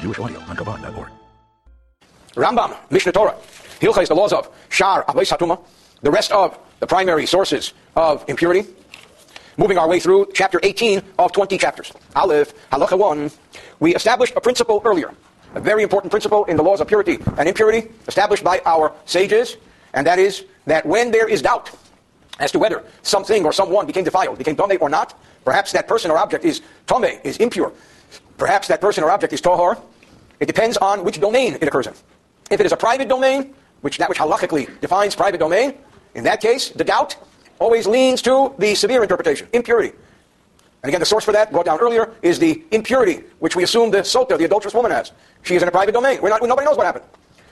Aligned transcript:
Jewish 0.00 0.18
audio 0.18 0.40
on 0.40 0.56
Chabad.org. 0.56 1.10
Rambam, 2.34 2.76
Mishneh 2.90 3.12
Torah, 3.12 3.34
Hilchais, 3.80 4.08
the 4.08 4.14
laws 4.14 4.32
of 4.32 4.48
Shar, 4.68 5.04
Avos 5.04 5.36
Hatuma, 5.36 5.60
the 6.02 6.10
rest 6.10 6.32
of 6.32 6.58
the 6.78 6.86
primary 6.86 7.26
sources 7.26 7.74
of 7.96 8.24
impurity. 8.28 8.68
Moving 9.56 9.76
our 9.76 9.88
way 9.88 10.00
through 10.00 10.30
chapter 10.32 10.58
18 10.62 11.02
of 11.18 11.32
20 11.32 11.58
chapters. 11.58 11.92
Aleph, 12.16 12.54
Halacha 12.70 12.98
1. 12.98 13.30
We 13.80 13.94
established 13.94 14.34
a 14.36 14.40
principle 14.40 14.80
earlier, 14.84 15.12
a 15.54 15.60
very 15.60 15.82
important 15.82 16.10
principle 16.10 16.44
in 16.46 16.56
the 16.56 16.62
laws 16.62 16.80
of 16.80 16.88
purity 16.88 17.18
and 17.36 17.48
impurity, 17.48 17.90
established 18.08 18.44
by 18.44 18.62
our 18.64 18.94
sages, 19.04 19.58
and 19.92 20.06
that 20.06 20.18
is 20.18 20.44
that 20.66 20.86
when 20.86 21.10
there 21.10 21.28
is 21.28 21.42
doubt 21.42 21.70
as 22.38 22.50
to 22.52 22.58
whether 22.58 22.82
something 23.02 23.44
or 23.44 23.52
someone 23.52 23.86
became 23.86 24.04
defiled, 24.04 24.38
became 24.38 24.56
tome 24.56 24.78
or 24.80 24.88
not, 24.88 25.18
perhaps 25.44 25.72
that 25.72 25.86
person 25.86 26.10
or 26.10 26.16
object 26.16 26.44
is 26.44 26.62
tome, 26.86 27.04
is 27.22 27.36
impure, 27.36 27.72
perhaps 28.36 28.68
that 28.68 28.80
person 28.80 29.04
or 29.04 29.10
object 29.10 29.32
is 29.32 29.40
tohar, 29.40 29.80
it 30.40 30.46
depends 30.46 30.76
on 30.78 31.04
which 31.04 31.20
domain 31.20 31.54
it 31.54 31.62
occurs 31.62 31.86
in. 31.86 31.94
If 32.50 32.60
it 32.60 32.66
is 32.66 32.72
a 32.72 32.76
private 32.76 33.08
domain, 33.08 33.54
which 33.82 33.98
that 33.98 34.08
which 34.08 34.18
halachically 34.18 34.80
defines 34.80 35.14
private 35.14 35.38
domain, 35.38 35.74
in 36.14 36.24
that 36.24 36.40
case, 36.40 36.70
the 36.70 36.84
doubt 36.84 37.16
always 37.58 37.86
leans 37.86 38.22
to 38.22 38.54
the 38.58 38.74
severe 38.74 39.02
interpretation, 39.02 39.48
impurity. 39.52 39.92
And 40.82 40.88
again, 40.88 41.00
the 41.00 41.06
source 41.06 41.24
for 41.24 41.32
that, 41.32 41.52
brought 41.52 41.66
down 41.66 41.78
earlier, 41.78 42.14
is 42.22 42.38
the 42.38 42.64
impurity, 42.70 43.22
which 43.38 43.54
we 43.54 43.62
assume 43.62 43.90
the 43.90 43.98
sota, 43.98 44.38
the 44.38 44.44
adulterous 44.44 44.74
woman, 44.74 44.90
has. 44.90 45.12
She 45.42 45.54
is 45.54 45.62
in 45.62 45.68
a 45.68 45.70
private 45.70 45.92
domain. 45.92 46.20
We're 46.22 46.30
not, 46.30 46.42
nobody 46.42 46.66
knows 46.66 46.78
what 46.78 46.86
happened. 46.86 47.04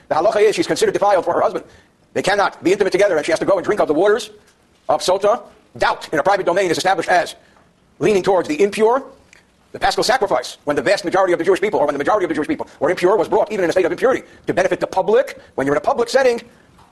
The 0.07 0.15
halacha 0.15 0.41
is 0.41 0.55
she's 0.55 0.65
considered 0.65 0.93
defiled 0.93 1.25
for 1.25 1.35
her 1.35 1.41
husband. 1.41 1.65
They 2.13 2.23
cannot 2.23 2.63
be 2.63 2.71
intimate 2.71 2.91
together, 2.91 3.17
and 3.17 3.25
she 3.25 3.31
has 3.31 3.39
to 3.39 3.45
go 3.45 3.57
and 3.57 3.63
drink 3.63 3.79
of 3.79 3.87
the 3.87 3.93
waters 3.93 4.31
of 4.89 5.01
sota. 5.01 5.43
Doubt 5.77 6.11
in 6.11 6.17
a 6.17 6.23
private 6.23 6.47
domain 6.47 6.71
is 6.71 6.77
established 6.77 7.09
as 7.09 7.35
leaning 7.99 8.23
towards 8.23 8.47
the 8.47 8.59
impure. 8.61 9.05
The 9.71 9.79
paschal 9.79 10.03
sacrifice, 10.03 10.57
when 10.63 10.75
the 10.75 10.81
vast 10.81 11.05
majority 11.05 11.31
of 11.31 11.39
the 11.39 11.45
Jewish 11.45 11.61
people, 11.61 11.79
or 11.79 11.85
when 11.85 11.93
the 11.93 11.99
majority 11.99 12.25
of 12.25 12.29
the 12.29 12.35
Jewish 12.35 12.47
people 12.47 12.67
were 12.79 12.89
impure, 12.89 13.15
was 13.17 13.27
brought 13.27 13.51
even 13.51 13.63
in 13.63 13.69
a 13.69 13.71
state 13.71 13.85
of 13.85 13.91
impurity 13.91 14.23
to 14.47 14.53
benefit 14.53 14.79
the 14.79 14.87
public. 14.87 15.39
When 15.55 15.67
you're 15.67 15.75
in 15.75 15.77
a 15.77 15.81
public 15.81 16.09
setting, 16.09 16.41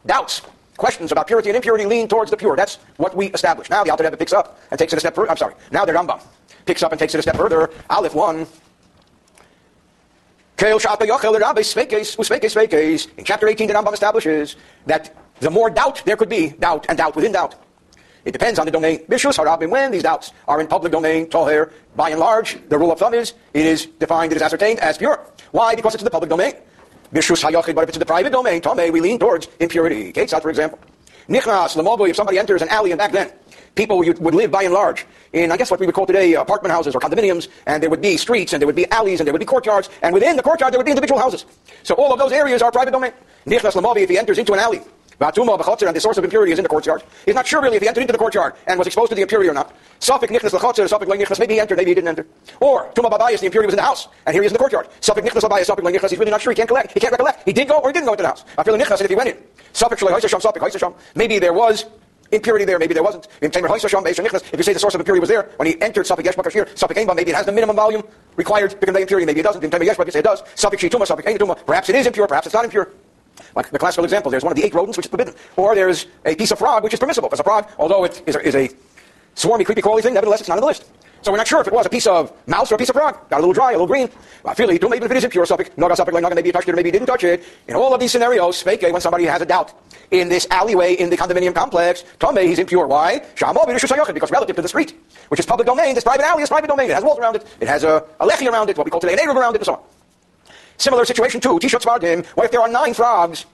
doubts 0.06 0.44
questions 0.78 1.12
about 1.12 1.26
purity 1.26 1.50
and 1.50 1.56
impurity 1.56 1.86
lean 1.86 2.08
towards 2.08 2.30
the 2.30 2.38
pure. 2.38 2.56
That's 2.56 2.76
what 2.98 3.16
we 3.16 3.28
establish. 3.28 3.70
Now 3.70 3.84
the 3.84 3.90
Alter 3.90 4.04
Rebbe 4.04 4.18
picks 4.18 4.32
up 4.32 4.60
and 4.70 4.78
takes 4.78 4.94
it 4.94 4.98
a 4.98 5.00
step 5.00 5.16
further. 5.16 5.32
I'm 5.32 5.38
sorry. 5.38 5.56
Now 5.72 5.86
the 5.86 5.92
Rambam 5.92 6.22
picks 6.66 6.84
up 6.84 6.92
and 6.92 7.00
takes 7.00 7.16
it 7.16 7.20
a 7.20 7.22
step 7.24 7.36
further. 7.36 7.72
Aleph 7.90 8.14
1. 8.14 8.46
In 10.60 10.80
chapter 13.26 13.48
18, 13.48 13.68
the 13.68 13.74
Rambam 13.74 13.94
establishes 13.94 14.56
that 14.86 15.16
the 15.40 15.50
more 15.52 15.70
doubt 15.70 16.04
there 16.06 16.18
could 16.18 16.30
be, 16.30 16.50
doubt 16.50 16.86
and 16.90 16.98
doubt 16.98 17.16
within 17.16 17.32
doubt. 17.32 17.56
It 18.28 18.34
depends 18.34 18.60
on 18.60 18.66
the 18.66 18.74
domain. 18.74 19.00
Bishus 19.06 19.38
harabim, 19.38 19.70
when 19.70 19.90
these 19.90 20.04
doubts 20.04 20.34
are 20.50 20.60
in 20.60 20.68
public 20.68 20.92
domain, 20.92 21.28
toher, 21.28 21.72
by 21.96 22.10
and 22.10 22.20
large, 22.20 22.60
the 22.68 22.78
rule 22.78 22.92
of 22.92 23.00
thumb 23.00 23.14
is 23.14 23.34
it 23.54 23.66
is 23.66 23.86
defined, 23.86 24.34
it 24.34 24.36
is 24.36 24.42
ascertained 24.42 24.82
as 24.82 24.98
pure. 24.98 25.26
Why? 25.52 25.76
Because 25.76 25.94
it's 25.94 26.04
in 26.04 26.06
the 26.06 26.12
public 26.12 26.30
domain. 26.30 26.56
Bishus 27.14 27.42
hayachid, 27.42 27.74
but 27.74 27.84
if 27.84 27.90
it's 27.90 27.96
in 27.96 28.02
the 28.02 28.06
private 28.06 28.34
domain, 28.34 28.60
tome, 28.60 28.92
we 28.92 29.00
lean 29.00 29.18
towards 29.18 29.48
impurity. 29.62 30.12
Ketzat, 30.12 30.42
for 30.42 30.50
example. 30.50 30.78
Nichnas, 31.30 31.78
lemobu, 31.78 32.10
if 32.10 32.18
somebody 32.18 32.38
enters 32.38 32.62
an 32.62 32.68
alley, 32.68 32.92
and 32.92 32.98
back 32.98 33.14
then, 33.14 33.32
people 33.76 33.98
would 33.98 34.36
live 34.36 34.52
by 34.52 34.64
and 34.64 34.74
large 34.74 35.06
in, 35.32 35.50
I 35.50 35.56
guess 35.56 35.72
what 35.72 35.80
we 35.80 35.86
would 35.86 35.96
call 35.96 36.06
today 36.06 36.34
apartment 36.34 36.74
houses 36.74 36.96
or 36.96 37.00
condominiums, 37.00 37.48
and 37.66 37.82
there 37.82 37.90
would 37.90 38.02
be 38.02 38.18
streets, 38.18 38.52
and 38.52 38.62
there 38.62 38.68
would 38.68 38.76
be 38.76 38.92
alleys, 38.92 39.22
and 39.22 39.28
there 39.28 39.34
would 39.34 39.40
be 39.40 39.46
courtyards, 39.46 39.90
and 40.02 40.14
within 40.14 40.36
the 40.36 40.44
courtyard 40.44 40.74
there 40.74 40.80
would 40.80 40.86
be 40.86 40.92
individual 40.92 41.22
houses. 41.22 41.46
So 41.84 41.96
all 41.96 42.12
of 42.12 42.20
those 42.20 42.34
areas 42.34 42.62
are 42.62 42.74
private 42.74 42.92
domain. 42.92 43.14
Nichnas, 43.46 43.82
lemobu, 43.82 44.02
if 44.02 44.10
he 44.10 44.18
enters 44.18 44.38
into 44.38 44.52
an 44.52 44.60
alley, 44.60 44.82
Vatuma 45.20 45.58
b'chotzer, 45.60 45.88
and 45.88 45.96
the 45.96 46.00
source 46.00 46.18
of 46.18 46.24
impurity 46.24 46.52
is 46.52 46.60
in 46.60 46.64
the 46.64 46.70
courtyard. 46.70 47.04
He's 47.26 47.34
not 47.34 47.48
sure 47.48 47.62
really 47.62 47.78
if 47.78 47.82
he 47.82 47.88
entered 47.88 48.02
into 48.02 48.14
the 48.14 48.20
courtyard 48.20 48.54
and 48.68 48.78
was 48.78 48.86
exposed 48.86 49.10
to 49.10 49.16
the 49.16 49.22
impurity 49.22 49.50
or 49.50 49.54
not. 49.54 49.74
Safik 50.00 50.30
nichnas 50.30 50.54
l'chotzer, 50.54 50.88
safik 50.88 51.08
nichnas, 51.08 51.40
maybe 51.40 51.56
he 51.56 51.60
entered, 51.60 51.78
maybe 51.78 51.92
he 51.92 51.96
didn't 51.96 52.10
enter. 52.10 52.28
Or 52.60 52.92
tuma 52.94 53.10
babayis, 53.10 53.40
the 53.40 53.48
impurity 53.48 53.68
was 53.68 53.74
in 53.74 53.78
the 53.78 53.84
house, 53.84 54.08
and 54.26 54.34
here 54.34 54.44
he 54.44 54.46
is 54.46 54.52
in 54.52 54.54
the 54.54 54.60
courtyard. 54.60 54.88
Safik 55.02 55.24
nichnas 55.24 55.42
babayis, 55.42 55.66
safik 55.66 55.84
nichnas, 55.84 56.10
he's 56.10 56.20
really 56.20 56.32
not 56.32 56.42
sure, 56.42 56.52
he 56.52 56.56
can't 56.56 56.68
collect, 56.68 56.92
he 56.92 57.00
can't 57.00 57.12
recollect. 57.12 57.44
He 57.46 57.54
did 57.54 57.68
go 57.68 57.78
or 57.78 57.90
he 57.90 57.94
didn't 57.94 58.06
go 58.06 58.14
into 58.14 58.24
the 58.24 58.30
house. 58.30 58.46
Afil 58.58 58.78
nichnas, 58.78 58.98
and 58.98 59.02
if 59.02 59.10
he 59.10 59.16
went 59.16 59.30
in. 59.30 59.38
Safik 59.74 59.98
shalai 59.98 60.20
haisasham, 60.20 60.40
safik 60.40 60.62
haisasham, 60.62 60.94
maybe 61.16 61.40
there 61.40 61.54
was 61.54 61.86
impurity 62.32 62.66
there, 62.66 62.78
maybe 62.78 62.94
there 62.94 63.04
wasn't. 63.04 63.28
If 63.42 63.56
you 63.56 64.64
say 64.64 64.74
the 64.74 64.80
source 64.80 64.94
of 64.94 65.02
impurity 65.02 65.20
was 65.22 65.30
there, 65.30 65.50
when 65.56 65.68
he 65.68 65.82
entered 65.82 66.06
Safik 66.06 66.26
Yeshbak 66.26 66.46
Ashir, 66.46 66.66
Safik 66.66 66.98
Aimba, 66.98 67.16
maybe 67.16 67.32
it 67.32 67.36
has 67.36 67.46
the 67.46 67.52
minimum 67.54 67.76
volume 67.76 68.04
required 68.36 68.72
to 68.72 68.78
convey 68.78 69.02
impurity, 69.02 69.26
maybe 69.26 69.40
it 69.40 69.44
doesn't. 69.44 69.64
In 69.64 69.72
Tema 69.72 69.86
Yeshbak, 69.86 70.06
you 70.06 70.12
say 70.12 70.20
it 70.20 70.26
does. 70.26 70.42
Safik 70.56 70.78
Shituma, 70.78 71.08
Safik 71.08 71.24
Aimba, 71.24 71.66
perhaps 71.66 71.88
it 71.90 71.96
is 71.96 72.06
impure, 72.06 72.28
perhaps 72.28 72.46
it's 72.46 72.54
not 72.54 72.66
impure. 72.66 72.92
Like 73.58 73.72
the 73.72 73.80
classical 73.80 74.06
example, 74.06 74.30
there's 74.30 74.44
one 74.44 74.52
of 74.52 74.56
the 74.56 74.64
eight 74.64 74.74
rodents 74.76 74.98
which 74.98 75.08
is 75.08 75.10
forbidden. 75.10 75.34
Or 75.56 75.74
there's 75.74 76.06
a 76.26 76.36
piece 76.36 76.52
of 76.52 76.60
frog 76.60 76.84
which 76.84 76.94
is 76.94 77.00
permissible. 77.00 77.28
Because 77.28 77.40
a 77.40 77.44
frog, 77.44 77.68
although 77.80 78.04
it 78.04 78.22
is 78.28 78.36
a, 78.36 78.48
is 78.48 78.56
a 78.56 78.70
swarmy, 79.36 79.66
creepy, 79.66 79.82
crawly 79.82 80.04
thing, 80.04 80.14
nevertheless 80.14 80.42
it's 80.42 80.48
not 80.48 80.60
on 80.60 80.62
the 80.62 80.68
list. 80.68 80.86
So 81.24 81.32
we're 81.32 81.38
not 81.38 81.48
sure 81.48 81.60
if 81.60 81.68
it 81.68 81.74
was 81.74 81.88
a 81.88 81.90
piece 81.90 82.06
of 82.06 82.32
mouse 82.46 82.72
or 82.72 82.76
a 82.76 82.78
piece 82.78 82.90
of 82.90 82.96
frog. 82.96 83.18
Got 83.32 83.38
a 83.38 83.40
little 83.40 83.54
dry, 83.54 83.70
a 83.70 83.74
little 83.74 83.88
green. 83.88 84.10
I 84.46 84.54
feel 84.54 84.70
it, 84.70 84.76
even 84.76 84.94
if 84.94 85.10
it 85.10 85.18
is 85.18 85.24
impure, 85.24 85.48
suffix, 85.48 85.72
naga 85.76 85.96
suffix, 85.96 86.14
like 86.14 86.22
naga, 86.22 86.36
maybe 86.36 86.50
you 86.50 86.54
touched 86.54 86.70
it 86.70 86.74
or 86.74 86.76
maybe 86.76 86.90
you 86.90 86.94
didn't 86.94 87.08
touch 87.08 87.24
it. 87.24 87.44
In 87.68 87.76
all 87.76 87.92
of 87.92 88.00
these 88.00 88.12
scenarios, 88.12 88.62
fake 88.62 88.84
when 88.84 89.02
somebody 89.02 89.26
has 89.26 89.42
a 89.42 89.46
doubt 89.46 89.74
in 90.12 90.30
this 90.30 90.46
alleyway 90.52 90.94
in 90.94 91.10
the 91.10 91.18
condominium 91.18 91.56
complex, 91.56 92.04
Tome, 92.20 92.38
he's 92.38 92.60
impure. 92.60 92.86
Why? 92.86 93.24
Because 93.34 94.32
relative 94.32 94.56
to 94.56 94.62
the 94.62 94.68
street, 94.68 94.94
which 95.30 95.40
is 95.40 95.48
public 95.48 95.66
domain, 95.66 95.96
this 95.96 96.04
private 96.04 96.26
alley 96.28 96.44
is 96.44 96.50
private 96.50 96.68
domain. 96.68 96.92
It 96.92 96.94
has 96.94 97.04
walls 97.04 97.18
around 97.18 97.36
it. 97.36 97.48
It 97.60 97.68
has 97.68 97.84
a, 97.84 98.06
a 98.20 98.28
lechi 98.28 98.48
around 98.50 98.70
it, 98.70 98.78
what 98.78 98.86
we 98.86 98.92
call 98.92 99.00
today 99.00 99.14
an 99.14 99.20
Eruv 99.20 99.36
around 99.36 99.56
it, 99.56 99.62
and 99.62 99.66
so 99.66 99.74
on. 99.74 99.97
Similar 100.78 101.06
situation 101.06 101.42
too. 101.42 101.60
T-shirt 101.60 101.82
Svardim. 101.82 102.26
What 102.28 102.46
if 102.46 102.52
there 102.52 102.62
are 102.62 102.70
nine 102.70 102.94
frogs 102.94 103.46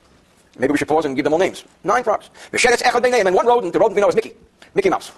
Maybe 0.57 0.71
we 0.71 0.77
should 0.77 0.87
pause 0.87 1.05
and 1.05 1.15
give 1.15 1.23
them 1.23 1.33
all 1.33 1.39
names. 1.39 1.63
Nine 1.83 2.03
frogs. 2.03 2.29
V'sheretz 2.51 2.83
echad 2.83 3.01
name, 3.09 3.25
and 3.25 3.35
one 3.35 3.47
rodent, 3.47 3.73
the 3.73 3.79
rodent 3.79 3.95
we 3.95 4.01
know 4.01 4.09
is 4.09 4.15
Mickey. 4.15 4.33
Mickey 4.75 4.89
Mouse. 4.89 5.11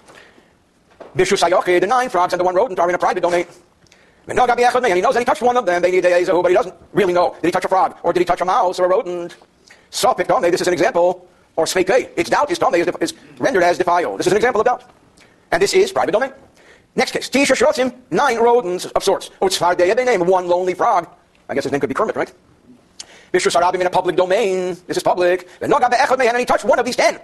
Hayochid, 1.14 1.80
the 1.80 1.86
nine 1.86 2.08
frogs 2.08 2.32
and 2.32 2.40
the 2.40 2.44
one 2.44 2.54
rodent 2.54 2.78
are 2.78 2.88
in 2.88 2.94
a 2.94 2.98
private 2.98 3.20
domain. 3.20 3.46
And 4.28 4.38
he 4.38 5.00
knows 5.00 5.14
that 5.14 5.20
he 5.20 5.24
touched 5.24 5.42
one 5.42 5.56
of 5.56 5.66
them, 5.66 5.82
they 5.82 5.90
need 5.90 6.04
a 6.04 6.24
zoo, 6.24 6.32
oh, 6.32 6.42
but 6.42 6.50
he 6.50 6.56
doesn't 6.56 6.74
really 6.92 7.12
know. 7.12 7.34
Did 7.40 7.48
he 7.48 7.52
touch 7.52 7.64
a 7.64 7.68
frog? 7.68 7.96
Or 8.02 8.12
did 8.12 8.20
he 8.20 8.24
touch 8.24 8.40
a 8.40 8.44
mouse 8.44 8.80
or 8.80 8.86
a 8.86 8.88
rodent? 8.88 9.36
Sopik 9.90 10.26
tome, 10.26 10.50
this 10.50 10.60
is 10.60 10.66
an 10.66 10.72
example. 10.72 11.28
Or 11.54 11.64
sveke, 11.64 12.10
its 12.16 12.28
doubt 12.28 12.50
is 12.50 12.58
tome, 12.58 12.74
is, 12.74 13.14
rendered 13.38 13.62
as 13.62 13.78
defiled. 13.78 14.18
This 14.18 14.26
is 14.26 14.32
an 14.32 14.36
example 14.36 14.60
of 14.60 14.66
doubt. 14.66 14.90
And 15.52 15.62
this 15.62 15.74
is 15.74 15.92
private 15.92 16.12
domain. 16.12 16.32
Next 16.96 17.12
case, 17.12 17.30
Tisha 17.30 17.54
Shrotzim, 17.54 17.94
nine 18.10 18.38
rodents 18.38 18.86
of 18.86 19.04
sorts. 19.04 19.30
Utzfar 19.40 19.76
name 20.04 20.26
one 20.26 20.48
lonely 20.48 20.74
frog. 20.74 21.08
I 21.48 21.54
guess 21.54 21.64
his 21.64 21.72
name 21.72 21.80
could 21.80 21.88
be 21.88 21.94
Kermit, 21.94 22.16
right? 22.16 22.32
Bishur 23.32 23.50
Sarabim 23.50 23.80
in 23.80 23.86
a 23.86 23.90
public 23.90 24.16
domain. 24.16 24.76
This 24.86 24.96
is 24.96 25.02
public. 25.02 25.48
And 25.60 25.72
he 26.38 26.44
touched 26.44 26.64
one 26.64 26.78
of 26.78 26.84
these 26.86 26.96
ten. 26.96 27.20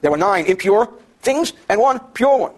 There 0.00 0.10
were 0.10 0.16
nine 0.16 0.46
impure 0.46 0.88
things 1.20 1.52
and 1.68 1.80
one 1.80 2.00
pure 2.14 2.38
one. 2.38 2.52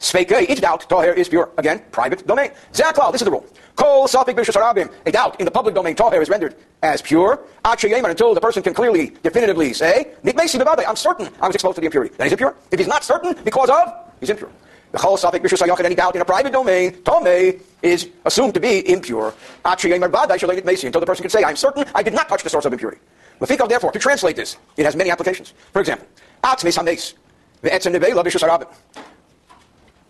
Sveike, 0.00 0.48
each 0.48 0.60
doubt, 0.60 0.88
Toher 0.88 1.16
is 1.16 1.28
pure. 1.28 1.50
Again, 1.58 1.82
private 1.90 2.24
domain. 2.26 2.52
Zaklal, 2.72 3.10
this 3.10 3.20
is 3.20 3.24
the 3.24 3.32
rule. 3.32 3.44
Kol 3.74 4.06
Safik 4.06 4.34
Bishur 4.36 4.52
Sarabim. 4.52 4.92
A 5.06 5.12
doubt 5.12 5.40
in 5.40 5.44
the 5.44 5.50
public 5.50 5.74
domain, 5.74 5.94
Toher 5.96 6.22
is 6.22 6.28
rendered 6.28 6.54
as 6.82 7.02
pure. 7.02 7.40
Until 7.64 8.34
the 8.34 8.40
person 8.40 8.62
can 8.62 8.74
clearly, 8.74 9.12
definitively 9.22 9.72
say, 9.72 10.14
I'm 10.24 10.96
certain 10.96 11.28
I 11.40 11.46
was 11.46 11.54
exposed 11.54 11.74
to 11.76 11.80
the 11.80 11.86
impurity. 11.86 12.14
Then 12.16 12.26
he's 12.26 12.32
impure. 12.32 12.54
If 12.70 12.78
he's 12.78 12.88
not 12.88 13.02
certain 13.04 13.34
because 13.44 13.70
of, 13.70 13.92
he's 14.20 14.30
impure. 14.30 14.50
The 14.90 14.98
chol 14.98 15.18
safik 15.18 15.42
b'shus 15.42 15.66
hayachid, 15.66 15.84
any 15.84 15.94
doubt 15.94 16.14
in 16.14 16.22
a 16.22 16.24
private 16.24 16.52
domain, 16.52 17.02
tome 17.02 17.60
is 17.82 18.08
assumed 18.24 18.54
to 18.54 18.60
be 18.60 18.88
impure. 18.90 19.34
Until 19.64 19.90
the 20.00 21.04
person 21.06 21.22
can 21.22 21.30
say, 21.30 21.44
I'm 21.44 21.56
certain 21.56 21.84
I 21.94 22.02
did 22.02 22.14
not 22.14 22.28
touch 22.28 22.42
the 22.42 22.48
source 22.48 22.64
of 22.64 22.72
impurity. 22.72 23.00
Lefikav, 23.40 23.68
therefore, 23.68 23.92
to 23.92 23.98
translate 23.98 24.36
this, 24.36 24.56
it 24.76 24.84
has 24.84 24.96
many 24.96 25.10
applications. 25.10 25.52
For 25.72 25.80
example, 25.80 26.06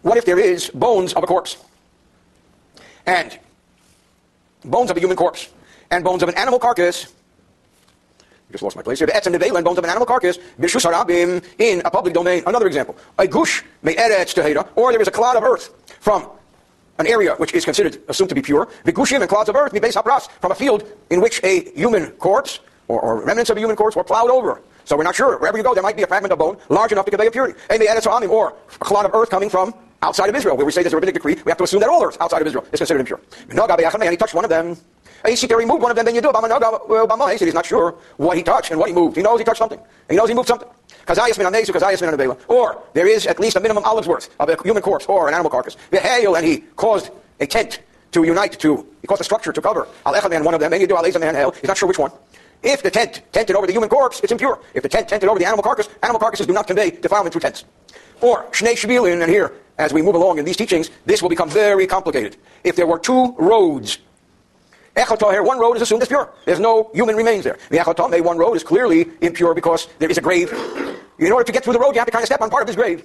what 0.02 0.16
if 0.16 0.24
there 0.24 0.38
is 0.38 0.70
bones 0.70 1.12
of 1.12 1.24
a 1.24 1.26
corpse? 1.26 1.56
And 3.06 3.38
bones 4.64 4.90
of 4.90 4.96
a 4.96 5.00
human 5.00 5.16
corpse, 5.16 5.48
and 5.90 6.04
bones 6.04 6.22
of 6.22 6.28
an 6.28 6.36
animal 6.36 6.58
carcass, 6.58 7.12
just 8.50 8.62
lost 8.62 8.76
my 8.76 8.82
place 8.82 8.98
here. 8.98 9.06
Be'etzem 9.06 9.34
nevela 9.34 9.62
bones 9.62 9.78
of 9.78 9.84
an 9.84 9.91
animal 9.91 10.06
carcass, 10.06 10.38
bishus 10.59 10.91
harabim, 10.91 11.44
in 11.59 11.82
a 11.84 11.91
public 11.91 12.14
domain. 12.14 12.42
Another 12.47 12.66
example. 12.66 12.97
A 13.19 13.26
gush 13.26 13.62
me'eretz 13.82 14.34
tehera, 14.34 14.66
or 14.75 14.92
there 14.92 15.00
is 15.00 15.09
a 15.09 15.12
cloud 15.12 15.36
of 15.36 15.42
earth 15.42 15.70
from 16.00 16.28
an 16.98 17.06
area 17.06 17.34
which 17.37 17.53
is 17.54 17.64
considered, 17.64 18.00
assumed 18.08 18.28
to 18.28 18.34
be 18.34 18.42
pure. 18.42 18.66
Vigushim 18.84 19.20
and 19.20 19.28
clouds 19.28 19.48
of 19.48 19.56
earth, 19.56 19.72
base 19.72 19.94
hapras, 19.94 20.28
from 20.40 20.52
a 20.52 20.55
field 20.55 20.84
in 21.11 21.20
which 21.20 21.43
a 21.44 21.70
human 21.72 22.11
corpse, 22.12 22.61
or, 22.88 23.00
or 23.00 23.25
remnants 23.25 23.50
of 23.50 23.56
a 23.56 23.61
human 23.61 23.76
corpse, 23.76 23.94
were 23.94 24.05
plowed 24.05 24.31
over. 24.31 24.61
So 24.84 24.96
we're 24.96 25.05
not 25.05 25.14
sure. 25.14 25.37
Wherever 25.38 25.58
you 25.58 25.62
go, 25.62 25.75
there 25.75 25.82
might 25.82 25.96
be 25.96 26.02
a 26.02 26.06
fragment 26.06 26.32
of 26.32 26.38
bone 26.38 26.56
large 26.70 26.93
enough 26.93 27.05
to 27.05 27.11
convey 27.11 27.26
impurity. 27.26 27.58
Or 27.70 28.49
a 28.49 28.78
clod 28.78 29.05
of 29.05 29.14
earth 29.14 29.28
coming 29.28 29.50
from 29.50 29.75
outside 30.00 30.31
of 30.31 30.34
Israel, 30.34 30.56
where 30.56 30.64
we 30.64 30.72
say 30.72 30.82
there's 30.82 30.94
a 30.94 30.96
rabbinic 30.96 31.14
decree, 31.14 31.34
we 31.44 31.50
have 31.50 31.58
to 31.58 31.64
assume 31.64 31.81
that 31.81 31.90
all 31.90 32.02
earth 32.02 32.17
outside 32.20 32.40
of 32.40 32.46
Israel 32.46 32.64
is 32.72 32.78
considered 32.81 33.00
impure. 33.00 33.20
And 33.50 34.11
he 34.11 34.17
touched 34.17 34.34
one 34.34 34.44
of 34.44 34.50
them. 34.50 34.76
He 35.26 35.47
moved 35.65 35.82
one 35.82 35.91
of 35.91 35.97
them, 35.97 36.06
then 36.06 36.15
you 36.15 36.20
do. 36.20 36.31
Said 36.32 37.44
he's 37.44 37.55
not 37.55 37.67
sure 37.67 37.97
what 38.17 38.37
he 38.37 38.43
touched 38.43 38.70
and 38.70 38.79
what 38.79 38.88
he 38.88 38.94
moved. 38.94 39.17
He 39.17 39.23
knows 39.23 39.38
he 39.38 39.44
touched 39.44 39.59
something. 39.59 39.81
He 40.09 40.17
knows 40.17 40.29
he 40.29 40.35
moved 40.35 40.49
something. 40.49 40.69
Or 42.49 42.82
there 42.93 43.06
is 43.06 43.26
at 43.26 43.41
least 43.41 43.56
a 43.56 43.61
minimum 43.61 43.85
olive's 43.85 44.09
worth 44.09 44.29
of 44.38 44.49
a 44.49 44.62
human 44.62 44.82
corpse 44.82 45.06
or 45.06 45.29
an 45.29 45.35
animal 45.35 45.50
carcass. 45.50 45.76
And 45.93 46.47
he 46.47 46.59
caused 46.76 47.11
a 47.41 47.47
tent 47.47 47.81
to 48.12 48.25
unite 48.25 48.59
to, 48.61 48.87
he 49.00 49.06
caused 49.06 49.20
a 49.20 49.25
structure 49.25 49.53
to 49.53 49.61
cover. 49.61 49.87
Al 50.06 50.15
one 50.43 50.55
of 50.55 50.61
them, 50.61 50.73
and 50.73 50.81
you 50.81 50.87
do 50.88 50.97
He's 50.97 51.65
not 51.65 51.76
sure 51.76 51.88
which 51.88 51.99
one. 51.99 52.12
If 52.62 52.82
the 52.82 52.91
tent 52.91 53.23
tented 53.32 53.55
over 53.55 53.67
the 53.67 53.73
human 53.73 53.88
corpse, 53.88 54.20
it's 54.20 54.32
impure. 54.32 54.61
If 54.75 54.82
the 54.82 54.88
tent 54.88 55.09
tented 55.09 55.29
over 55.29 55.38
the 55.38 55.47
animal 55.47 55.62
carcass, 55.62 55.88
animal 56.03 56.19
carcasses 56.19 56.47
do 56.47 56.53
not 56.53 56.67
convey 56.67 56.91
defilement 56.91 57.32
through 57.32 57.43
tents. 57.43 57.65
Or 58.20 58.44
Shnei 58.50 58.73
Shvilin, 58.73 59.23
and 59.23 59.31
here, 59.31 59.53
as 59.79 59.93
we 59.93 60.03
move 60.03 60.17
along 60.17 60.38
in 60.38 60.44
these 60.44 60.56
teachings, 60.56 60.91
this 61.06 61.23
will 61.23 61.29
become 61.29 61.49
very 61.49 61.87
complicated. 61.87 62.37
If 62.65 62.75
there 62.75 62.87
were 62.87 62.99
two 62.99 63.35
roads 63.38 63.99
Echot 64.98 65.44
one 65.44 65.58
road 65.58 65.76
is 65.76 65.82
assumed 65.82 66.02
as 66.02 66.08
pure. 66.08 66.28
There's 66.44 66.58
no 66.58 66.90
human 66.92 67.14
remains 67.14 67.44
there. 67.44 67.56
The 67.70 67.78
Echot 67.78 68.24
one 68.24 68.36
road 68.36 68.54
is 68.54 68.64
clearly 68.64 69.08
impure 69.20 69.54
because 69.54 69.86
there 70.00 70.10
is 70.10 70.18
a 70.18 70.20
grave. 70.20 70.52
In 71.18 71.30
order 71.32 71.44
to 71.44 71.52
get 71.52 71.62
through 71.62 71.74
the 71.74 71.78
road, 71.78 71.94
you 71.94 72.00
have 72.00 72.06
to 72.06 72.12
kind 72.12 72.22
of 72.22 72.26
step 72.26 72.40
on 72.40 72.50
part 72.50 72.62
of 72.62 72.68
his 72.68 72.76
grave. 72.76 73.04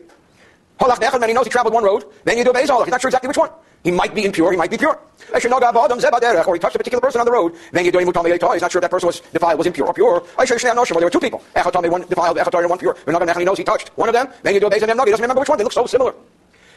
Holach 0.79 0.95
Nechad, 0.95 1.19
man, 1.19 1.29
he 1.29 1.35
knows 1.35 1.45
he 1.45 1.51
traveled 1.51 1.73
one 1.73 1.83
road. 1.83 2.05
Then 2.23 2.37
you 2.37 2.43
do 2.43 2.51
Beis 2.51 2.65
Holach. 2.65 2.85
He's 2.85 2.91
not 2.91 3.01
sure 3.01 3.09
exactly 3.09 3.27
which 3.27 3.37
one. 3.37 3.51
He 3.83 3.91
might 3.91 4.15
be 4.15 4.25
impure, 4.25 4.51
he 4.51 4.57
might 4.57 4.71
be 4.71 4.77
pure. 4.77 4.97
Or 5.33 5.39
he 5.39 6.59
touched 6.59 6.75
a 6.75 6.77
particular 6.77 7.01
person 7.01 7.19
on 7.19 7.25
the 7.25 7.31
road. 7.31 7.53
Then 7.71 7.85
you 7.85 7.91
do 7.91 7.99
He's 7.99 8.07
not 8.07 8.71
sure 8.71 8.79
if 8.79 8.81
that 8.81 8.91
person 8.91 9.07
was 9.07 9.19
defiled, 9.19 9.57
was 9.59 9.67
impure 9.67 9.87
or 9.87 9.93
pure. 9.93 10.23
Know 10.37 10.85
there 10.85 11.05
were 11.05 11.09
two 11.09 11.19
people. 11.19 11.43
Echad 11.55 11.91
one 11.91 12.01
defiled, 12.07 12.37
Echad 12.37 12.59
and 12.59 12.69
one 12.69 12.79
pure. 12.79 12.95
He 13.05 13.45
knows 13.45 13.57
he 13.57 13.63
touched 13.63 13.89
one 13.89 14.09
of 14.09 14.13
them. 14.13 14.29
Then 14.41 14.53
you 14.55 14.59
do 14.59 14.69
Beis 14.69 14.81
and 14.81 14.91
He 14.91 15.11
doesn't 15.11 15.21
remember 15.21 15.41
which 15.41 15.49
one. 15.49 15.57
They 15.57 15.63
look 15.63 15.73
so 15.73 15.85
similar. 15.85 16.13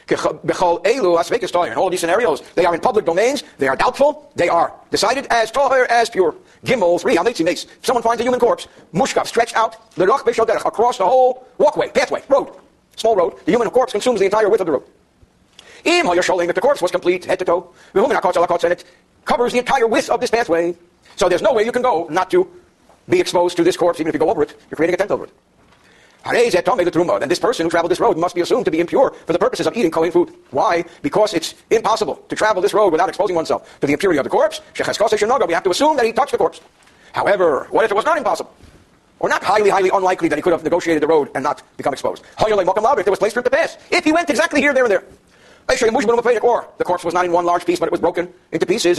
In 0.09 1.77
all 1.77 1.91
these 1.91 2.01
scenarios, 2.01 2.43
they 2.55 2.65
are 2.65 2.75
in 2.75 2.81
public 2.81 3.05
domains, 3.05 3.43
they 3.59 3.67
are 3.67 3.75
doubtful, 3.75 4.31
they 4.37 4.49
are 4.49 4.73
decided 4.91 5.27
as 5.31 5.51
tahir, 5.51 5.85
as 5.91 6.09
pure. 6.09 6.35
Gimel, 6.65 7.01
three, 7.01 7.17
If 7.17 7.85
someone 7.85 8.03
finds 8.03 8.21
a 8.21 8.25
human 8.25 8.39
corpse, 8.39 8.69
mushkaf, 8.95 9.27
stretched 9.27 9.57
out, 9.57 9.77
across 9.99 10.99
the 10.99 11.05
whole 11.05 11.47
walkway, 11.59 11.89
pathway, 11.91 12.23
road, 12.29 12.51
small 12.95 13.17
road, 13.17 13.45
the 13.45 13.53
human 13.53 13.69
corpse 13.71 13.93
consumes 13.93 14.21
the 14.21 14.27
entire 14.27 14.49
width 14.49 14.61
of 14.61 14.67
the 14.67 14.73
road. 14.73 14.85
Im 15.85 16.07
that 16.07 16.55
the 16.55 16.61
corpse 16.61 16.83
was 16.83 16.91
complete, 16.91 17.25
head 17.25 17.39
to 17.41 17.45
toe, 17.45 17.73
and 17.95 18.73
it 18.73 18.85
covers 19.25 19.53
the 19.53 19.59
entire 19.59 19.87
width 19.87 20.09
of 20.09 20.21
this 20.21 20.31
pathway. 20.31 20.75
So 21.17 21.29
there's 21.29 21.43
no 21.43 21.53
way 21.53 21.65
you 21.65 21.73
can 21.73 21.83
go 21.83 22.07
not 22.11 22.31
to 22.31 22.49
be 23.09 23.21
exposed 23.21 23.57
to 23.57 23.65
this 23.65 23.77
corpse, 23.77 24.01
even 24.01 24.09
if 24.11 24.15
you 24.15 24.21
go 24.21 24.31
over 24.31 24.43
it. 24.43 24.55
You're 24.71 24.77
creating 24.77 24.95
a 24.95 24.99
tent 24.99 25.11
over 25.11 25.25
it. 25.25 25.31
Then 26.27 27.29
this 27.29 27.39
person 27.39 27.67
who 27.67 27.71
traveled 27.71 27.91
this 27.91 28.01
road 28.01 28.17
must 28.19 28.35
be 28.35 28.41
assumed 28.41 28.65
to 28.65 28.71
be 28.71 28.81
impure 28.81 29.11
for 29.27 29.33
the 29.33 29.39
purposes 29.39 29.67
of 29.67 29.77
eating 29.77 29.91
Kohen 29.91 30.11
food. 30.11 30.35
Why? 30.51 30.85
Because 31.03 31.35
it's 31.35 31.55
impossible 31.71 32.17
to 32.29 32.37
travel 32.37 32.61
this 32.61 32.75
road 32.75 32.91
without 32.93 33.09
exposing 33.09 33.37
oneself 33.37 33.79
to 33.81 33.87
the 33.87 33.93
impurity 33.93 34.19
of 34.19 34.25
the 34.25 34.31
corpse. 34.31 34.61
We 34.77 34.85
have 34.85 35.63
to 35.63 35.71
assume 35.71 35.97
that 35.97 36.05
he 36.05 36.13
touched 36.13 36.33
the 36.33 36.39
corpse. 36.39 36.61
However, 37.13 37.69
what 37.71 37.85
if 37.85 37.91
it 37.91 37.95
was 37.95 38.05
not 38.05 38.19
impossible? 38.19 38.53
Or 39.19 39.29
not 39.31 39.43
highly, 39.43 39.71
highly 39.71 39.89
unlikely 39.89 40.29
that 40.29 40.37
he 40.37 40.43
could 40.43 40.53
have 40.53 40.63
negotiated 40.63 41.03
the 41.03 41.07
road 41.07 41.31
and 41.35 41.43
not 41.43 41.63
become 41.77 41.95
exposed. 41.95 42.23
If 42.39 42.47
there 42.47 43.11
was 43.11 43.19
place 43.19 43.33
for 43.33 43.41
him 43.41 43.45
to 43.45 43.51
pass. 43.51 43.79
If 43.91 44.05
he 44.05 44.13
went 44.13 44.29
exactly 44.29 44.61
here, 44.61 44.75
there, 44.75 44.85
and 44.85 44.93
there. 44.93 45.05
Or 45.69 46.69
the 46.79 46.85
corpse 46.85 47.03
was 47.03 47.15
not 47.15 47.25
in 47.25 47.33
one 47.33 47.45
large 47.45 47.65
piece, 47.65 47.81
but 47.81 47.87
it 47.87 47.93
was 47.93 48.01
broken 48.01 48.33
into 48.53 48.67
pieces. 48.67 48.99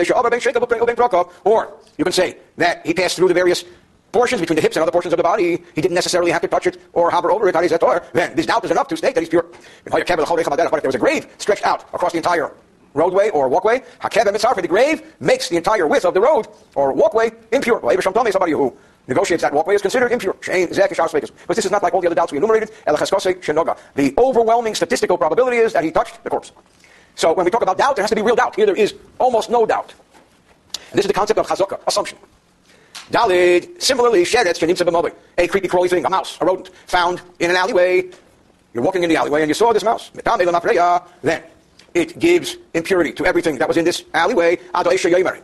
Or 1.43 1.73
you 1.97 2.03
can 2.03 2.13
say 2.13 2.37
that 2.57 2.85
he 2.85 2.93
passed 2.93 3.15
through 3.15 3.27
the 3.27 3.33
various 3.33 3.63
portions 4.17 4.41
between 4.41 4.55
the 4.55 4.65
hips 4.65 4.75
and 4.75 4.81
other 4.81 4.91
portions 4.91 5.13
of 5.13 5.17
the 5.17 5.23
body, 5.31 5.61
he 5.75 5.81
didn't 5.83 5.93
necessarily 6.01 6.31
have 6.31 6.41
to 6.41 6.47
touch 6.47 6.65
it 6.65 6.75
or 6.93 7.11
hover 7.11 7.29
over 7.31 7.47
it, 7.47 7.53
then 7.53 8.35
this 8.35 8.47
doubt 8.47 8.65
is 8.65 8.71
enough 8.71 8.87
to 8.87 8.97
state 8.97 9.13
that 9.13 9.21
he's 9.21 9.29
pure. 9.29 9.45
If 9.85 9.91
there 9.93 10.89
was 10.91 10.95
a 10.95 11.03
grave 11.05 11.27
stretched 11.37 11.65
out 11.71 11.81
across 11.93 12.13
the 12.13 12.17
entire 12.17 12.51
roadway 12.95 13.29
or 13.29 13.47
walkway, 13.47 13.83
the 14.01 14.67
grave 14.67 15.03
makes 15.19 15.49
the 15.49 15.57
entire 15.57 15.85
width 15.85 16.03
of 16.03 16.15
the 16.15 16.21
road 16.21 16.47
or 16.73 16.93
walkway 16.93 17.31
impure. 17.51 17.79
Somebody 18.01 18.53
who 18.53 18.75
negotiates 19.07 19.43
that 19.43 19.53
walkway 19.53 19.75
is 19.75 19.83
considered 19.83 20.11
impure. 20.11 20.35
But 21.47 21.55
this 21.55 21.65
is 21.65 21.71
not 21.71 21.83
like 21.83 21.93
all 21.93 22.01
the 22.01 22.07
other 22.07 22.15
doubts 22.15 22.31
we 22.31 22.39
enumerated. 22.39 22.71
The 22.87 24.13
overwhelming 24.17 24.73
statistical 24.73 25.17
probability 25.19 25.57
is 25.57 25.73
that 25.73 25.83
he 25.83 25.91
touched 25.91 26.23
the 26.23 26.31
corpse. 26.31 26.51
So 27.13 27.33
when 27.33 27.45
we 27.45 27.51
talk 27.51 27.61
about 27.61 27.77
doubt, 27.77 27.95
there 27.95 28.03
has 28.03 28.09
to 28.09 28.15
be 28.15 28.23
real 28.23 28.35
doubt. 28.35 28.55
Here 28.55 28.65
there 28.65 28.75
is 28.75 28.95
almost 29.19 29.51
no 29.51 29.67
doubt. 29.67 29.93
And 30.89 30.97
this 30.97 31.05
is 31.05 31.07
the 31.07 31.13
concept 31.13 31.39
of 31.39 31.45
chazaka, 31.45 31.77
assumption. 31.85 32.17
Dalid, 33.11 33.81
similarly, 33.81 34.23
sheretz 34.23 34.59
shenimtza 34.59 34.85
b'mobay, 34.85 35.13
a 35.37 35.47
creepy 35.47 35.67
crawly 35.67 35.87
thing, 35.87 36.05
a 36.05 36.09
mouse, 36.09 36.37
a 36.41 36.45
rodent, 36.45 36.69
found 36.87 37.21
in 37.39 37.49
an 37.49 37.55
alleyway. 37.55 38.09
You're 38.73 38.83
walking 38.83 39.03
in 39.03 39.09
the 39.09 39.15
alleyway 39.15 39.41
and 39.41 39.49
you 39.49 39.53
saw 39.53 39.73
this 39.73 39.83
mouse. 39.83 40.11
Then 40.13 41.43
it 41.93 42.19
gives 42.19 42.57
impurity 42.73 43.11
to 43.13 43.25
everything 43.25 43.57
that 43.57 43.67
was 43.67 43.77
in 43.77 43.85
this 43.85 44.03
alleyway. 44.13 44.59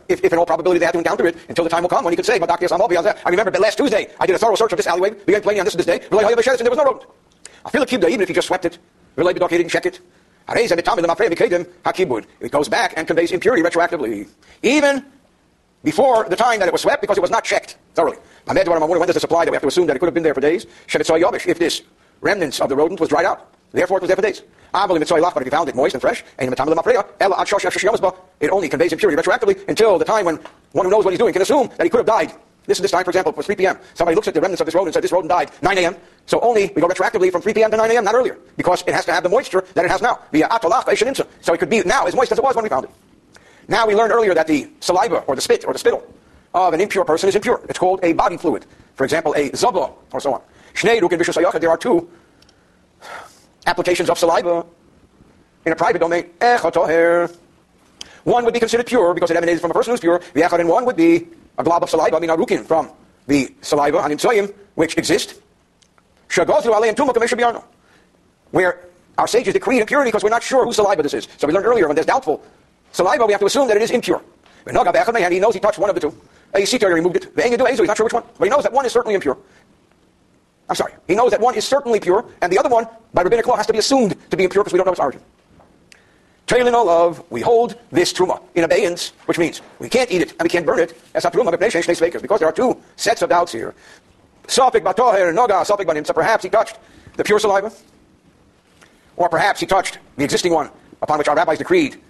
If, 0.08 0.22
if 0.22 0.32
in 0.32 0.38
all 0.38 0.46
probability 0.46 0.78
they 0.78 0.84
had 0.84 0.92
to 0.92 0.98
encounter 0.98 1.26
it 1.26 1.36
until 1.48 1.64
the 1.64 1.70
time 1.70 1.82
will 1.82 1.88
come 1.88 2.04
when 2.04 2.12
he 2.12 2.16
could 2.16 2.26
say, 2.26 2.38
I 2.38 3.30
remember 3.30 3.50
but 3.50 3.60
last 3.60 3.76
Tuesday 3.76 4.08
I 4.20 4.26
did 4.26 4.36
a 4.36 4.38
thorough 4.38 4.54
search 4.54 4.72
of 4.72 4.76
this 4.76 4.86
alleyway, 4.86 5.10
began 5.10 5.40
playing 5.40 5.60
on 5.60 5.64
this 5.64 5.74
this 5.74 5.86
day, 5.86 6.00
and 6.00 6.10
there 6.10 6.70
was 6.70 6.76
no 6.76 6.84
rodent. 6.84 7.06
I 7.64 7.70
feel 7.70 7.80
like 7.80 7.92
even 7.92 8.20
if 8.20 8.28
he 8.28 8.34
just 8.34 8.46
swept 8.46 8.66
it, 8.66 8.78
he 9.16 9.22
didn't 9.22 9.70
check 9.70 9.86
it. 9.86 10.00
It 10.46 12.50
goes 12.52 12.68
back 12.68 12.92
and 12.96 13.06
conveys 13.06 13.32
impurity 13.32 13.62
retroactively. 13.62 14.28
Even 14.62 15.04
before 15.84 16.28
the 16.28 16.36
time 16.36 16.58
that 16.58 16.66
it 16.66 16.72
was 16.72 16.82
swept 16.82 17.00
because 17.00 17.16
it 17.16 17.20
was 17.20 17.30
not 17.30 17.44
checked 17.44 17.76
thoroughly. 17.94 18.18
When 18.46 18.56
does 18.56 19.14
the 19.14 19.20
supply 19.20 19.44
that 19.44 19.50
we 19.50 19.54
have 19.54 19.62
to 19.62 19.68
assume 19.68 19.86
that 19.86 19.96
it 19.96 20.00
could 20.00 20.06
have 20.06 20.14
been 20.14 20.24
there 20.24 20.34
for 20.34 20.40
days? 20.40 20.66
If 20.88 21.58
this 21.58 21.82
remnants 22.20 22.60
of 22.60 22.68
the 22.68 22.76
rodent 22.76 23.00
was 23.00 23.10
dried 23.10 23.26
out. 23.26 23.52
Therefore 23.72 23.98
it 23.98 24.02
was 24.02 24.08
there 24.08 24.16
for 24.16 24.22
days. 24.22 24.42
But 24.72 24.90
if 24.96 25.10
you 25.10 25.50
found 25.50 25.68
it 25.68 25.76
moist 25.76 25.94
and 25.94 26.00
fresh, 26.00 26.24
it 26.38 28.50
only 28.50 28.68
conveys 28.68 28.92
impurity 28.92 29.22
retroactively 29.22 29.68
until 29.68 29.98
the 29.98 30.04
time 30.04 30.24
when 30.24 30.38
one 30.72 30.86
who 30.86 30.90
knows 30.90 31.04
what 31.04 31.12
he's 31.12 31.18
doing 31.18 31.32
can 31.32 31.42
assume 31.42 31.68
that 31.76 31.84
he 31.84 31.90
could 31.90 31.98
have 31.98 32.06
died. 32.06 32.32
This 32.66 32.78
is 32.78 32.82
this 32.82 32.92
time, 32.92 33.04
for 33.04 33.10
example, 33.10 33.30
was 33.32 33.44
3 33.44 33.56
p.m. 33.56 33.78
Somebody 33.92 34.14
looks 34.14 34.26
at 34.26 34.32
the 34.32 34.40
remnants 34.40 34.60
of 34.60 34.64
this 34.64 34.74
rodent 34.74 34.88
and 34.88 34.94
says 34.94 35.02
this 35.02 35.12
rodent 35.12 35.28
died 35.28 35.50
9 35.60 35.78
a.m. 35.78 35.96
So 36.24 36.40
only 36.40 36.72
we 36.74 36.80
go 36.80 36.88
retroactively 36.88 37.30
from 37.30 37.42
3 37.42 37.52
p.m. 37.52 37.70
to 37.70 37.76
9 37.76 37.90
a.m., 37.90 38.04
not 38.04 38.14
earlier, 38.14 38.38
because 38.56 38.82
it 38.86 38.94
has 38.94 39.04
to 39.04 39.12
have 39.12 39.22
the 39.22 39.28
moisture 39.28 39.66
that 39.74 39.84
it 39.84 39.90
has 39.90 40.00
now. 40.00 40.20
So 41.42 41.52
it 41.52 41.58
could 41.58 41.68
be 41.68 41.82
now 41.82 42.06
as 42.06 42.16
moist 42.16 42.32
as 42.32 42.38
it 42.38 42.44
was 42.44 42.56
when 42.56 42.62
we 42.62 42.70
found 42.70 42.86
it. 42.86 42.90
Now 43.68 43.86
we 43.86 43.94
learned 43.94 44.12
earlier 44.12 44.34
that 44.34 44.46
the 44.46 44.70
saliva 44.80 45.18
or 45.26 45.34
the 45.34 45.40
spit 45.40 45.64
or 45.66 45.72
the 45.72 45.78
spittle 45.78 46.06
of 46.52 46.74
an 46.74 46.80
impure 46.80 47.04
person 47.04 47.28
is 47.28 47.34
impure. 47.34 47.60
It's 47.68 47.78
called 47.78 48.00
a 48.02 48.12
body 48.12 48.36
fluid. 48.36 48.66
For 48.94 49.04
example, 49.04 49.34
a 49.34 49.50
zaba 49.50 49.92
or 50.12 50.20
so 50.20 50.34
on. 50.34 50.42
There 51.60 51.70
are 51.70 51.76
two 51.76 52.08
applications 53.66 54.10
of 54.10 54.18
saliva 54.18 54.64
in 55.66 55.72
a 55.72 55.76
private 55.76 55.98
domain. 55.98 56.30
One 58.24 58.44
would 58.44 58.54
be 58.54 58.60
considered 58.60 58.86
pure 58.86 59.14
because 59.14 59.30
it 59.30 59.36
emanated 59.36 59.60
from 59.60 59.70
a 59.70 59.74
person 59.74 59.92
who's 59.92 60.00
pure. 60.00 60.20
The 60.32 60.42
and 60.42 60.68
one 60.68 60.84
would 60.86 60.96
be 60.96 61.28
a 61.58 61.64
glob 61.64 61.82
of 61.82 61.90
saliva, 61.90 62.16
I 62.16 62.20
mean 62.20 62.30
arukin, 62.30 62.64
from 62.64 62.90
the 63.26 63.54
saliva, 63.60 63.98
and 63.98 64.24
anim 64.24 64.52
which 64.74 64.96
exist. 64.96 65.40
Where 68.50 68.80
our 69.18 69.28
sages 69.28 69.52
decreed 69.54 69.80
impurity 69.80 70.08
because 70.08 70.24
we're 70.24 70.30
not 70.30 70.42
sure 70.42 70.64
whose 70.64 70.76
saliva 70.76 71.02
this 71.02 71.14
is. 71.14 71.28
So 71.36 71.46
we 71.46 71.52
learned 71.52 71.66
earlier 71.66 71.86
when 71.86 71.94
there's 71.94 72.06
doubtful 72.06 72.42
Saliva, 72.94 73.26
we 73.26 73.32
have 73.32 73.40
to 73.40 73.46
assume 73.46 73.66
that 73.66 73.76
it 73.76 73.82
is 73.82 73.90
impure. 73.90 74.22
And 74.66 74.76
he 75.32 75.40
knows 75.40 75.52
he 75.52 75.60
touched 75.60 75.80
one 75.80 75.90
of 75.90 75.96
the 75.96 76.00
two. 76.00 76.14
He 76.56 76.86
removed 76.86 77.16
it. 77.16 77.24
He's 77.36 77.80
not 77.80 77.96
sure 77.96 78.06
which 78.06 78.12
one, 78.12 78.22
but 78.38 78.44
he 78.44 78.50
knows 78.50 78.62
that 78.62 78.72
one 78.72 78.86
is 78.86 78.92
certainly 78.92 79.16
impure. 79.16 79.36
I'm 80.68 80.76
sorry. 80.76 80.92
He 81.08 81.16
knows 81.16 81.32
that 81.32 81.40
one 81.40 81.56
is 81.56 81.64
certainly 81.66 81.98
pure, 81.98 82.24
and 82.40 82.52
the 82.52 82.58
other 82.58 82.68
one, 82.68 82.86
by 83.12 83.22
rabbinic 83.22 83.48
law, 83.48 83.56
has 83.56 83.66
to 83.66 83.72
be 83.72 83.80
assumed 83.80 84.16
to 84.30 84.36
be 84.36 84.44
impure 84.44 84.62
because 84.62 84.72
we 84.72 84.76
don't 84.76 84.86
know 84.86 84.92
its 84.92 85.00
origin. 85.00 85.20
Trailing 86.46 86.72
all 86.72 86.88
of, 86.88 87.24
we 87.30 87.40
hold 87.40 87.76
this 87.90 88.12
truma 88.12 88.40
in 88.54 88.62
abeyance, 88.62 89.12
which 89.26 89.38
means 89.38 89.60
we 89.80 89.88
can't 89.88 90.10
eat 90.12 90.22
it 90.22 90.30
and 90.32 90.42
we 90.42 90.48
can't 90.48 90.64
burn 90.64 90.78
it. 90.78 90.96
That's 91.12 91.24
not 91.24 91.32
truma, 91.32 91.50
because 92.22 92.38
there 92.38 92.48
are 92.48 92.52
two 92.52 92.80
sets 92.94 93.22
of 93.22 93.28
doubts 93.28 93.50
here. 93.50 93.74
Safik 94.46 94.82
batoher 94.84 95.34
noga, 95.34 95.64
safik 95.64 95.84
banim. 95.84 96.04
So 96.04 96.12
perhaps 96.12 96.44
he 96.44 96.48
touched 96.48 96.78
the 97.16 97.24
pure 97.24 97.40
saliva, 97.40 97.72
or 99.16 99.28
perhaps 99.28 99.58
he 99.58 99.66
touched 99.66 99.98
the 100.16 100.22
existing 100.22 100.52
one 100.52 100.70
upon 101.02 101.18
which 101.18 101.26
our 101.26 101.34
rabbis 101.34 101.58
decreed 101.58 102.00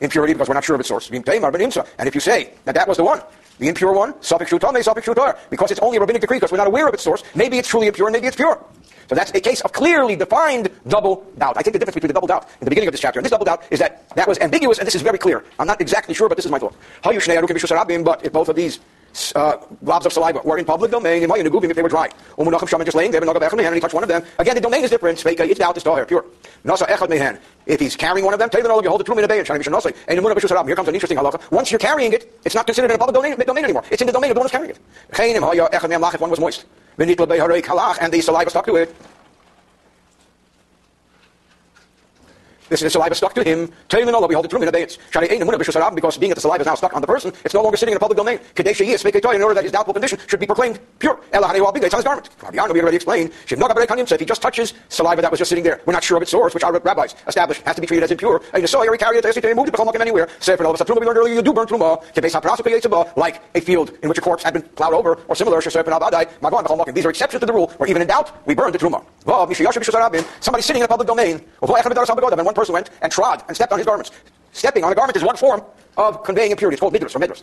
impurity 0.00 0.32
because 0.32 0.48
we're 0.48 0.54
not 0.54 0.64
sure 0.64 0.74
of 0.74 0.80
its 0.80 0.88
source. 0.88 1.10
And 1.10 2.08
if 2.08 2.14
you 2.14 2.20
say 2.20 2.52
that 2.64 2.74
that 2.74 2.88
was 2.88 2.96
the 2.96 3.04
one, 3.04 3.22
the 3.58 3.68
impure 3.68 3.92
one, 3.92 4.20
suffix 4.22 4.50
shutame, 4.50 4.82
suffix 4.82 5.06
shutar, 5.06 5.38
because 5.50 5.70
it's 5.70 5.80
only 5.80 5.96
a 5.96 6.00
rabbinic 6.00 6.20
decree 6.20 6.36
because 6.36 6.52
we're 6.52 6.58
not 6.58 6.66
aware 6.66 6.88
of 6.88 6.94
its 6.94 7.02
source, 7.02 7.22
maybe 7.34 7.58
it's 7.58 7.68
truly 7.68 7.86
impure 7.86 8.08
and 8.08 8.12
maybe 8.12 8.26
it's 8.26 8.36
pure. 8.36 8.62
So 9.08 9.14
that's 9.14 9.30
a 9.32 9.40
case 9.40 9.60
of 9.60 9.72
clearly 9.72 10.16
defined 10.16 10.68
double 10.88 11.24
doubt. 11.38 11.56
I 11.56 11.62
think 11.62 11.72
the 11.72 11.78
difference 11.78 11.94
between 11.94 12.08
the 12.08 12.14
double 12.14 12.26
doubt 12.26 12.48
in 12.60 12.64
the 12.64 12.70
beginning 12.70 12.88
of 12.88 12.92
this 12.92 13.00
chapter 13.00 13.20
and 13.20 13.24
this 13.24 13.30
double 13.30 13.44
doubt 13.44 13.62
is 13.70 13.78
that 13.78 14.08
that 14.16 14.26
was 14.26 14.38
ambiguous 14.38 14.78
and 14.78 14.86
this 14.86 14.94
is 14.96 15.02
very 15.02 15.18
clear. 15.18 15.44
I'm 15.58 15.66
not 15.66 15.80
exactly 15.80 16.14
sure, 16.14 16.28
but 16.28 16.36
this 16.36 16.44
is 16.44 16.50
my 16.50 16.58
thought. 16.58 16.74
But 17.02 18.24
if 18.24 18.32
both 18.32 18.48
of 18.48 18.56
these 18.56 18.80
uh, 19.34 19.56
of 19.86 20.12
saliva 20.12 20.40
were 20.44 20.58
in 20.58 20.64
public 20.64 20.90
domain, 20.90 21.22
in 21.22 21.30
if 21.30 21.76
they 21.76 21.82
were 21.82 21.88
dry. 21.88 22.10
Shaman 22.66 22.84
just 22.84 22.96
laying 22.96 23.10
there, 23.10 23.22
and 23.22 23.74
he 23.74 23.80
touched 23.80 23.94
one 23.94 24.02
of 24.02 24.08
them. 24.08 24.22
Again, 24.38 24.54
the 24.54 24.60
domain 24.60 24.84
is 24.84 24.90
different. 24.90 25.24
It's 25.24 25.58
doubt, 25.58 25.76
it's 25.76 25.84
pure. 26.08 26.24
If 27.66 27.80
he's 27.80 27.96
carrying 27.96 28.24
one 28.24 28.32
of 28.32 28.38
them, 28.38 28.48
all 28.70 28.82
you 28.82 28.88
hold 28.88 29.00
in 29.18 29.24
a 29.24 29.28
bay 29.28 29.38
and 29.38 29.46
And 30.06 30.18
here 30.66 30.76
comes 30.76 30.88
an 30.88 30.94
interesting 30.94 31.18
halacha. 31.18 31.50
Once 31.50 31.72
you're 31.72 31.80
carrying 31.80 32.12
it, 32.12 32.32
it's 32.44 32.54
not 32.54 32.64
considered 32.64 32.90
in 32.90 32.94
a 32.94 32.98
public 32.98 33.14
domain, 33.14 33.36
domain 33.44 33.64
anymore. 33.64 33.82
It's 33.90 34.00
in 34.00 34.06
the 34.06 34.12
domain 34.12 34.30
of 34.30 34.36
the 34.36 34.40
one 34.40 34.44
who's 34.44 34.52
carrying 34.52 34.70
it. 34.70 34.78
If 35.10 36.20
one 36.20 36.30
was 36.30 36.38
moist. 36.38 36.64
And 36.98 37.10
the 38.12 38.20
saliva 38.20 38.50
stuck 38.50 38.66
to 38.66 38.76
it. 38.76 38.94
This 42.68 42.82
is 42.82 42.92
saliva 42.92 43.14
stuck 43.14 43.34
to 43.34 43.44
him. 43.44 43.70
No, 43.92 44.26
we 44.26 44.34
hold 44.34 44.50
true 44.50 44.60
in. 44.62 44.70
Because 44.70 46.18
being 46.18 46.30
that 46.30 46.34
the 46.34 46.40
saliva 46.40 46.62
is 46.62 46.66
now 46.66 46.74
stuck 46.74 46.94
on 46.94 47.00
the 47.00 47.06
person, 47.06 47.32
it's 47.44 47.54
no 47.54 47.62
longer 47.62 47.76
sitting 47.76 47.92
in 47.92 47.96
a 47.96 48.00
public 48.00 48.16
domain. 48.16 48.40
In 48.56 49.42
order 49.42 49.54
that 49.54 49.62
his 49.64 49.72
doubtful 49.72 49.94
condition 49.94 50.18
should 50.26 50.40
be 50.40 50.46
proclaimed 50.46 50.80
pure. 50.98 51.20
It's 51.32 51.94
on 51.94 51.98
his 51.98 52.04
garment. 52.04 52.28
We 52.52 52.80
already 52.80 52.96
explained. 52.96 53.32
So 53.46 53.56
If 53.56 54.20
he 54.20 54.26
just 54.26 54.42
touches 54.42 54.74
saliva 54.88 55.22
that 55.22 55.30
was 55.30 55.38
just 55.38 55.48
sitting 55.48 55.64
there, 55.64 55.80
we're 55.86 55.92
not 55.92 56.02
sure 56.04 56.16
of 56.16 56.22
its 56.22 56.30
source, 56.30 56.54
which 56.54 56.64
our 56.64 56.78
rabbis 56.80 57.14
established 57.26 57.62
has 57.62 57.74
to 57.76 57.80
be 57.80 57.86
treated 57.86 58.04
as 58.04 58.10
impure. 58.10 58.42
And 58.52 58.62
you 58.62 58.66
saw 58.66 58.82
he 58.82 58.98
carried 58.98 59.24
it, 59.24 59.44
he 59.44 59.54
moved 59.54 59.68
it, 59.68 59.72
become 59.72 59.88
anywhere. 60.00 60.28
Say 60.40 60.56
for 60.56 60.64
we 60.64 61.06
learned 61.06 61.18
earlier, 61.18 61.34
you 61.34 61.42
do 61.42 61.52
burn 61.52 61.66
truma. 61.66 62.02
Like 63.16 63.40
a 63.54 63.60
field 63.60 63.92
in 64.02 64.08
which 64.08 64.18
a 64.18 64.20
corpse 64.20 64.42
had 64.42 64.52
been 64.54 64.62
plowed 64.62 64.94
over, 64.94 65.18
or 65.28 65.36
similar. 65.36 65.60
These 65.60 65.76
are 65.76 67.10
exceptions 67.10 67.40
to 67.40 67.46
the 67.46 67.52
rule, 67.52 67.68
where 67.76 67.88
even 67.88 68.02
in 68.02 68.08
doubt, 68.08 68.46
we 68.46 68.54
burn 68.54 68.72
the 68.72 68.78
truma. 68.78 69.04
Somebody 70.40 70.62
sitting 70.62 70.80
in 70.80 70.84
a 70.84 70.88
public 70.88 71.08
domain, 71.08 71.40
and 71.60 72.46
one 72.46 72.54
person 72.56 72.72
went 72.72 72.90
and 73.02 73.12
trod 73.12 73.44
and 73.48 73.56
stepped 73.56 73.72
on 73.72 73.78
his 73.78 73.86
garments. 73.86 74.10
Stepping 74.52 74.84
on 74.84 74.92
a 74.92 74.94
garment 74.94 75.16
is 75.16 75.22
one 75.22 75.36
form 75.36 75.62
of 75.96 76.24
conveying 76.24 76.50
impurity. 76.50 76.74
It's 76.74 76.80
called 76.80 76.94
midras 76.94 77.14
or 77.14 77.20
midras. 77.20 77.42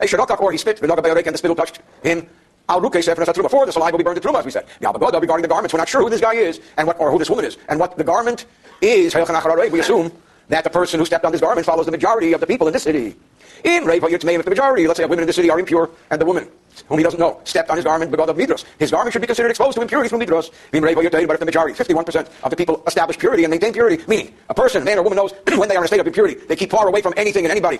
A 0.00 0.06
shadokak, 0.06 0.40
or 0.40 0.52
he 0.52 0.58
spit, 0.58 0.80
and 0.80 0.90
the 0.90 1.38
spittle 1.38 1.56
touched 1.56 1.80
him. 2.02 2.26
Al 2.68 2.80
before 2.80 3.66
the 3.66 3.72
saliva 3.72 3.92
will 3.92 3.98
be 3.98 4.04
burned 4.04 4.22
to 4.22 4.26
truma, 4.26 4.38
as 4.38 4.44
we 4.44 4.50
said. 4.50 4.66
regarding 4.80 5.42
the 5.42 5.48
garments, 5.48 5.74
we're 5.74 5.78
not 5.78 5.88
sure 5.88 6.00
who 6.00 6.08
this 6.08 6.20
guy 6.20 6.34
is 6.34 6.60
and 6.76 6.86
what, 6.86 6.98
or 7.00 7.10
who 7.10 7.18
this 7.18 7.28
woman 7.28 7.44
is, 7.44 7.58
and 7.68 7.78
what 7.78 7.96
the 7.98 8.04
garment 8.04 8.46
is. 8.80 9.14
We 9.14 9.80
assume 9.80 10.12
that 10.48 10.64
the 10.64 10.70
person 10.70 11.00
who 11.00 11.06
stepped 11.06 11.24
on 11.24 11.32
this 11.32 11.40
garment 11.40 11.66
follows 11.66 11.86
the 11.86 11.92
majority 11.92 12.32
of 12.32 12.40
the 12.40 12.46
people 12.46 12.66
in 12.68 12.72
this 12.72 12.84
city. 12.84 13.16
In 13.64 13.84
Reva 13.84 14.08
Yirtmeim, 14.08 14.38
if 14.38 14.44
the 14.44 14.50
majority, 14.50 14.86
let's 14.86 14.98
say, 14.98 15.04
of 15.04 15.10
women 15.10 15.22
in 15.22 15.26
the 15.26 15.32
city 15.32 15.50
are 15.50 15.58
impure, 15.58 15.90
and 16.10 16.20
the 16.20 16.26
woman 16.26 16.48
whom 16.88 16.98
he 16.98 17.04
doesn't 17.04 17.20
know, 17.20 17.40
stepped 17.44 17.70
on 17.70 17.76
his 17.76 17.84
garment 17.84 18.10
because 18.10 18.28
of 18.28 18.36
midras. 18.36 18.64
His 18.78 18.90
garment 18.90 19.12
should 19.12 19.22
be 19.22 19.26
considered 19.26 19.50
exposed 19.50 19.76
to 19.76 19.82
impurities 19.82 20.10
from 20.10 20.20
midras. 20.20 20.50
But 20.70 21.34
if 21.34 21.40
the 21.40 21.44
majority, 21.44 21.74
51% 21.78 22.28
of 22.42 22.50
the 22.50 22.56
people 22.56 22.82
establish 22.86 23.18
purity 23.18 23.44
and 23.44 23.50
maintain 23.50 23.72
purity, 23.72 24.02
meaning 24.06 24.34
a 24.48 24.54
person, 24.54 24.84
man 24.84 24.98
or 24.98 25.02
woman 25.02 25.16
knows 25.16 25.32
when 25.56 25.68
they 25.68 25.76
are 25.76 25.80
in 25.80 25.84
a 25.84 25.88
state 25.88 26.00
of 26.00 26.06
impurity, 26.06 26.34
they 26.34 26.56
keep 26.56 26.70
far 26.70 26.88
away 26.88 27.02
from 27.02 27.14
anything 27.16 27.44
and 27.44 27.50
anybody. 27.50 27.78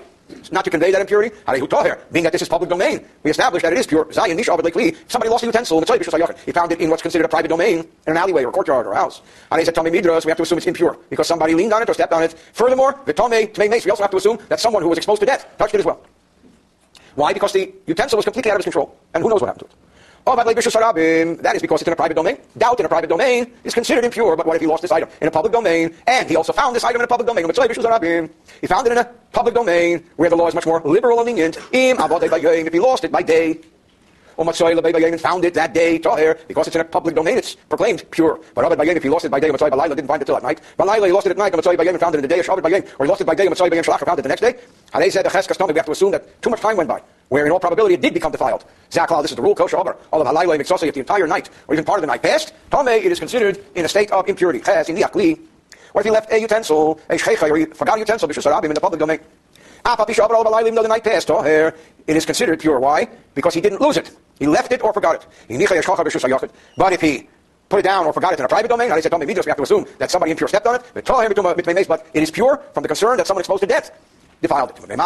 Not 0.50 0.64
to 0.64 0.70
convey 0.70 0.90
that 0.90 1.00
impurity. 1.00 1.34
Being 2.12 2.24
that 2.24 2.32
this 2.32 2.42
is 2.42 2.48
public 2.48 2.70
domain, 2.70 3.04
we 3.22 3.30
establish 3.30 3.62
that 3.62 3.72
it 3.72 3.78
is 3.78 3.86
pure. 3.86 4.10
Zion 4.12 4.36
Nisha 4.36 4.96
Somebody 5.08 5.30
lost 5.30 5.44
a 5.44 5.46
utensil 5.46 5.82
He 6.44 6.52
found 6.52 6.72
it 6.72 6.80
in 6.80 6.90
what's 6.90 7.02
considered 7.02 7.24
a 7.24 7.28
private 7.28 7.48
domain 7.48 7.78
in 7.78 7.86
an 8.06 8.16
alleyway 8.16 8.44
or 8.44 8.52
courtyard 8.52 8.86
or 8.86 8.94
house. 8.94 9.22
We 9.50 9.64
have 9.64 9.74
to 9.74 10.42
assume 10.42 10.58
it's 10.58 10.66
impure 10.66 10.96
because 11.10 11.26
somebody 11.26 11.54
leaned 11.54 11.72
on 11.72 11.82
it 11.82 11.88
or 11.88 11.94
stepped 11.94 12.12
on 12.12 12.22
it. 12.22 12.34
Furthermore, 12.52 12.98
we 13.06 13.12
also 13.14 14.02
have 14.02 14.10
to 14.10 14.16
assume 14.16 14.38
that 14.48 14.60
someone 14.60 14.82
who 14.82 14.88
was 14.88 14.98
exposed 14.98 15.20
to 15.20 15.26
death 15.26 15.46
touched 15.58 15.74
it 15.74 15.78
as 15.78 15.84
well. 15.84 16.00
Why? 17.14 17.32
Because 17.32 17.52
the 17.52 17.72
utensil 17.86 18.16
was 18.16 18.24
completely 18.24 18.50
out 18.50 18.54
of 18.54 18.60
his 18.60 18.72
control, 18.72 18.96
and 19.14 19.22
who 19.22 19.28
knows 19.28 19.40
what 19.40 19.48
happened 19.48 19.68
to 19.68 19.76
it. 19.76 19.82
Oh, 20.25 20.37
by 20.37 20.45
but 20.45 20.55
Librius 20.55 20.71
Sarabim, 20.71 21.43
that 21.43 21.57
is 21.57 21.62
because 21.62 21.81
it's 21.81 21.88
in 21.88 21.93
a 21.95 21.97
private 21.97 22.14
domain. 22.14 22.38
Doubt 22.57 22.79
in 22.79 22.87
a 22.87 22.88
private 22.88 23.09
domain 23.09 23.52
is 23.64 23.75
considered 23.75 24.05
impure, 24.05 24.37
but 24.37 24.47
what 24.47 24.55
if 24.55 24.61
he 24.61 24.69
lost 24.69 24.83
this 24.83 24.93
item 24.93 25.09
in 25.21 25.26
a 25.26 25.31
public 25.33 25.52
domain, 25.52 25.93
and 26.07 26.31
he 26.31 26.37
also 26.37 26.52
found 26.52 26.76
this 26.76 26.85
item 26.85 27.00
in 27.00 27.05
a 27.05 27.09
public 27.09 27.26
domain? 27.26 27.45
He 28.61 28.67
found 28.69 28.87
it 28.87 28.93
in 28.93 28.99
a 28.99 29.05
public 29.33 29.55
domain 29.55 30.05
where 30.14 30.31
the 30.31 30.37
law 30.37 30.47
is 30.47 30.55
much 30.55 30.64
more 30.64 30.81
liberal 30.85 31.19
and 31.19 31.26
lenient. 31.26 31.59
If 31.73 32.73
he 32.73 32.79
lost 32.79 33.02
it 33.02 33.11
by 33.11 33.23
day, 33.23 33.59
found 35.20 35.44
it 35.44 35.54
that 35.54 35.72
day, 35.75 35.99
because 35.99 36.66
it's 36.66 36.76
in 36.76 36.80
a 36.82 36.84
public 36.84 37.14
domain, 37.14 37.38
it's 37.38 37.54
proclaimed 37.54 38.04
pure. 38.11 38.40
But 38.54 38.72
if 38.80 39.02
he 39.02 39.08
lost 39.08 39.25
it 39.25 39.30
by 39.30 39.40
day, 39.40 39.50
didn't 39.50 40.06
find 40.06 40.22
it 40.22 40.25
till 40.25 40.37
at 40.37 40.42
night. 40.42 40.61
he 40.78 41.12
lost 41.12 41.26
it 41.26 41.30
at 41.30 41.38
night, 41.38 41.54
and 41.54 42.00
found 42.00 42.14
it 42.14 42.18
in 42.18 42.22
the 42.22 42.28
day, 42.28 42.40
or 42.40 43.04
he 43.04 43.08
lost 43.08 43.20
it 43.20 43.26
by 43.26 43.34
day, 43.34 43.46
and 43.46 43.56
found 43.56 43.72
it 44.18 44.22
the 44.22 44.28
next 44.28 44.40
day. 44.40 44.54
We 44.94 45.04
have 45.04 45.87
to 45.87 45.92
assume 45.92 46.11
that 46.12 46.42
too 46.42 46.50
much 46.50 46.61
time 46.61 46.76
went 46.76 46.88
by, 46.88 47.02
where 47.28 47.46
in 47.46 47.52
all 47.52 47.61
probability 47.61 47.94
it 47.94 48.00
did 48.00 48.14
become 48.14 48.32
defiled. 48.32 48.64
Zaklal, 48.90 49.22
this 49.22 49.30
is 49.30 49.37
the 49.37 49.42
rule, 49.42 49.54
kosher 49.54 49.78
over. 49.78 49.96
All 50.12 50.20
of 50.20 50.26
halayla 50.26 50.58
if 50.61 50.94
the 50.94 51.00
entire 51.00 51.26
night, 51.26 51.49
or 51.68 51.75
even 51.75 51.84
part 51.84 51.99
of 51.99 52.02
the 52.02 52.06
night 52.06 52.22
passed, 52.22 52.52
tome, 52.70 52.88
it 52.88 53.11
is 53.11 53.18
considered 53.18 53.64
in 53.75 53.84
a 53.84 53.88
state 53.88 54.11
of 54.11 54.28
impurity. 54.28 54.61
Ches, 54.61 54.88
in 54.88 54.94
the 54.94 55.02
akli. 55.02 55.38
Or 55.94 56.00
if 56.00 56.04
he 56.04 56.11
left 56.11 56.32
a 56.32 56.38
utensil, 56.40 56.99
a 57.11 57.16
shecha, 57.16 57.50
or 57.50 57.56
he 57.56 57.66
forgot 57.66 57.96
a 57.96 58.00
utensil, 58.00 58.28
bishus 58.28 58.64
in 58.64 58.72
the 58.75 58.80
public 58.80 58.99
domain. 58.99 59.20
Even 59.84 60.75
though 60.75 60.82
the 60.82 60.88
night 60.88 61.04
passed, 61.04 61.28
it 61.30 62.16
is 62.16 62.25
considered 62.25 62.61
pure. 62.61 62.78
Why? 62.78 63.08
Because 63.34 63.52
he 63.54 63.61
didn't 63.61 63.80
lose 63.80 63.96
it. 63.96 64.11
He 64.42 64.49
left 64.49 64.72
it 64.72 64.82
or 64.82 64.92
forgot 64.92 65.14
it. 65.14 66.50
But 66.76 66.92
if 66.92 67.00
he 67.00 67.28
put 67.68 67.78
it 67.78 67.82
down 67.84 68.06
or 68.06 68.12
forgot 68.12 68.32
it 68.32 68.40
in 68.40 68.44
a 68.44 68.49
private 68.49 68.68
domain, 68.68 68.88
said, 69.00 69.12
we 69.12 69.34
have 69.34 69.56
to 69.56 69.62
assume 69.62 69.87
that 69.99 70.11
somebody 70.11 70.32
impure 70.32 70.49
stepped 70.49 70.66
on 70.66 70.75
it. 70.75 70.82
But 70.92 72.06
it 72.12 72.22
is 72.25 72.30
pure 72.32 72.61
from 72.75 72.82
the 72.82 72.88
concern 72.88 73.18
that 73.18 73.28
someone 73.28 73.42
exposed 73.42 73.61
to 73.61 73.68
death 73.68 73.92
defiled 74.40 74.70
it. 74.70 74.99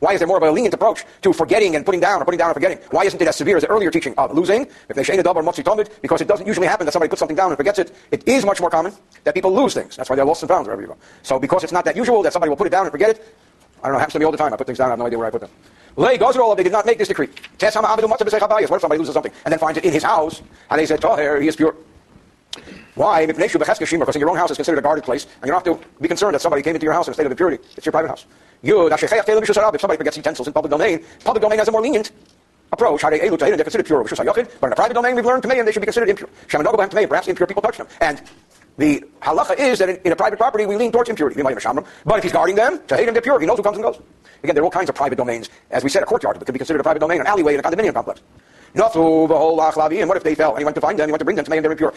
Why 0.00 0.14
is 0.14 0.20
there 0.20 0.26
more 0.26 0.38
of 0.38 0.42
a 0.42 0.50
lenient 0.50 0.72
approach 0.72 1.04
to 1.20 1.34
forgetting 1.34 1.76
and 1.76 1.84
putting 1.84 2.00
down 2.00 2.22
or 2.22 2.24
putting 2.24 2.38
down 2.38 2.48
and 2.48 2.54
forgetting? 2.54 2.78
Why 2.92 3.04
isn't 3.04 3.20
it 3.20 3.28
as 3.28 3.36
severe 3.36 3.58
as 3.58 3.64
the 3.64 3.68
earlier 3.68 3.90
teaching 3.90 4.14
of 4.16 4.34
losing? 4.34 4.66
Because 4.86 5.10
it 5.10 6.28
doesn't 6.28 6.46
usually 6.46 6.66
happen 6.66 6.86
that 6.86 6.92
somebody 6.92 7.10
puts 7.10 7.18
something 7.20 7.36
down 7.36 7.50
and 7.50 7.58
forgets 7.58 7.78
it. 7.78 7.94
It 8.10 8.26
is 8.26 8.46
much 8.46 8.62
more 8.62 8.70
common 8.70 8.94
that 9.24 9.34
people 9.34 9.52
lose 9.54 9.74
things. 9.74 9.96
That's 9.96 10.08
why 10.08 10.16
they're 10.16 10.24
lost 10.24 10.42
and 10.42 10.48
found 10.48 10.66
wherever 10.66 10.80
you 10.80 10.88
go. 10.88 10.96
So 11.22 11.38
because 11.38 11.62
it's 11.62 11.74
not 11.74 11.84
that 11.84 11.94
usual 11.94 12.22
that 12.22 12.32
somebody 12.32 12.48
will 12.48 12.56
put 12.56 12.68
it 12.68 12.70
down 12.70 12.86
and 12.86 12.90
forget 12.90 13.10
it, 13.10 13.36
I 13.82 13.88
don't 13.88 13.92
know, 13.92 13.98
it 13.98 14.00
happens 14.00 14.14
to 14.14 14.18
me 14.18 14.24
all 14.24 14.32
the 14.32 14.38
time. 14.38 14.54
I 14.54 14.56
put 14.56 14.66
things 14.66 14.78
down, 14.78 14.86
I 14.88 14.92
have 14.92 14.98
no 14.98 15.04
idea 15.06 15.18
where 15.18 15.28
I 15.28 15.30
put 15.30 15.42
them. 15.42 15.50
Lay 15.98 16.16
Gozerol, 16.16 16.56
they 16.56 16.62
did 16.62 16.70
not 16.70 16.86
make 16.86 16.96
this 16.96 17.08
decree. 17.08 17.26
What 17.26 17.74
if 17.74 18.80
somebody 18.80 18.98
loses 18.98 19.14
something 19.14 19.32
and 19.44 19.50
then 19.50 19.58
finds 19.58 19.78
it 19.78 19.84
in 19.84 19.92
his 19.92 20.04
house, 20.04 20.40
and 20.70 20.78
they 20.78 20.86
said, 20.86 21.00
Tahir, 21.00 21.40
he 21.40 21.48
is 21.48 21.56
pure. 21.56 21.74
Why? 22.94 23.26
Because 23.26 23.56
in 23.56 24.20
your 24.20 24.30
own 24.30 24.36
house 24.36 24.52
is 24.52 24.56
considered 24.56 24.78
a 24.78 24.82
guarded 24.82 25.02
place, 25.02 25.24
and 25.24 25.46
you 25.46 25.52
don't 25.52 25.66
have 25.66 25.80
to 25.80 25.84
be 26.00 26.06
concerned 26.06 26.34
that 26.34 26.40
somebody 26.40 26.62
came 26.62 26.76
into 26.76 26.84
your 26.84 26.92
house 26.92 27.08
in 27.08 27.10
a 27.10 27.14
state 27.14 27.26
of 27.26 27.32
impurity. 27.32 27.60
It's 27.76 27.84
your 27.84 27.90
private 27.90 28.08
house. 28.08 28.26
If 28.62 29.80
somebody 29.80 29.96
forgets 29.96 30.16
utensils 30.16 30.46
in 30.46 30.52
public 30.52 30.70
domain, 30.70 31.04
public 31.24 31.42
domain 31.42 31.58
has 31.58 31.66
a 31.66 31.72
more 31.72 31.82
lenient 31.82 32.12
approach. 32.72 33.02
They're 33.02 33.18
considered 33.56 33.86
pure, 33.86 34.04
but 34.04 34.66
in 34.68 34.72
a 34.72 34.76
private 34.76 34.94
domain, 34.94 35.16
we've 35.16 35.26
learned 35.26 35.42
to 35.42 35.50
and 35.50 35.66
they 35.66 35.72
should 35.72 35.80
be 35.80 35.86
considered 35.86 36.10
impure. 36.10 36.28
Perhaps 36.48 37.26
impure 37.26 37.46
people 37.48 37.62
touch 37.62 37.78
them. 37.78 37.88
And 38.00 38.22
the 38.76 39.02
halacha 39.20 39.58
is 39.58 39.80
that 39.80 39.88
in, 39.88 39.96
in, 40.04 40.12
a 40.12 40.16
private 40.16 40.38
property, 40.38 40.64
we 40.64 40.76
lean 40.76 40.92
towards 40.92 41.10
impurity. 41.10 41.42
But 41.42 42.18
if 42.18 42.22
he's 42.22 42.32
guarding 42.32 42.54
them, 42.54 42.80
to 42.86 42.96
hate 42.96 43.08
him, 43.08 43.14
they're 43.14 43.20
pure. 43.20 43.40
He 43.40 43.46
knows 43.46 43.56
who 43.56 43.64
comes 43.64 43.76
and 43.76 43.84
goes. 43.84 44.00
Again, 44.42 44.54
there 44.54 44.62
are 44.62 44.66
all 44.66 44.70
kinds 44.70 44.88
of 44.88 44.94
private 44.94 45.16
domains. 45.16 45.50
As 45.70 45.82
we 45.82 45.90
said, 45.90 46.02
a 46.02 46.06
courtyard 46.06 46.38
could 46.38 46.52
be 46.52 46.58
considered 46.58 46.80
a 46.80 46.82
private 46.82 47.00
domain, 47.00 47.20
an 47.20 47.26
alleyway 47.26 47.54
in 47.54 47.60
a 47.60 47.62
condominium 47.62 47.94
complex. 47.94 48.20
The 48.74 48.82
whole 48.82 49.60
And 49.60 50.08
what 50.08 50.16
if 50.16 50.22
they 50.22 50.34
fell 50.34 50.50
and 50.50 50.58
he 50.58 50.64
went 50.64 50.74
to 50.74 50.80
find 50.80 50.98
them, 50.98 51.08
he 51.08 51.12
went 51.12 51.20
to 51.20 51.24
bring 51.24 51.36
them 51.36 51.44
to 51.44 51.50
Mayim, 51.50 51.62
they're 51.62 51.72
impure. 51.72 51.92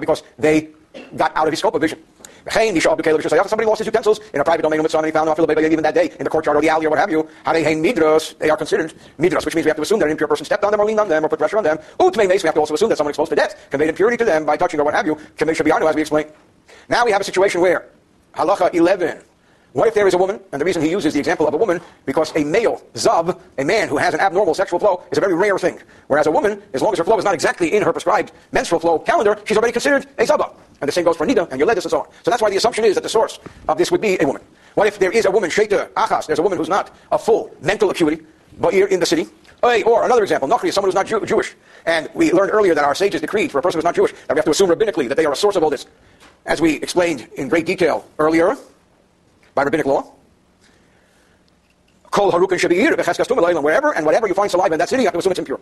Because 0.00 0.22
they 0.38 0.68
got 1.16 1.36
out 1.36 1.46
of 1.46 1.52
his 1.52 1.58
scope 1.58 1.74
of 1.74 1.82
vision. 1.82 2.02
Somebody 2.50 3.66
lost 3.66 3.78
his 3.78 3.86
utensils 3.86 4.20
in 4.32 4.40
a 4.40 4.44
private 4.44 4.62
domain 4.62 4.82
with 4.82 4.90
somebody 4.90 5.12
found 5.12 5.28
even 5.28 5.82
that 5.82 5.94
day 5.94 6.10
in 6.18 6.24
the 6.24 6.30
courtyard 6.30 6.56
or 6.56 6.60
the 6.62 6.68
alley 6.68 6.86
or 6.86 6.90
what 6.90 6.98
have 6.98 7.10
you. 7.10 7.28
midras, 7.44 8.38
they 8.38 8.48
are 8.48 8.56
considered 8.56 8.94
midras, 9.18 9.44
which 9.44 9.54
means 9.54 9.66
we 9.66 9.68
have 9.68 9.76
to 9.76 9.82
assume 9.82 9.98
that 9.98 10.06
an 10.06 10.12
impure 10.12 10.28
person 10.28 10.46
stepped 10.46 10.64
on 10.64 10.70
them 10.70 10.80
or 10.80 10.86
leaned 10.86 11.00
on 11.00 11.08
them 11.08 11.24
or 11.24 11.28
put 11.28 11.38
pressure 11.38 11.58
on 11.58 11.64
them. 11.64 11.78
Utmei 12.00 12.26
we 12.26 12.46
have 12.46 12.54
to 12.54 12.60
also 12.60 12.74
assume 12.74 12.88
that 12.88 12.96
someone 12.96 13.10
exposed 13.10 13.30
to 13.30 13.36
death 13.36 13.68
conveyed 13.70 13.90
impurity 13.90 14.16
to 14.16 14.24
them 14.24 14.46
by 14.46 14.56
touching 14.56 14.80
or 14.80 14.84
what 14.84 14.94
have 14.94 15.06
you. 15.06 15.18
as 15.40 15.94
we 15.94 16.00
explained. 16.00 16.32
Now 16.88 17.04
we 17.04 17.12
have 17.12 17.20
a 17.20 17.24
situation 17.24 17.60
where 17.60 17.90
halacha 18.34 18.72
11 18.74 19.20
what 19.78 19.86
if 19.86 19.94
there 19.94 20.08
is 20.08 20.14
a 20.14 20.18
woman, 20.18 20.40
and 20.50 20.60
the 20.60 20.64
reason 20.64 20.82
he 20.82 20.90
uses 20.90 21.14
the 21.14 21.20
example 21.20 21.46
of 21.46 21.54
a 21.54 21.56
woman, 21.56 21.80
because 22.04 22.34
a 22.34 22.42
male, 22.42 22.82
zav, 22.94 23.38
a 23.58 23.64
man 23.64 23.86
who 23.86 23.96
has 23.96 24.12
an 24.12 24.18
abnormal 24.18 24.52
sexual 24.52 24.80
flow, 24.80 25.04
is 25.12 25.18
a 25.18 25.20
very 25.20 25.34
rare 25.34 25.56
thing. 25.56 25.78
Whereas 26.08 26.26
a 26.26 26.32
woman, 26.32 26.60
as 26.74 26.82
long 26.82 26.92
as 26.92 26.98
her 26.98 27.04
flow 27.04 27.16
is 27.16 27.24
not 27.24 27.32
exactly 27.32 27.72
in 27.72 27.84
her 27.84 27.92
prescribed 27.92 28.32
menstrual 28.50 28.80
flow 28.80 28.98
calendar, 28.98 29.38
she's 29.44 29.56
already 29.56 29.70
considered 29.70 30.06
a 30.18 30.24
zaba. 30.24 30.52
And 30.80 30.88
the 30.88 30.92
same 30.92 31.04
goes 31.04 31.16
for 31.16 31.28
nida 31.28 31.48
and 31.52 31.60
yoledis 31.60 31.84
and 31.84 31.90
so 31.92 32.00
on. 32.00 32.06
So 32.24 32.30
that's 32.32 32.42
why 32.42 32.50
the 32.50 32.56
assumption 32.56 32.84
is 32.86 32.96
that 32.96 33.02
the 33.02 33.08
source 33.08 33.38
of 33.68 33.78
this 33.78 33.92
would 33.92 34.00
be 34.00 34.20
a 34.20 34.26
woman. 34.26 34.42
What 34.74 34.88
if 34.88 34.98
there 34.98 35.12
is 35.12 35.26
a 35.26 35.30
woman, 35.30 35.48
sheta, 35.48 35.88
achas, 35.96 36.26
there's 36.26 36.40
a 36.40 36.42
woman 36.42 36.58
who's 36.58 36.68
not 36.68 36.92
a 37.12 37.18
full 37.18 37.54
mental 37.60 37.88
acuity, 37.90 38.24
but 38.58 38.74
here 38.74 38.88
in 38.88 38.98
the 38.98 39.06
city, 39.06 39.28
or 39.62 40.04
another 40.04 40.24
example, 40.24 40.48
Nachri 40.48 40.70
is 40.70 40.74
someone 40.74 40.88
who's 40.88 40.96
not 40.96 41.06
Jew- 41.06 41.24
Jewish. 41.24 41.54
And 41.86 42.08
we 42.14 42.32
learned 42.32 42.50
earlier 42.50 42.74
that 42.74 42.82
our 42.84 42.96
sages 42.96 43.20
decreed 43.20 43.52
for 43.52 43.60
a 43.60 43.62
person 43.62 43.78
who's 43.78 43.84
not 43.84 43.94
Jewish 43.94 44.10
that 44.26 44.34
we 44.34 44.38
have 44.38 44.44
to 44.44 44.50
assume 44.50 44.70
rabbinically 44.70 45.06
that 45.06 45.16
they 45.16 45.24
are 45.24 45.32
a 45.32 45.36
source 45.36 45.54
of 45.54 45.62
all 45.62 45.70
this. 45.70 45.86
As 46.46 46.60
we 46.60 46.74
explained 46.76 47.28
in 47.36 47.48
great 47.48 47.64
detail 47.64 48.04
earlier 48.18 48.56
by 49.58 49.64
rabbinic 49.64 49.86
law, 49.86 50.02
Kol 52.12 52.30
harukin 52.30 53.62
wherever 53.62 53.92
and 53.92 54.06
whatever 54.06 54.28
you 54.28 54.34
find 54.34 54.48
saliva 54.48 54.72
in 54.72 54.78
that 54.78 54.88
city, 54.88 55.02
you 55.02 55.08
have 55.08 55.12
to 55.14 55.18
assume 55.18 55.32
it's 55.32 55.40
impure. 55.40 55.60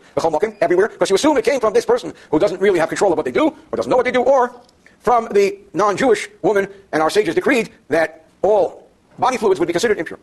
Everywhere, 0.61 0.88
because 0.88 1.09
you 1.09 1.17
assume 1.17 1.38
it 1.38 1.47
came 1.47 1.61
from 1.61 1.73
this 1.73 1.87
person 1.87 2.12
who 2.31 2.38
doesn't 2.38 2.61
really 2.61 2.79
have 2.79 2.91
control 2.91 3.11
of 3.11 3.17
what 3.17 3.25
they 3.25 3.33
do, 3.33 3.47
or 3.49 3.76
doesn't 3.76 3.88
know 3.88 3.97
what 3.97 4.05
they 4.05 4.12
do, 4.12 4.23
or 4.23 4.55
from 5.00 5.29
the 5.33 5.59
non-Jewish 5.73 6.29
woman, 6.43 6.69
and 6.93 7.03
our 7.03 7.09
sages 7.09 7.35
decreed 7.35 7.71
that 7.88 8.26
all 8.43 8.87
body 9.19 9.38
fluids 9.38 9.59
would 9.61 9.67
be 9.67 9.73
considered 9.73 9.99
impure. 9.99 10.19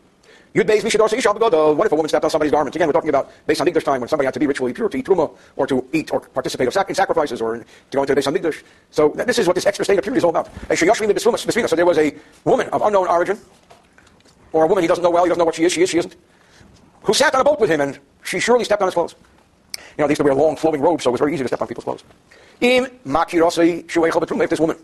Yud 0.53 0.65
Beis 0.65 0.81
Mishador 0.81 1.09
Seisha 1.09 1.75
What 1.75 1.87
if 1.87 1.91
a 1.91 1.95
woman 1.95 2.09
stepped 2.09 2.23
on 2.25 2.29
somebody's 2.29 2.51
garments? 2.51 2.75
Again, 2.75 2.87
we're 2.87 2.93
talking 2.93 3.09
about 3.09 3.31
based 3.47 3.59
on 3.59 3.67
English 3.67 3.83
time 3.85 4.01
when 4.01 4.07
somebody 4.07 4.25
had 4.25 4.35
to 4.35 4.39
be 4.39 4.45
ritually 4.45 4.71
pure 4.71 4.87
to 4.87 4.97
eat 4.97 5.05
truma 5.05 5.35
or 5.55 5.65
to 5.65 5.87
eat 5.93 6.13
or 6.13 6.19
participate 6.19 6.67
in 6.67 6.95
sacrifices 6.95 7.41
or 7.41 7.57
to 7.57 7.65
go 7.91 8.03
into 8.03 8.13
the 8.13 8.21
Beis 8.21 8.31
Hamikdash. 8.31 8.61
So 8.91 9.09
this 9.09 9.39
is 9.39 9.47
what 9.47 9.55
this 9.55 9.65
extra 9.65 9.83
state 9.83 9.97
of 9.97 10.03
purity 10.03 10.19
is 10.19 10.23
all 10.23 10.29
about. 10.29 10.49
So 10.75 11.75
there 11.75 11.85
was 11.87 11.97
a 11.97 12.15
woman 12.45 12.69
of 12.69 12.83
unknown 12.83 13.07
origin 13.07 13.39
or 14.51 14.65
a 14.65 14.67
woman 14.67 14.83
he 14.83 14.87
doesn't 14.87 15.03
know 15.03 15.09
well, 15.09 15.23
he 15.23 15.29
doesn't 15.29 15.39
know 15.39 15.45
what 15.45 15.55
she 15.55 15.63
is, 15.63 15.73
she 15.73 15.81
is, 15.81 15.89
she 15.89 15.97
isn't, 15.97 16.15
who 17.01 17.13
sat 17.13 17.33
on 17.33 17.41
a 17.41 17.43
boat 17.43 17.59
with 17.59 17.71
him, 17.71 17.81
and 17.81 17.99
she 18.23 18.39
surely 18.39 18.63
stepped 18.63 18.81
on 18.81 18.87
his 18.87 18.93
clothes. 18.93 19.15
You 19.75 20.03
know, 20.03 20.07
they 20.07 20.11
used 20.11 20.19
to 20.19 20.23
wear 20.23 20.35
long 20.35 20.55
flowing 20.55 20.81
robes, 20.81 21.03
so 21.03 21.09
it 21.09 21.13
was 21.13 21.19
very 21.19 21.33
easy 21.33 21.43
to 21.43 21.47
step 21.47 21.61
on 21.61 21.67
people's 21.67 21.83
clothes. 21.83 22.03
Im 22.61 22.85
if 22.85 24.49
this 24.49 24.59
woman 24.59 24.77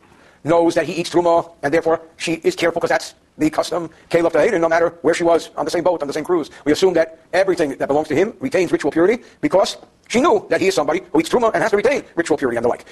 knows 0.43 0.73
that 0.75 0.85
he 0.85 0.93
eats 0.93 1.09
truma, 1.11 1.51
and 1.63 1.73
therefore 1.73 2.01
she 2.17 2.33
is 2.33 2.55
careful 2.55 2.79
because 2.79 2.89
that's 2.89 3.13
the 3.39 3.49
custom, 3.49 3.89
Caleb 4.09 4.33
to 4.33 4.39
Hayden, 4.39 4.61
no 4.61 4.69
matter 4.69 4.89
where 5.01 5.13
she 5.13 5.23
was 5.23 5.49
on 5.55 5.65
the 5.65 5.71
same 5.71 5.83
boat, 5.83 6.01
on 6.01 6.07
the 6.07 6.13
same 6.13 6.23
cruise. 6.23 6.51
We 6.65 6.71
assume 6.71 6.93
that 6.93 7.19
everything 7.33 7.75
that 7.77 7.87
belongs 7.87 8.07
to 8.09 8.15
him 8.15 8.33
retains 8.39 8.71
ritual 8.71 8.91
purity 8.91 9.23
because 9.41 9.77
she 10.09 10.19
knew 10.21 10.45
that 10.49 10.59
he 10.59 10.67
is 10.67 10.75
somebody 10.75 11.01
who 11.11 11.19
eats 11.19 11.29
truma 11.29 11.51
and 11.53 11.61
has 11.61 11.71
to 11.71 11.77
retain 11.77 12.03
ritual 12.15 12.37
purity 12.37 12.57
and 12.57 12.65
the 12.65 12.69
like. 12.69 12.85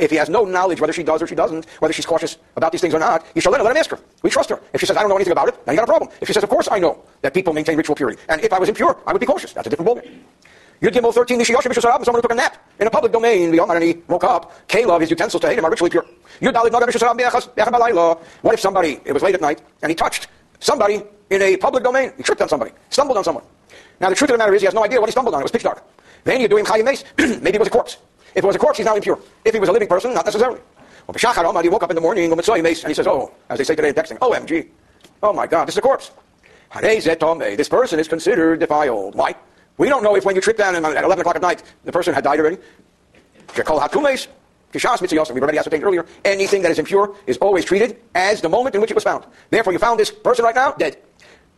if 0.00 0.10
he 0.10 0.16
has 0.16 0.28
no 0.28 0.44
knowledge 0.44 0.80
whether 0.80 0.92
she 0.92 1.02
does 1.02 1.22
or 1.22 1.26
she 1.26 1.34
doesn't, 1.34 1.66
whether 1.78 1.92
she's 1.92 2.06
cautious 2.06 2.38
about 2.56 2.72
these 2.72 2.80
things 2.80 2.94
or 2.94 2.98
not, 2.98 3.24
you 3.34 3.40
shall 3.40 3.52
let 3.52 3.58
her, 3.58 3.64
let 3.64 3.72
him 3.72 3.76
ask 3.76 3.90
her. 3.90 3.98
We 4.22 4.30
trust 4.30 4.50
her. 4.50 4.60
If 4.72 4.80
she 4.80 4.86
says, 4.86 4.96
I 4.96 5.00
don't 5.00 5.10
know 5.10 5.16
anything 5.16 5.32
about 5.32 5.48
it, 5.48 5.66
now 5.66 5.72
you 5.72 5.78
got 5.78 5.84
a 5.84 5.92
problem. 5.92 6.10
If 6.20 6.28
she 6.28 6.34
says, 6.34 6.42
of 6.42 6.50
course 6.50 6.68
I 6.70 6.78
know 6.78 7.04
that 7.22 7.34
people 7.34 7.52
maintain 7.52 7.76
ritual 7.76 7.94
purity, 7.94 8.20
and 8.28 8.40
if 8.40 8.52
I 8.52 8.58
was 8.58 8.68
impure, 8.68 8.98
I 9.06 9.12
would 9.12 9.20
be 9.20 9.26
cautious. 9.26 9.52
That's 9.52 9.66
a 9.66 9.70
different 9.70 9.90
ballgame. 9.90 10.10
Yud 10.84 10.92
Gimel 10.92 11.14
13, 11.14 11.40
Nishiyoshim 11.40 11.72
Mishusarab, 11.72 12.04
someone 12.04 12.16
who 12.16 12.20
took 12.20 12.32
a 12.32 12.34
nap 12.34 12.58
in 12.78 12.86
a 12.86 12.90
public 12.90 13.10
domain, 13.10 13.50
the 13.50 13.62
and 13.64 13.82
he 13.82 14.02
woke 14.06 14.24
up, 14.24 14.68
Caleb, 14.68 15.00
his 15.00 15.08
utensils 15.08 15.40
to 15.40 15.48
hate 15.48 15.58
him 15.58 15.64
are 15.64 15.70
ritually 15.70 15.88
pure. 15.88 16.04
Yud 16.42 16.52
Dalit 16.52 16.68
Nogam 16.68 16.86
Mishusarab, 16.86 18.20
What 18.42 18.52
if 18.52 18.60
somebody, 18.60 19.00
it 19.02 19.14
was 19.14 19.22
late 19.22 19.34
at 19.34 19.40
night, 19.40 19.62
and 19.80 19.90
he 19.90 19.94
touched 19.94 20.28
somebody 20.60 21.02
in 21.30 21.40
a 21.40 21.56
public 21.56 21.84
domain, 21.84 22.12
he 22.18 22.22
tripped 22.22 22.42
on 22.42 22.50
somebody, 22.50 22.72
stumbled 22.90 23.16
on 23.16 23.24
someone. 23.24 23.44
Now 23.98 24.10
the 24.10 24.14
truth 24.14 24.28
of 24.28 24.34
the 24.34 24.38
matter 24.38 24.52
is 24.54 24.60
he 24.60 24.66
has 24.66 24.74
no 24.74 24.84
idea 24.84 25.00
what 25.00 25.06
he 25.06 25.12
stumbled 25.12 25.34
on, 25.34 25.40
it 25.40 25.44
was 25.44 25.52
pitch 25.52 25.62
dark. 25.62 25.82
Then 26.24 26.38
you're 26.40 26.50
doing 26.50 26.66
Chayyim 26.66 26.84
Maybe 27.42 27.56
it 27.56 27.60
was 27.60 27.68
a 27.68 27.70
corpse. 27.70 27.96
If 28.34 28.44
it 28.44 28.46
was 28.46 28.56
a 28.56 28.58
corpse, 28.58 28.76
he's 28.76 28.84
now 28.84 28.94
impure. 28.94 29.18
If 29.42 29.54
he 29.54 29.60
was 29.60 29.70
a 29.70 29.72
living 29.72 29.88
person, 29.88 30.12
not 30.12 30.26
necessarily. 30.26 30.60
Well, 31.06 31.62
he 31.62 31.68
woke 31.70 31.82
up 31.82 31.90
in 31.92 31.94
the 31.94 32.02
morning, 32.02 32.30
and 32.30 32.38
he 32.38 32.94
says, 32.94 33.06
oh, 33.06 33.32
as 33.48 33.56
they 33.56 33.64
say 33.64 33.74
today 33.74 33.88
in 33.88 33.94
texting, 33.94 34.18
OMG. 34.18 34.68
Oh 35.22 35.32
my 35.32 35.46
God, 35.46 35.66
this 35.66 35.76
is 35.76 35.78
a 35.78 35.80
corpse. 35.80 36.10
This 36.82 37.68
person 37.70 37.98
is 37.98 38.06
considered 38.06 38.60
defiled. 38.60 39.14
Why? 39.14 39.34
We 39.76 39.88
don't 39.88 40.02
know 40.02 40.14
if 40.16 40.24
when 40.24 40.34
you 40.34 40.40
trip 40.40 40.56
down 40.56 40.76
uh, 40.76 40.88
at 40.90 41.04
11 41.04 41.20
o'clock 41.20 41.36
at 41.36 41.42
night, 41.42 41.62
the 41.84 41.92
person 41.92 42.14
had 42.14 42.24
died 42.24 42.38
already. 42.38 42.58
We've 43.56 43.68
already 45.42 45.58
ascertained 45.58 45.84
earlier, 45.84 46.06
anything 46.24 46.62
that 46.62 46.70
is 46.72 46.78
impure 46.78 47.14
is 47.26 47.36
always 47.38 47.64
treated 47.64 48.00
as 48.14 48.40
the 48.40 48.48
moment 48.48 48.74
in 48.74 48.80
which 48.80 48.90
it 48.90 48.94
was 48.94 49.04
found. 49.04 49.24
Therefore, 49.50 49.72
you 49.72 49.78
found 49.78 50.00
this 50.00 50.10
person 50.10 50.44
right 50.44 50.54
now 50.54 50.72
dead. 50.72 50.96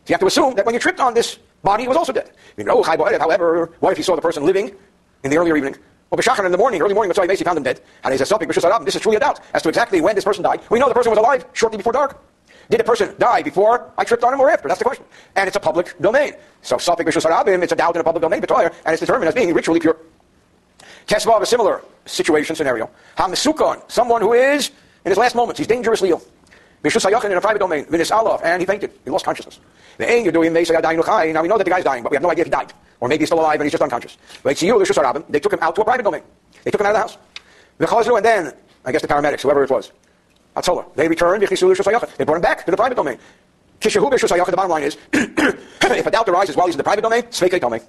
You 0.07 0.13
have 0.13 0.19
to 0.19 0.27
assume 0.27 0.55
that 0.55 0.65
when 0.65 0.73
you 0.73 0.79
tripped 0.79 0.99
on 0.99 1.13
this 1.13 1.39
body, 1.63 1.83
it 1.83 1.87
was 1.89 1.97
also 1.97 2.13
dead. 2.13 2.31
You 2.55 2.63
know, 2.63 2.81
however, 2.83 3.71
what 3.79 3.91
if 3.91 3.97
you 3.97 4.03
saw 4.03 4.15
the 4.15 4.21
person 4.21 4.45
living 4.45 4.75
in 5.23 5.31
the 5.31 5.37
earlier 5.37 5.57
evening? 5.57 5.75
Well, 6.09 6.17
B'shachar 6.17 6.45
in 6.45 6.51
the 6.51 6.57
morning, 6.57 6.81
early 6.81 6.93
morning, 6.93 7.13
he 7.13 7.43
found 7.43 7.57
him 7.57 7.63
dead. 7.63 7.81
And 8.03 8.13
he 8.13 8.17
says, 8.17 8.31
This 8.85 8.95
is 8.95 9.01
truly 9.01 9.17
a 9.17 9.19
doubt 9.19 9.41
as 9.53 9.61
to 9.63 9.69
exactly 9.69 9.99
when 9.99 10.15
this 10.15 10.23
person 10.23 10.43
died. 10.43 10.61
We 10.69 10.79
know 10.79 10.87
the 10.87 10.93
person 10.93 11.09
was 11.09 11.19
alive 11.19 11.45
shortly 11.53 11.77
before 11.77 11.91
dark. 11.93 12.23
Did 12.69 12.79
the 12.81 12.83
person 12.83 13.15
die 13.17 13.43
before 13.43 13.91
I 13.97 14.03
tripped 14.03 14.23
on 14.23 14.33
him 14.33 14.41
or 14.41 14.49
after? 14.49 14.67
That's 14.67 14.79
the 14.79 14.85
question. 14.85 15.05
And 15.35 15.47
it's 15.47 15.55
a 15.55 15.59
public 15.59 15.97
domain. 16.01 16.33
So 16.61 16.75
Safik 16.75 17.05
Bishus 17.05 17.23
Harabim, 17.23 17.63
it's 17.63 17.71
a 17.71 17.75
doubt 17.75 17.95
in 17.95 18.01
a 18.01 18.03
public 18.03 18.21
domain, 18.21 18.43
and 18.43 18.93
it's 18.93 18.99
determined 18.99 19.29
as 19.29 19.35
being 19.35 19.53
ritually 19.53 19.79
pure. 19.79 19.97
Tesva 21.07 21.37
of 21.37 21.41
a 21.41 21.45
similar 21.45 21.81
situation, 22.05 22.55
scenario. 22.55 22.89
Hamesukon, 23.17 23.89
someone 23.89 24.21
who 24.21 24.33
is 24.33 24.71
in 25.05 25.11
his 25.11 25.17
last 25.17 25.35
moments, 25.35 25.57
he's 25.57 25.67
dangerously 25.67 26.09
ill. 26.09 26.21
Bishus 26.83 27.09
Hayachin 27.09 27.31
in 27.31 27.37
a 27.37 27.41
private 27.41 27.59
domain, 27.59 27.85
Vinis 27.85 28.11
Alov, 28.11 28.43
and 28.43 28.61
he 28.61 28.65
fainted. 28.65 28.91
He 29.03 29.09
lost 29.09 29.25
consciousness. 29.25 29.59
The 29.97 30.21
you're 30.21 30.31
doing 30.31 30.53
Now 30.53 31.41
we 31.41 31.47
know 31.47 31.57
that 31.57 31.63
the 31.63 31.69
guy's 31.69 31.83
dying, 31.83 32.03
but 32.03 32.11
we 32.11 32.15
have 32.15 32.21
no 32.21 32.29
idea 32.29 32.43
if 32.43 32.47
he 32.47 32.51
died. 32.51 32.73
Or 32.99 33.07
maybe 33.07 33.21
he's 33.21 33.29
still 33.29 33.39
alive 33.39 33.59
and 33.59 33.63
he's 33.63 33.71
just 33.71 33.83
unconscious. 33.83 34.17
They 34.43 34.53
took 35.39 35.53
him 35.53 35.59
out 35.61 35.75
to 35.75 35.81
a 35.81 35.85
private 35.85 36.03
domain. 36.03 36.21
They 36.63 36.71
took 36.71 36.81
him 36.81 36.87
out 36.87 36.95
of 36.95 37.17
the 37.79 37.87
house. 37.87 38.07
And 38.17 38.25
then, 38.25 38.53
I 38.85 38.91
guess 38.91 39.01
the 39.01 39.07
paramedics, 39.07 39.41
whoever 39.41 39.63
it 39.63 39.69
was, 39.69 39.91
Atzola. 40.57 40.93
They 40.95 41.07
returned, 41.07 41.43
they 41.43 42.25
brought 42.25 42.35
him 42.35 42.41
back 42.41 42.65
to 42.65 42.71
the 42.71 42.77
private 42.77 42.95
domain. 42.95 43.19
The 43.79 44.53
bottom 44.55 44.71
line 44.71 44.83
is, 44.83 44.97
if 45.13 46.05
a 46.05 46.11
doubt 46.11 46.27
arises 46.27 46.55
while 46.55 46.65
he's 46.65 46.75
in 46.75 46.79
the 46.79 46.83
private 46.83 47.03
domain, 47.03 47.23
sveke 47.23 47.59
domain. 47.61 47.81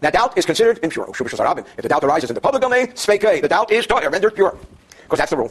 That 0.00 0.12
doubt 0.12 0.36
is 0.36 0.44
considered 0.44 0.80
impure. 0.82 1.08
If 1.08 1.82
the 1.82 1.88
doubt 1.88 2.04
arises 2.04 2.30
in 2.30 2.34
the 2.34 2.40
public 2.40 2.60
domain, 2.60 2.88
sveke, 2.88 3.40
the 3.40 3.48
doubt 3.48 3.72
is 3.72 3.86
toyer, 3.86 4.12
rendered 4.12 4.34
pure. 4.34 4.56
Because 5.02 5.18
that's 5.18 5.30
the 5.30 5.36
rule. 5.36 5.50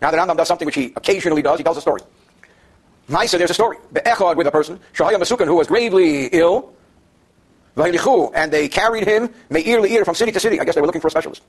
Now 0.00 0.10
the 0.10 0.16
Rambam 0.16 0.36
does 0.36 0.48
something 0.48 0.64
which 0.64 0.76
he 0.76 0.92
occasionally 0.96 1.42
does, 1.42 1.58
he 1.58 1.64
tells 1.64 1.76
a 1.76 1.82
story. 1.82 2.00
Maisa, 3.10 3.36
there's 3.36 3.50
a 3.50 3.54
story. 3.54 3.76
Be'echad 3.92 4.36
with 4.36 4.46
a 4.46 4.50
person, 4.50 4.80
Shahaya 4.94 5.16
Masukan, 5.16 5.46
who 5.46 5.56
was 5.56 5.66
gravely 5.66 6.26
ill, 6.28 6.72
and 7.76 8.52
they 8.52 8.68
carried 8.68 9.06
him 9.06 9.28
me'ir 9.50 9.80
le'ir 9.80 10.04
from 10.04 10.14
city 10.14 10.32
to 10.32 10.40
city. 10.40 10.58
I 10.58 10.64
guess 10.64 10.74
they 10.74 10.80
were 10.80 10.86
looking 10.86 11.00
for 11.00 11.08
a 11.08 11.10
specialist. 11.10 11.42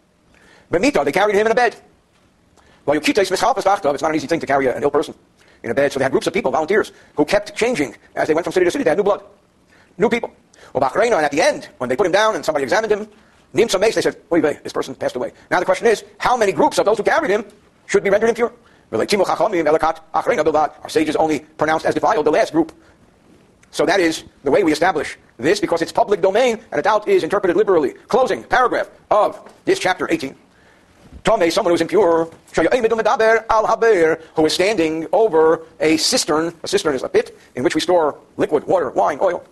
Bemita, 0.72 1.04
they 1.06 1.12
carried 1.12 1.36
him 1.36 1.46
in 1.46 1.52
a 1.52 1.56
bed. 1.56 1.76
It's 3.96 4.02
not 4.02 4.10
an 4.10 4.16
easy 4.16 4.28
thing 4.28 4.40
to 4.40 4.48
carry 4.48 4.68
an 4.68 4.82
ill 4.82 4.92
person 4.92 5.14
in 5.64 5.72
a 5.72 5.74
bed. 5.74 5.92
So 5.92 6.00
they 6.00 6.04
had 6.04 6.12
groups 6.12 6.28
of 6.28 6.34
people, 6.34 6.52
volunteers, 6.52 6.92
who 7.16 7.26
kept 7.26 7.56
changing 7.56 7.96
as 8.16 8.28
they 8.28 8.34
went 8.34 8.46
from 8.46 8.54
city 8.54 8.66
to 8.66 8.72
city. 8.72 8.84
They 8.84 8.90
had 8.90 8.98
new 8.98 9.04
blood, 9.04 9.24
new 9.98 10.10
people. 10.10 10.32
Well, 10.74 10.90
And 10.96 11.14
at 11.14 11.32
the 11.32 11.42
end, 11.42 11.70
when 11.78 11.90
they 11.90 11.96
put 11.96 12.06
him 12.06 12.12
down 12.14 12.36
and 12.36 12.46
somebody 12.46 12.64
examined 12.64 12.92
him, 12.92 13.08
they 13.54 13.68
said, 13.68 14.16
wait, 14.30 14.44
wait, 14.44 14.64
this 14.64 14.72
person 14.72 14.96
passed 14.96 15.16
away. 15.18 15.34
Now 15.50 15.60
the 15.60 15.66
question 15.66 15.88
is, 15.88 16.06
how 16.18 16.38
many 16.38 16.54
groups 16.54 16.78
of 16.80 16.86
those 16.86 16.98
who 16.98 17.04
carried 17.04 17.30
him 17.30 17.44
should 17.88 18.04
be 18.04 18.10
rendered 18.10 18.30
impure? 18.30 18.54
Our 18.94 20.90
sages 20.90 21.16
only 21.18 21.40
pronounced 21.40 21.86
as 21.86 21.94
defiled 21.94 22.26
the 22.26 22.32
last 22.32 22.54
group. 22.54 22.72
So 23.72 23.86
that 23.86 24.00
is 24.00 24.24
the 24.44 24.52
way 24.52 24.64
we 24.64 24.72
establish 24.72 25.18
this 25.38 25.60
because 25.60 25.82
it's 25.82 25.92
public 25.92 26.22
domain 26.22 26.60
and 26.72 26.80
a 26.80 26.82
doubt 26.82 27.08
is 27.08 27.24
interpreted 27.24 27.56
liberally. 27.56 27.94
Closing 28.08 28.44
paragraph 28.44 28.90
of 29.10 29.40
this 29.66 29.80
chapter 29.80 30.08
18. 30.10 30.36
Tome, 31.24 31.52
someone 31.52 31.72
who's 31.72 31.82
impure, 31.82 32.30
al 32.58 33.68
who 34.36 34.46
is 34.46 34.54
standing 34.54 35.08
over 35.12 35.62
a 35.80 35.98
cistern. 35.98 36.54
A 36.64 36.68
cistern 36.68 36.96
is 36.96 37.04
a 37.04 37.10
pit 37.10 37.38
in 37.56 37.64
which 37.64 37.76
we 37.76 37.82
store 37.82 38.18
liquid, 38.38 38.66
water, 38.66 38.90
wine, 38.90 39.20
oil. 39.22 39.44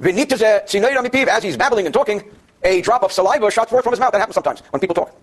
As 0.00 1.42
he's 1.42 1.56
babbling 1.56 1.86
and 1.86 1.94
talking, 1.94 2.24
a 2.62 2.80
drop 2.80 3.02
of 3.02 3.12
saliva 3.12 3.50
shot 3.50 3.68
forth 3.68 3.84
from 3.84 3.92
his 3.92 4.00
mouth. 4.00 4.12
That 4.12 4.18
happens 4.18 4.34
sometimes 4.34 4.60
when 4.70 4.80
people 4.80 4.94
talk. 4.94 5.14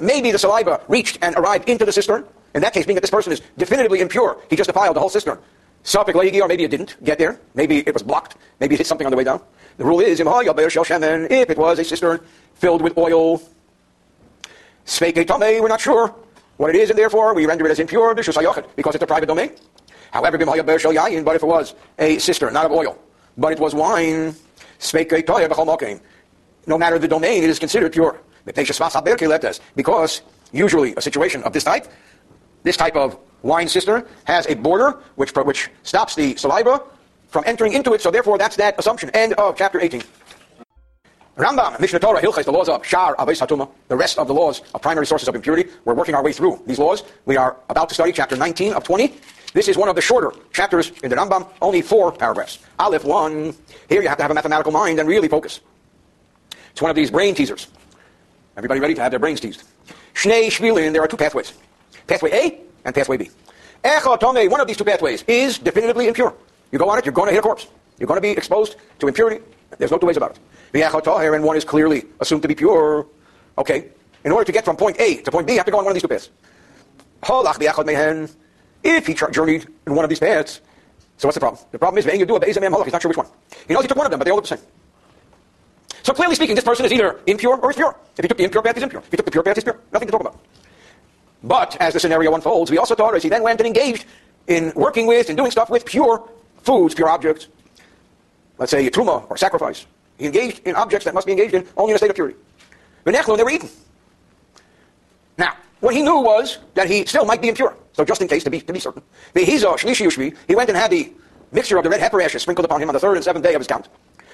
Maybe 0.00 0.32
the 0.32 0.38
saliva 0.38 0.80
reached 0.88 1.18
and 1.20 1.36
arrived 1.36 1.68
into 1.68 1.84
the 1.84 1.92
cistern. 1.92 2.24
In 2.54 2.62
that 2.62 2.72
case, 2.72 2.86
being 2.86 2.94
that 2.94 3.02
this 3.02 3.10
person 3.10 3.32
is 3.32 3.42
definitively 3.58 4.00
impure, 4.00 4.38
he 4.48 4.56
just 4.56 4.68
defiled 4.68 4.96
the 4.96 5.00
whole 5.00 5.10
cistern. 5.10 5.38
Safik 5.86 6.16
or 6.16 6.48
maybe 6.48 6.64
it 6.64 6.70
didn't 6.72 6.96
get 7.04 7.16
there. 7.16 7.38
Maybe 7.54 7.78
it 7.78 7.94
was 7.94 8.02
blocked. 8.02 8.36
Maybe 8.58 8.74
it 8.74 8.78
hit 8.78 8.88
something 8.88 9.06
on 9.06 9.12
the 9.12 9.16
way 9.16 9.22
down. 9.22 9.40
The 9.76 9.84
rule 9.84 10.00
is, 10.00 10.18
if 10.18 10.26
it 11.50 11.56
was 11.56 11.78
a 11.78 11.84
cistern 11.84 12.18
filled 12.54 12.82
with 12.82 12.98
oil, 12.98 13.40
we're 15.00 15.68
not 15.68 15.80
sure 15.80 16.12
what 16.56 16.74
it 16.74 16.76
is, 16.76 16.90
and 16.90 16.98
therefore 16.98 17.34
we 17.34 17.46
render 17.46 17.66
it 17.66 17.70
as 17.70 17.78
impure 17.78 18.16
because 18.16 18.94
it's 18.96 19.04
a 19.04 19.06
private 19.06 19.26
domain. 19.26 19.52
However, 20.10 20.38
but 20.38 21.36
if 21.36 21.42
it 21.42 21.46
was 21.46 21.74
a 22.00 22.18
cistern, 22.18 22.52
not 22.52 22.66
of 22.66 22.72
oil, 22.72 22.98
but 23.38 23.52
it 23.52 23.60
was 23.60 23.72
wine, 23.72 24.34
no 26.66 26.78
matter 26.78 26.98
the 26.98 27.08
domain, 27.08 27.44
it 27.44 27.50
is 27.50 27.60
considered 27.60 27.92
pure. 27.92 28.20
Because 29.76 30.22
usually 30.52 30.94
a 30.96 31.00
situation 31.00 31.42
of 31.44 31.52
this 31.52 31.62
type, 31.62 31.86
this 32.64 32.76
type 32.76 32.96
of 32.96 33.18
wine 33.42 33.68
cistern 33.68 34.04
has 34.24 34.46
a 34.46 34.54
border 34.54 34.98
which, 35.16 35.34
which 35.34 35.70
stops 35.82 36.14
the 36.14 36.36
saliva 36.36 36.82
from 37.28 37.44
entering 37.46 37.72
into 37.72 37.92
it, 37.92 38.00
so 38.00 38.10
therefore 38.10 38.38
that's 38.38 38.56
that 38.56 38.78
assumption. 38.78 39.10
End 39.10 39.32
of 39.34 39.56
chapter 39.56 39.80
18. 39.80 40.02
Rambam, 41.36 41.76
Mishneh 41.76 42.00
Torah, 42.00 42.20
Hilchais, 42.20 42.46
the 42.46 42.52
laws 42.52 42.68
of 42.68 42.84
Shar, 42.86 43.14
Aves 43.18 43.40
Hatuma, 43.40 43.68
the 43.88 43.96
rest 43.96 44.18
of 44.18 44.26
the 44.26 44.32
laws 44.32 44.62
of 44.74 44.80
primary 44.80 45.06
sources 45.06 45.28
of 45.28 45.34
impurity. 45.34 45.68
We're 45.84 45.92
working 45.92 46.14
our 46.14 46.24
way 46.24 46.32
through 46.32 46.62
these 46.66 46.78
laws. 46.78 47.02
We 47.26 47.36
are 47.36 47.58
about 47.68 47.90
to 47.90 47.94
study 47.94 48.10
chapter 48.10 48.36
19 48.36 48.72
of 48.72 48.84
20. 48.84 49.12
This 49.52 49.68
is 49.68 49.76
one 49.76 49.90
of 49.90 49.96
the 49.96 50.00
shorter 50.00 50.32
chapters 50.52 50.92
in 51.02 51.10
the 51.10 51.16
Rambam, 51.16 51.46
only 51.60 51.82
four 51.82 52.10
paragraphs. 52.10 52.60
Aleph 52.78 53.04
1. 53.04 53.54
Here 53.88 54.00
you 54.00 54.08
have 54.08 54.16
to 54.16 54.22
have 54.24 54.30
a 54.30 54.34
mathematical 54.34 54.72
mind 54.72 54.98
and 54.98 55.06
really 55.06 55.28
focus. 55.28 55.60
It's 56.70 56.80
one 56.80 56.90
of 56.90 56.96
these 56.96 57.10
brain 57.10 57.34
teasers. 57.34 57.68
Everybody 58.56 58.80
ready 58.80 58.94
to 58.94 59.02
have 59.02 59.10
their 59.10 59.20
brains 59.20 59.40
teased? 59.40 59.64
Shnei 60.14 60.46
Shvilin, 60.46 60.92
there 60.92 61.02
are 61.02 61.08
two 61.08 61.18
pathways. 61.18 61.52
Pathway 62.06 62.32
A 62.32 62.60
and 62.86 62.94
pathway 62.94 63.18
B. 63.18 63.30
Echotome, 63.84 64.50
one 64.50 64.60
of 64.60 64.66
these 64.66 64.76
two 64.76 64.84
pathways, 64.84 65.22
is 65.28 65.58
definitively 65.58 66.08
impure. 66.08 66.34
You 66.72 66.78
go 66.78 66.88
on 66.88 66.98
it, 66.98 67.04
you're 67.04 67.12
going 67.12 67.28
to 67.28 67.32
hit 67.32 67.40
a 67.40 67.42
corpse. 67.42 67.66
You're 67.98 68.06
going 68.06 68.16
to 68.16 68.22
be 68.22 68.30
exposed 68.30 68.76
to 69.00 69.08
impurity. 69.08 69.44
There's 69.78 69.90
no 69.90 69.98
two 69.98 70.06
ways 70.06 70.16
about 70.16 70.30
it. 70.32 70.38
The 70.72 70.80
Echotoher, 70.80 71.34
and 71.34 71.44
one 71.44 71.56
is 71.56 71.64
clearly 71.64 72.04
assumed 72.20 72.42
to 72.42 72.48
be 72.48 72.54
pure. 72.54 73.06
Okay. 73.58 73.88
In 74.24 74.32
order 74.32 74.44
to 74.44 74.52
get 74.52 74.64
from 74.64 74.76
point 74.76 74.98
A 74.98 75.22
to 75.22 75.30
point 75.30 75.46
B, 75.46 75.52
you 75.52 75.58
have 75.58 75.66
to 75.66 75.72
go 75.72 75.78
on 75.78 75.84
one 75.84 75.92
of 75.92 75.94
these 75.94 76.02
two 76.02 76.08
paths. 76.08 76.30
If 78.82 79.06
he 79.06 79.14
journeyed 79.14 79.66
in 79.86 79.94
one 79.94 80.04
of 80.04 80.08
these 80.08 80.18
paths, 80.18 80.60
so 81.16 81.28
what's 81.28 81.36
the 81.36 81.40
problem? 81.40 81.64
The 81.72 81.78
problem 81.78 81.98
is, 81.98 82.18
you 82.18 82.26
do 82.26 82.36
a 82.36 82.44
He's 82.44 82.56
not 82.60 83.02
sure 83.02 83.08
which 83.08 83.16
one. 83.16 83.26
He 83.66 83.74
knows 83.74 83.82
he 83.82 83.88
took 83.88 83.96
one 83.96 84.06
of 84.06 84.10
them, 84.10 84.18
but 84.18 84.24
they 84.24 84.30
all 84.30 84.36
look 84.36 84.46
the 84.46 84.56
same. 84.56 84.64
So 86.02 86.12
clearly 86.12 86.34
speaking, 86.34 86.54
this 86.54 86.64
person 86.64 86.84
is 86.86 86.92
either 86.92 87.20
impure 87.26 87.56
or 87.56 87.70
is 87.70 87.76
pure. 87.76 87.96
If 88.16 88.24
he 88.24 88.28
took 88.28 88.38
the 88.38 88.44
impure 88.44 88.62
path, 88.62 88.76
he's 88.76 88.82
impure. 88.82 89.02
If 89.02 89.10
he 89.10 89.16
took 89.16 89.26
the 89.26 89.32
pure 89.32 89.42
path, 89.42 89.56
he's 89.56 89.64
pure. 89.64 89.80
Nothing 89.92 90.08
to 90.08 90.12
talk 90.12 90.20
about. 90.20 90.38
But 91.46 91.76
as 91.80 91.94
the 91.94 92.00
scenario 92.00 92.34
unfolds, 92.34 92.72
we 92.72 92.78
also 92.78 92.96
taught 92.96 93.14
as 93.14 93.22
he 93.22 93.28
then 93.28 93.42
went 93.42 93.60
and 93.60 93.66
engaged 93.68 94.04
in 94.48 94.72
working 94.74 95.06
with 95.06 95.28
and 95.28 95.36
doing 95.36 95.52
stuff 95.52 95.70
with 95.70 95.86
pure 95.86 96.28
foods, 96.62 96.94
pure 96.94 97.08
objects. 97.08 97.46
Let's 98.58 98.72
say 98.72 98.90
truma 98.90 99.30
or 99.30 99.36
sacrifice. 99.36 99.86
He 100.18 100.26
engaged 100.26 100.66
in 100.66 100.74
objects 100.74 101.04
that 101.04 101.14
must 101.14 101.26
be 101.26 101.32
engaged 101.32 101.54
in 101.54 101.66
only 101.76 101.92
in 101.92 101.94
a 101.94 101.98
state 101.98 102.10
of 102.10 102.16
purity. 102.16 102.36
V'nechlu, 103.04 103.36
they 103.36 103.44
were 103.44 103.50
eaten. 103.50 103.68
Now, 105.38 105.56
what 105.78 105.94
he 105.94 106.02
knew 106.02 106.20
was 106.20 106.58
that 106.74 106.88
he 106.88 107.06
still 107.06 107.24
might 107.24 107.40
be 107.40 107.48
impure. 107.48 107.76
So 107.92 108.04
just 108.04 108.20
in 108.20 108.28
case, 108.28 108.42
to 108.42 108.50
be, 108.50 108.60
to 108.60 108.72
be 108.72 108.80
certain. 108.80 109.02
He 109.34 110.54
went 110.54 110.68
and 110.68 110.76
had 110.76 110.90
the 110.90 111.12
mixture 111.52 111.76
of 111.76 111.84
the 111.84 111.90
red 111.90 112.00
heifer 112.00 112.20
ashes 112.20 112.42
sprinkled 112.42 112.64
upon 112.64 112.82
him 112.82 112.88
on 112.88 112.94
the 112.94 113.00
third 113.00 113.14
and 113.14 113.24
seventh 113.24 113.44
day 113.44 113.54
of 113.54 113.60
his 113.60 113.68
count. 113.68 113.88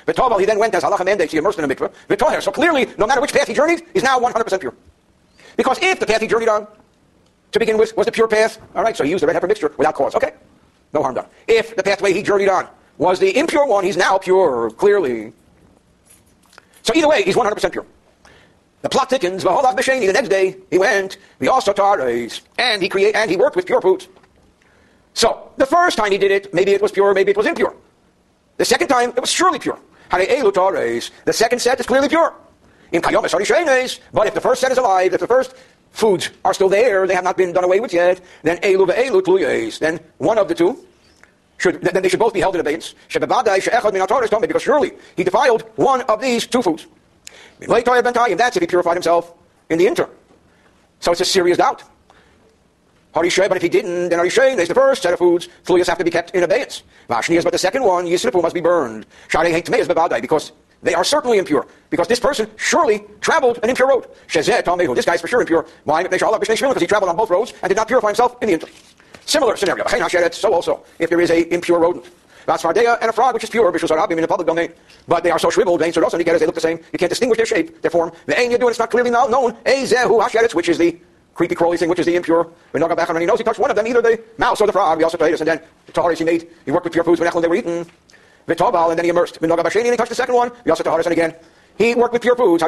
V'toval, 0.06 0.40
he 0.40 0.46
then 0.46 0.58
went 0.58 0.74
as 0.74 0.82
halacha 0.82 1.04
mandates, 1.04 1.32
he 1.32 1.38
immersed 1.38 1.58
in 1.58 1.64
a 1.64 1.68
mikveh. 1.68 1.92
V'toher, 2.08 2.42
so 2.42 2.50
clearly, 2.50 2.86
no 2.96 3.06
matter 3.06 3.20
which 3.20 3.32
path 3.32 3.48
he 3.48 3.54
journeyed, 3.54 3.82
he's 3.92 4.02
now 4.02 4.18
100% 4.18 4.60
pure. 4.60 4.74
Because 5.56 5.78
if 5.82 6.00
the 6.00 6.06
path 6.06 6.22
he 6.22 6.26
journeyed 6.26 6.48
on, 6.48 6.66
to 7.52 7.58
begin 7.58 7.78
with, 7.78 7.96
was 7.96 8.06
the 8.06 8.12
pure 8.12 8.28
path, 8.28 8.58
all 8.74 8.82
right, 8.82 8.96
so 8.96 9.04
he 9.04 9.10
used 9.10 9.22
the 9.22 9.26
red 9.26 9.34
heifer 9.34 9.46
mixture 9.46 9.72
without 9.76 9.94
cause. 9.94 10.14
Okay, 10.14 10.32
no 10.92 11.02
harm 11.02 11.14
done. 11.14 11.26
If 11.46 11.76
the 11.76 11.82
pathway 11.82 12.12
he 12.12 12.22
journeyed 12.22 12.48
on 12.48 12.66
was 12.98 13.18
the 13.18 13.36
impure 13.38 13.66
one, 13.66 13.84
he's 13.84 13.96
now 13.96 14.18
pure, 14.18 14.70
clearly. 14.70 15.32
So 16.82 16.92
either 16.94 17.08
way, 17.08 17.22
he's 17.22 17.36
100% 17.36 17.72
pure. 17.72 17.86
The 18.82 18.88
plot 18.88 19.10
thickens. 19.10 19.44
V'holav 19.44 19.76
b'sheni. 19.76 20.06
The 20.06 20.12
next 20.12 20.28
day, 20.28 20.56
he 20.70 20.78
went. 20.78 21.18
The 21.38 21.48
also 21.48 21.72
tares, 21.72 22.42
and 22.58 22.82
he 22.82 22.88
create 22.88 23.14
and 23.14 23.30
he 23.30 23.36
worked 23.36 23.54
with 23.54 23.64
pure 23.64 23.80
foods. 23.80 24.08
So 25.14 25.52
the 25.56 25.66
first 25.66 25.96
time 25.96 26.10
he 26.10 26.18
did 26.18 26.30
it, 26.30 26.52
maybe 26.52 26.72
it 26.72 26.82
was 26.82 26.90
pure, 26.90 27.14
maybe 27.14 27.30
it 27.30 27.36
was 27.36 27.46
impure. 27.46 27.76
The 28.56 28.64
second 28.64 28.88
time, 28.88 29.10
it 29.10 29.20
was 29.20 29.30
surely 29.30 29.58
pure. 29.58 29.78
The 30.10 31.32
second 31.32 31.58
set 31.60 31.80
is 31.80 31.86
clearly 31.86 32.08
pure. 32.08 32.34
In 32.92 33.00
Kayomas 33.00 34.00
But 34.12 34.26
if 34.26 34.34
the 34.34 34.40
first 34.40 34.60
set 34.60 34.72
is 34.72 34.78
alive, 34.78 35.14
if 35.14 35.20
the 35.20 35.26
first 35.26 35.54
foods 35.92 36.30
are 36.44 36.54
still 36.54 36.68
there, 36.68 37.06
they 37.06 37.14
have 37.14 37.24
not 37.24 37.36
been 37.36 37.52
done 37.52 37.64
away 37.64 37.80
with 37.80 37.92
yet, 37.92 38.20
then 38.42 38.58
elu 38.58 38.86
ve'elu 38.88 39.22
tluyes. 39.22 39.78
Then 39.78 40.00
one 40.18 40.38
of 40.38 40.48
the 40.48 40.54
two 40.54 40.76
should 41.58 41.80
then 41.82 42.02
they 42.02 42.08
should 42.08 42.18
both 42.18 42.34
be 42.34 42.40
held 42.40 42.54
in 42.54 42.60
abeyance. 42.60 42.94
Because 43.12 44.62
surely 44.62 44.92
he 45.16 45.24
defiled 45.24 45.62
one 45.76 46.02
of 46.02 46.20
these 46.20 46.46
two 46.46 46.62
foods. 46.62 46.86
That's 47.60 48.56
if 48.56 48.60
he 48.60 48.66
purified 48.66 48.94
himself 48.94 49.32
in 49.70 49.78
the 49.78 49.86
interim. 49.86 50.10
So 51.00 51.12
it's 51.12 51.20
a 51.20 51.24
serious 51.24 51.58
doubt. 51.58 51.84
Harishay, 53.14 53.46
but 53.46 53.56
if 53.58 53.62
he 53.62 53.68
didn't, 53.68 54.08
then 54.08 54.18
Harishay 54.18 54.58
is 54.58 54.68
the 54.68 54.74
first 54.74 55.02
set 55.02 55.12
of 55.12 55.18
foods. 55.18 55.48
Fluyas 55.64 55.86
have 55.86 55.98
to 55.98 56.04
be 56.04 56.10
kept 56.10 56.30
in 56.34 56.42
abeyance. 56.42 56.82
Vashni 57.10 57.36
is 57.36 57.44
but 57.44 57.52
the 57.52 57.58
second 57.58 57.82
one, 57.82 58.06
Yisripu 58.06 58.40
must 58.40 58.54
be 58.54 58.60
burned. 58.62 59.04
Shari 59.28 59.52
hate 59.52 59.68
because 60.22 60.52
they 60.82 60.94
are 60.94 61.04
certainly 61.04 61.38
impure. 61.38 61.66
Because 61.90 62.08
this 62.08 62.20
person 62.20 62.50
surely 62.56 63.04
traveled 63.20 63.58
an 63.62 63.70
impure 63.70 63.88
road. 63.88 64.08
Shezeh 64.28 64.62
Tamehu, 64.62 64.94
this 64.94 65.04
guy 65.04 65.14
is 65.14 65.20
for 65.20 65.28
sure 65.28 65.40
impure. 65.40 65.66
Why? 65.84 66.02
Because 66.02 66.20
he 66.80 66.86
traveled 66.86 67.10
on 67.10 67.16
both 67.16 67.30
roads 67.30 67.52
and 67.62 67.68
did 67.68 67.76
not 67.76 67.88
purify 67.88 68.08
himself 68.08 68.36
in 68.42 68.48
the 68.48 68.54
interim. 68.54 68.72
Similar 69.24 69.56
scenario. 69.56 69.86
So 70.32 70.52
also, 70.52 70.84
if 70.98 71.08
there 71.10 71.20
is 71.20 71.30
a 71.30 71.52
impure 71.54 71.78
rodent. 71.78 72.06
Vasfardea 72.46 72.98
and 73.00 73.08
a 73.08 73.12
frog, 73.12 73.34
which 73.34 73.44
is 73.44 73.50
pure, 73.50 73.70
Bishul 73.70 73.88
Sarabim 73.88 74.12
in 74.12 74.22
the 74.22 74.28
public 74.28 74.48
domain. 74.48 74.72
But 75.06 75.22
they 75.22 75.30
are 75.30 75.38
so 75.38 75.48
shriveled, 75.48 75.80
they 75.80 75.92
also 75.92 76.16
negative 76.16 76.34
as 76.34 76.40
they 76.40 76.46
look 76.46 76.56
the 76.56 76.60
same. 76.60 76.78
You 76.92 76.98
can't 76.98 77.08
distinguish 77.08 77.36
their 77.36 77.46
shape, 77.46 77.80
their 77.82 77.90
form. 77.90 78.10
The 78.26 78.38
ain 78.38 78.50
you 78.50 78.58
do, 78.58 78.68
it's 78.68 78.80
not 78.80 78.90
clearly 78.90 79.10
known. 79.10 79.30
Ezehu 79.30 80.20
Hasheretz, 80.20 80.54
which 80.54 80.68
is 80.68 80.78
the 80.78 80.98
creepy 81.34 81.54
crawly 81.54 81.76
thing, 81.76 81.88
which 81.88 82.00
is 82.00 82.06
the 82.06 82.16
impure. 82.16 82.50
When 82.72 82.82
Nogam 82.82 82.96
Becham, 82.96 83.10
and 83.10 83.20
he 83.20 83.26
knows 83.26 83.38
he 83.38 83.44
touched 83.44 83.60
one 83.60 83.70
of 83.70 83.76
them, 83.76 83.86
either 83.86 84.02
the 84.02 84.20
mouse 84.38 84.60
or 84.60 84.66
the 84.66 84.72
frog. 84.72 84.98
He 84.98 85.04
also 85.04 85.16
told 85.16 85.32
us, 85.32 85.40
and 85.40 85.48
then 85.48 85.60
the 85.86 85.92
Taharis 85.92 86.18
he 86.18 86.24
made, 86.24 86.48
he 86.64 86.72
worked 86.72 86.84
with 86.84 86.92
pure 86.92 87.04
foods 87.04 87.20
when 87.20 87.42
they 87.42 87.48
were 87.48 87.54
eaten. 87.54 87.84
Mm. 87.84 87.88
Vitobal, 88.46 88.90
and 88.90 88.98
then 88.98 89.04
he 89.04 89.10
immersed. 89.10 89.40
Nogam 89.40 89.64
and 89.64 89.86
he 89.86 89.96
touched 89.96 90.10
the 90.10 90.14
second 90.14 90.34
one. 90.34 90.50
He 90.64 90.70
also 90.70 90.82
Taharis, 90.82 91.04
and 91.04 91.12
again, 91.12 91.34
he 91.78 91.94
worked 91.94 92.12
with 92.12 92.22
pure 92.22 92.36
foods. 92.36 92.62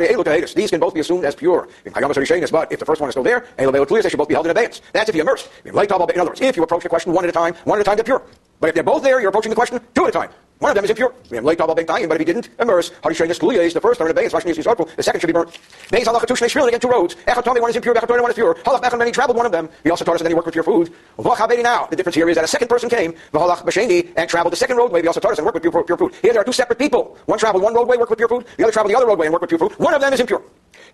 These 0.55 0.71
can 0.71 0.81
both 0.81 0.95
be 0.95 1.01
assumed 1.01 1.25
as 1.25 1.35
pure. 1.35 1.69
But 1.85 2.73
if 2.73 2.79
the 2.79 2.85
first 2.87 3.01
one 3.01 3.09
is 3.09 3.13
still 3.13 3.23
there, 3.23 3.47
they 3.57 3.65
should 3.65 4.17
both 4.17 4.29
be 4.29 4.35
held 4.35 4.47
in 4.47 4.51
abeyance. 4.51 4.81
That's 4.93 5.09
if 5.11 5.15
you 5.15 5.21
immerse. 5.21 5.49
In 5.65 5.77
other 5.77 6.25
words, 6.25 6.41
if 6.41 6.57
you 6.57 6.63
approach 6.63 6.85
the 6.85 6.89
question 6.89 7.13
one 7.13 7.25
at 7.25 7.31
a 7.31 7.33
time, 7.33 7.55
one 7.65 7.79
at 7.79 7.83
a 7.83 7.85
time, 7.85 7.97
they're 7.97 8.05
pure. 8.05 8.23
But 8.65 8.69
if 8.69 8.77
they're 8.77 8.83
both 8.83 9.03
there, 9.03 9.21
you're 9.21 9.29
approaching 9.29 9.51
the 9.51 9.57
question 9.57 9.79
two 9.95 10.05
at 10.05 10.09
a 10.09 10.13
time. 10.13 10.31
One 10.59 10.71
of 10.71 10.75
them 10.75 10.85
is 10.85 10.91
impure. 10.91 11.13
We 11.29 11.37
have 11.37 11.45
late 11.45 11.59
double 11.59 11.75
big 11.75 11.87
time, 11.87 12.09
but 12.09 12.15
if 12.15 12.21
he 12.21 12.25
didn't 12.25 12.49
immerse, 12.59 12.93
how 13.03 13.03
do 13.03 13.09
you 13.11 13.15
show 13.15 13.27
this 13.27 13.39
The 13.75 13.79
first 13.79 14.01
are 14.01 14.07
in 14.07 14.11
abeyance, 14.11 14.33
the 14.33 15.03
second 15.03 15.21
should 15.21 15.27
be 15.27 15.35
burnt. 15.35 15.51
Beis 15.91 16.05
halach 16.05 16.27
two 16.27 16.33
shnei 16.33 16.69
again 16.69 16.81
two 16.81 16.89
roads. 16.89 17.15
Me 17.15 17.61
one 17.61 17.69
is 17.69 17.77
impure, 17.77 17.95
Echad 17.95 18.23
one 18.23 18.31
is 18.31 18.35
pure. 18.35 18.55
Halach 18.55 18.81
bechan, 18.81 18.97
then 18.97 19.07
he 19.09 19.13
traveled 19.13 19.37
one 19.37 19.45
of 19.45 19.53
them. 19.53 19.69
He 19.83 19.91
also 19.91 20.03
taught 20.03 20.15
us 20.15 20.23
that 20.23 20.31
he 20.31 20.35
worked 20.35 20.47
with 20.47 20.55
pure 20.55 20.65
food. 20.65 20.91
now. 21.19 21.85
The 21.91 21.97
difference 21.97 22.15
here 22.17 22.27
is 22.31 22.37
that 22.37 22.45
a 22.45 22.49
second 22.49 22.69
person 22.69 22.89
came, 22.89 23.13
v'halach 23.35 23.67
b'sheni, 23.67 24.15
and 24.17 24.31
traveled 24.31 24.55
the 24.55 24.57
second 24.57 24.79
roadway. 24.79 25.03
He 25.03 25.09
also 25.09 25.21
taught 25.21 25.33
us 25.33 25.39
and 25.39 25.45
worked 25.45 25.63
with 25.63 25.71
pure, 25.71 25.85
pure 25.85 25.99
food. 25.99 26.15
Here 26.23 26.33
there 26.33 26.41
are 26.41 26.45
two 26.47 26.53
separate 26.55 26.79
people. 26.79 27.19
One 27.27 27.39
traveled 27.39 27.63
one 27.63 27.75
roadway, 27.75 27.99
worked 27.99 28.09
with 28.09 28.19
pure 28.19 28.29
food. 28.29 28.47
The 28.57 28.65
other 28.65 28.73
traveled 28.73 28.93
the 28.93 28.97
other 28.97 29.07
roadway 29.07 29.27
and 29.27 29.35
worked 29.35 29.43
with 29.43 29.51
pure 29.51 29.59
food. 29.59 29.79
One 29.79 29.93
of 29.93 30.01
them 30.01 30.15
is 30.15 30.21
impure. 30.21 30.43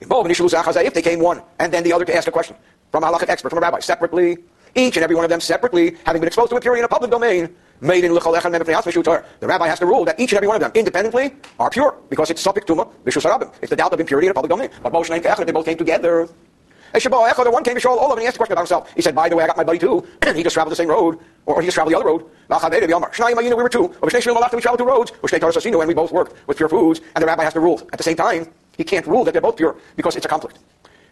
If 0.01 0.95
they 0.95 1.03
came 1.03 1.21
one, 1.21 1.41
and 1.61 1.73
then 1.73 1.85
the 1.85 1.93
other 1.93 2.05
to 2.05 2.17
ask 2.17 2.27
a 2.27 2.33
question 2.33 2.57
from 2.91 3.05
a 3.05 3.07
halachic 3.07 3.29
expert, 3.29 3.51
from 3.51 3.59
a 3.59 3.63
rabbi, 3.63 3.79
separately, 3.79 4.39
each 4.75 4.97
and 4.97 5.05
every 5.05 5.17
one 5.17 5.25
of 5.25 5.31
them 5.31 5.41
separately, 5.41 5.97
having 6.05 6.21
been 6.21 6.29
exposed 6.29 6.51
to 6.51 6.57
impurity 6.57 6.81
in 6.81 6.85
a 6.85 6.89
public 6.89 7.11
domain, 7.11 7.55
made 7.81 8.05
in 8.05 8.13
The 8.13 9.21
rabbi 9.43 9.67
has 9.67 9.79
to 9.79 9.87
rule 9.87 10.05
that 10.05 10.21
each 10.21 10.33
and 10.33 10.37
every 10.37 10.49
one 10.49 10.57
of 10.57 10.61
them 10.61 10.73
independently 10.75 11.35
are 11.59 11.71
pure 11.71 11.97
because 12.09 12.31
it's 12.31 12.43
subject 12.43 12.67
to 12.69 12.75
sarabim. 12.75 13.53
It's 13.61 13.71
the 13.71 13.77
doubt 13.77 13.93
of 13.93 14.01
impurity 14.01 14.27
in 14.29 14.31
a 14.33 14.35
public 14.35 14.51
domain. 14.51 14.71
But 14.83 14.93
Moshe 14.93 15.11
and 15.11 15.25
Kechad, 15.25 15.47
they 15.47 15.53
both 15.53 15.65
came 15.65 15.79
together. 15.79 16.29
The 16.93 17.51
one 17.51 17.63
came 17.63 17.79
to 17.79 17.89
all 17.89 18.07
of 18.07 18.13
and 18.13 18.21
he 18.23 18.27
asked 18.27 18.37
a 18.37 18.39
question 18.39 18.53
about 18.53 18.63
himself. 18.63 18.93
He 18.95 19.03
said, 19.03 19.15
by 19.15 19.29
the 19.29 19.37
way, 19.37 19.45
I 19.45 19.47
got 19.47 19.57
my 19.57 19.65
buddy 19.65 19.79
too. 19.79 20.07
And 20.23 20.37
he 20.37 20.43
just 20.43 20.55
traveled 20.55 20.73
the 20.73 20.77
same 20.77 20.89
road. 20.89 21.19
Or 21.47 21.61
he 21.61 21.67
just 21.67 21.77
traveled 21.77 21.95
the 21.95 21.99
other 21.99 22.07
road. 22.07 22.25
We 22.49 23.55
were 23.55 23.69
two. 23.69 23.95
We 24.03 24.11
traveled 24.11 24.79
two 24.79 24.85
roads. 24.85 25.13
And 25.23 25.89
we 25.89 25.95
both 25.95 26.13
worked 26.13 26.49
with 26.49 26.57
pure 26.57 26.69
foods. 26.69 27.01
And 27.15 27.23
the 27.23 27.27
rabbi 27.27 27.45
has 27.45 27.53
to 27.55 27.61
rule. 27.61 27.81
At 27.93 27.99
the 27.99 28.03
same 28.03 28.17
time, 28.17 28.53
he 28.77 28.85
can't 28.85 29.07
rule 29.07 29.25
that 29.25 29.33
they're 29.33 29.41
both 29.41 29.57
pure 29.57 29.77
because 29.97 30.17
it's 30.17 30.27
a 30.27 30.29
conflict. 30.29 30.59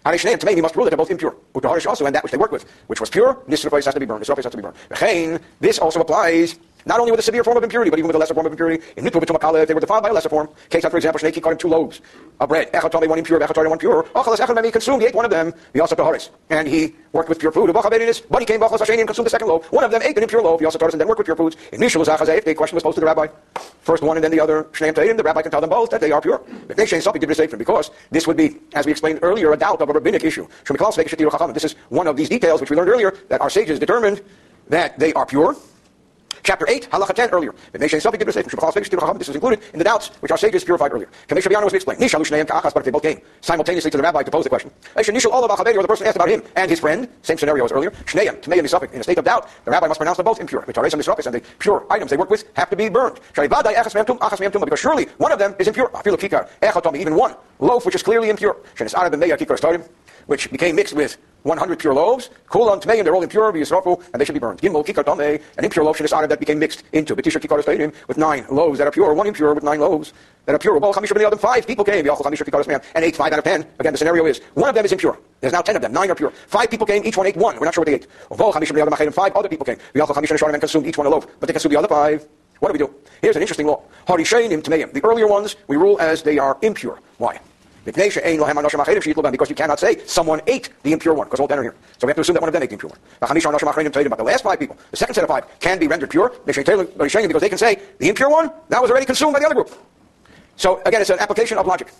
And 0.05 0.41
to 0.41 0.47
me, 0.47 0.55
he 0.55 0.61
must 0.61 0.75
rule 0.77 0.85
that 0.85 0.91
they're 0.91 0.97
both 0.97 1.11
impure. 1.11 1.37
Utaharish 1.55 1.87
also, 1.87 2.07
and 2.07 2.15
that 2.15 2.23
which 2.23 2.33
they 2.33 2.39
work 2.39 2.53
with, 2.53 2.65
which 2.87 3.01
was 3.01 3.11
pure, 3.11 3.43
this 3.47 3.63
has 3.63 3.95
to 3.95 4.01
be 4.01 4.07
burned. 4.07 4.21
This 4.21 4.29
has 4.29 4.47
to 4.47 4.57
be 4.57 4.63
burned. 4.63 5.41
This 5.61 5.79
also 5.79 6.01
applies 6.01 6.59
not 6.87 7.01
only 7.01 7.11
with 7.11 7.21
a 7.21 7.23
severe 7.23 7.45
form 7.45 7.57
of 7.57 7.65
impurity, 7.65 7.91
but 7.91 7.99
even 7.99 8.07
with 8.07 8.17
a 8.17 8.19
lesser 8.19 8.35
form 8.35 8.47
of 8.47 8.53
impurity. 8.53 8.83
In 8.97 9.05
Nitru 9.05 9.23
B'tumakale, 9.23 9.63
if 9.63 9.69
they 9.69 9.75
were 9.75 9.81
defiled 9.81 10.03
by 10.03 10.11
a 10.11 10.13
lesser 10.13 10.29
form, 10.29 10.49
case 10.71 10.85
for 10.85 10.97
example, 10.97 11.21
Shnei 11.21 11.33
Kikarim, 11.33 11.59
two 11.59 11.69
loaves 11.69 12.01
of 12.41 12.49
bread. 12.49 12.73
Echad 12.73 13.09
one 13.09 13.19
impure, 13.19 13.41
Echad 13.41 13.69
one 13.69 13.79
pure. 13.79 14.05
Achalas 14.15 14.37
Echad 14.37 14.57
Memi 14.57 14.73
consumed, 14.73 15.03
he 15.03 15.09
ate 15.09 15.15
one 15.15 15.25
of 15.25 15.31
them, 15.31 15.53
he 15.73 15.81
also 15.81 15.95
Taharis. 15.95 16.31
And 16.51 16.67
he 16.69 16.95
worked 17.13 17.29
with 17.29 17.39
pure 17.39 17.53
food. 17.53 17.73
But 17.73 17.93
he 17.93 18.47
came, 18.47 18.61
Achalas 18.61 18.79
Hasheni, 18.79 19.01
and 19.01 19.09
consumed 19.09 19.27
the 19.27 19.31
second 19.31 19.49
loaf. 19.49 19.71
One 19.73 19.85
of 19.85 19.91
them 19.91 20.03
ate 20.03 20.17
an 20.17 20.23
impure 20.23 20.43
loaf, 20.43 20.63
also 20.63 20.79
Taharis, 20.79 20.93
and 20.93 21.01
then 21.01 21.09
worked 21.09 21.19
with 21.19 21.27
pure 21.27 21.37
foods. 21.37 21.57
In 21.73 21.81
Mishul 21.81 22.05
Zachazeh, 22.05 22.39
if 22.39 22.45
the 22.45 22.55
question 22.55 22.77
was 22.77 22.83
posed 22.83 22.97
to 22.97 23.01
the 23.01 23.07
rabbi, 23.07 23.27
first 23.83 24.03
one 24.03 24.17
and 24.17 24.25
then 24.25 24.31
the 24.31 24.41
other, 24.41 24.65
Shnei 24.73 24.93
Tayin, 24.93 25.17
the 25.17 25.23
rabbi 25.23 25.43
can 25.43 25.51
tell 25.51 25.61
them 25.61 25.71
both 25.71 25.91
that 25.91 26.01
they 26.01 26.13
are 26.13 26.21
pure. 26.21 26.43
If 26.69 26.77
they 26.77 26.87
change 26.87 27.03
something, 27.05 27.21
because 27.21 27.91
this 28.11 28.27
would 28.27 28.37
be, 28.37 28.57
as 28.75 28.87
we 28.87 28.93
explained 28.93 29.21
earlier, 29.23 29.53
a 29.53 29.57
doubt 29.57 29.81
of 29.81 29.89
a 29.89 29.93
rabbinic 29.93 30.25
issue. 30.25 30.47
This 30.65 31.65
is 31.65 31.75
one 31.89 32.07
of 32.07 32.17
these 32.17 32.29
details 32.29 32.61
which 32.61 32.71
we 32.71 32.77
learned 32.77 32.91
earlier 32.91 33.15
that 33.29 33.41
our 33.41 33.51
sages 33.51 33.79
determined 33.79 34.23
that 34.69 34.99
they 34.99 35.13
are 35.15 35.27
pure. 35.27 35.57
Chapter 36.43 36.67
8, 36.69 36.91
halacha 36.91 37.15
10 37.15 37.31
earlier. 37.31 37.55
This 37.73 37.93
is 37.95 38.05
included 39.35 39.61
in 39.73 39.79
the 39.79 39.85
doubts 39.85 40.09
which 40.21 40.31
our 40.31 40.39
sages 40.39 40.65
purified 40.65 40.93
earlier. 40.93 41.09
Kamesh 41.29 41.43
Rabbiano 41.43 41.65
was 41.65 41.75
explained. 41.75 42.01
But 42.01 42.77
if 42.77 42.85
they 42.85 42.91
both 42.91 43.03
came 43.03 43.21
simultaneously 43.41 43.91
to 43.91 43.97
the 43.97 44.03
rabbi 44.03 44.23
to 44.23 44.31
pose 44.31 44.45
the 44.45 44.51
question. 44.51 44.71
Or 44.97 45.03
the 45.03 45.87
person 45.89 46.07
asked 46.07 46.17
about 46.17 46.29
him 46.29 46.43
and 46.57 46.71
his 46.71 46.81
friend, 46.81 47.09
same 47.23 47.39
scenario 47.39 47.65
as 47.65 47.73
earlier. 47.73 47.93
In 48.15 49.01
a 49.01 49.03
state 49.03 49.19
of 49.19 49.25
doubt, 49.25 49.49
the 49.65 49.71
rabbi 49.71 49.87
must 49.87 49.99
pronounce 49.99 50.17
them 50.17 50.25
both 50.25 50.41
impure. 50.41 50.65
And 50.67 50.75
the 50.75 51.43
pure 51.59 51.87
items 51.91 52.11
they 52.11 52.17
work 52.17 52.31
with 52.31 52.45
have 52.55 52.71
to 52.71 52.77
be 52.77 52.89
burned. 52.89 53.21
Because 53.35 54.81
surely 54.81 55.07
one 55.19 55.33
of 55.33 55.39
them 55.39 55.55
is 55.59 55.69
impure. 55.69 55.91
Even 56.95 57.15
one 57.15 57.35
loaf 57.61 57.85
which 57.85 57.95
is 57.95 58.03
clearly 58.03 58.31
impure 58.31 58.57
which 60.29 60.51
became 60.51 60.77
mixed 60.77 60.95
with 60.95 61.17
100 61.43 61.79
pure 61.79 61.95
loaves, 61.95 62.29
kulan 62.51 62.79
tmeim, 62.81 63.03
they're 63.03 63.15
all 63.15 63.23
impure, 63.23 63.49
and 63.49 64.21
they 64.21 64.25
should 64.25 64.35
be 64.35 64.39
burned. 64.39 64.61
Gimel 64.61 64.85
kikar 64.85 65.03
tameh, 65.03 65.41
an 65.57 65.65
impure 65.65 65.85
loaf 65.85 65.97
shenis 65.99 66.29
that 66.29 66.39
became 66.39 66.59
mixed 66.59 66.83
into 66.93 67.17
betisha 67.17 67.41
kikar 67.41 67.63
stadium 67.63 67.93
with 68.09 68.19
nine 68.19 68.45
loaves 68.51 68.79
that 68.79 68.87
are 68.87 68.91
pure, 68.91 69.15
one 69.15 69.27
impure 69.27 69.55
with 69.55 69.65
nine 69.65 69.81
loaves 69.81 70.13
that 70.45 70.55
are 70.55 70.59
pure. 70.59 70.79
Well, 70.79 70.93
chamisha 70.93 71.17
the 71.17 71.27
other 71.27 71.39
five 71.39 71.67
people 71.67 71.85
came, 71.85 72.05
yachol 72.05 72.21
chamisha 72.21 72.45
kikar 72.45 72.67
man, 72.69 72.83
and 72.95 73.05
ate 73.05 73.17
five 73.17 73.33
out 73.33 73.39
of 73.39 73.45
ten. 73.45 73.67
Again, 73.79 73.93
the 73.93 73.99
scenario 73.99 74.27
is 74.27 74.41
one 74.55 74.69
of 74.69 74.75
them 74.75 74.85
is 74.85 74.93
impure. 74.93 75.19
There's 75.41 75.55
now 75.55 75.63
ten 75.63 75.77
of 75.77 75.83
them, 75.83 75.93
nine 75.93 76.11
are 76.11 76.15
pure. 76.15 76.31
Five 76.31 76.71
people 76.71 76.87
came, 76.87 77.05
each 77.07 77.17
one 77.17 77.27
ate 77.27 77.37
one. 77.37 77.59
We're 77.59 77.65
not 77.65 77.75
sure 77.75 77.83
what 77.83 77.87
they 77.87 77.95
ate. 77.95 78.07
Well, 78.29 78.53
chamisha 78.53 78.75
the 78.75 78.83
other 78.83 79.11
five 79.11 79.33
other 79.35 79.49
people 79.49 79.65
came. 79.65 79.79
Yachol 79.95 80.15
chamisha 80.15 80.53
and 80.53 80.61
consumed 80.61 80.87
each 80.87 80.99
one 80.99 81.07
a 81.07 81.11
loaf, 81.11 81.27
but 81.41 81.47
they 81.47 81.55
consumed 81.55 81.75
the 81.75 81.79
other 81.79 81.89
five. 81.89 82.27
What 82.61 82.69
do 82.69 82.73
we 82.73 82.79
do? 82.79 82.93
Here's 83.23 83.37
an 83.37 83.43
interesting 83.43 83.67
law. 83.67 83.83
Harishainim 84.07 84.63
tmeim. 84.63 84.93
The 84.93 85.05
earlier 85.05 85.29
ones 85.29 85.57
we 85.69 85.77
rule 85.77 85.99
as 86.01 86.23
they 86.23 86.39
are 86.39 86.59
impure. 86.63 87.01
Why? 87.19 87.41
Because 87.93 89.51
you 89.51 89.57
cannot 89.57 89.79
say 89.81 90.05
someone 90.07 90.41
ate 90.47 90.71
the 90.83 90.93
impure 90.93 91.15
one, 91.15 91.27
because 91.27 91.41
all 91.41 91.49
ten 91.49 91.59
are 91.59 91.63
here. 91.63 91.75
So 91.99 92.07
we 92.07 92.11
have 92.11 92.17
to 92.17 92.21
assume 92.23 92.35
that 92.35 92.43
one 92.43 92.49
of 92.49 92.53
them 92.53 92.63
ate 92.63 92.71
the 92.71 92.75
impure 92.75 92.91
one. 92.91 92.99
But 93.21 94.19
the 94.19 94.25
last 94.25 94.45
five 94.45 94.59
people, 94.59 94.77
the 94.91 94.97
second 94.97 95.15
set 95.15 95.25
of 95.25 95.29
five, 95.29 95.47
can 95.61 95.79
be 95.79 95.87
rendered 95.87 96.11
pure 96.11 96.33
because 96.45 96.65
they 97.41 97.49
can 97.49 97.59
say 97.59 97.81
the 97.99 98.09
impure 98.09 98.31
one, 98.31 98.51
that 98.69 98.81
was 98.81 98.91
already 98.91 99.07
consumed 99.07 99.33
by 99.33 99.41
the 99.41 99.47
other 99.47 99.55
group. 99.55 99.71
So 100.57 100.81
again, 100.85 101.01
it's 101.01 101.11
an 101.11 101.19
application 101.21 101.57
of 101.59 101.67
logic. 101.67 101.93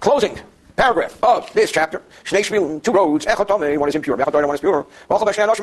Closing 0.00 0.38
paragraph 0.76 1.16
of 1.22 1.52
this 1.52 1.70
chapter. 1.70 2.02
Two 2.24 2.92
roads, 2.92 3.26
one 3.26 3.88
is 3.88 3.94
impure, 3.94 4.16
one 4.16 4.54
is 4.54 4.60
pure. 4.60 4.86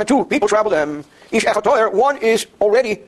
Two 0.06 0.26
people 0.26 0.48
travel 0.48 0.72
them. 0.72 1.04
One 1.32 2.17
is 2.17 2.48
already 2.62 3.02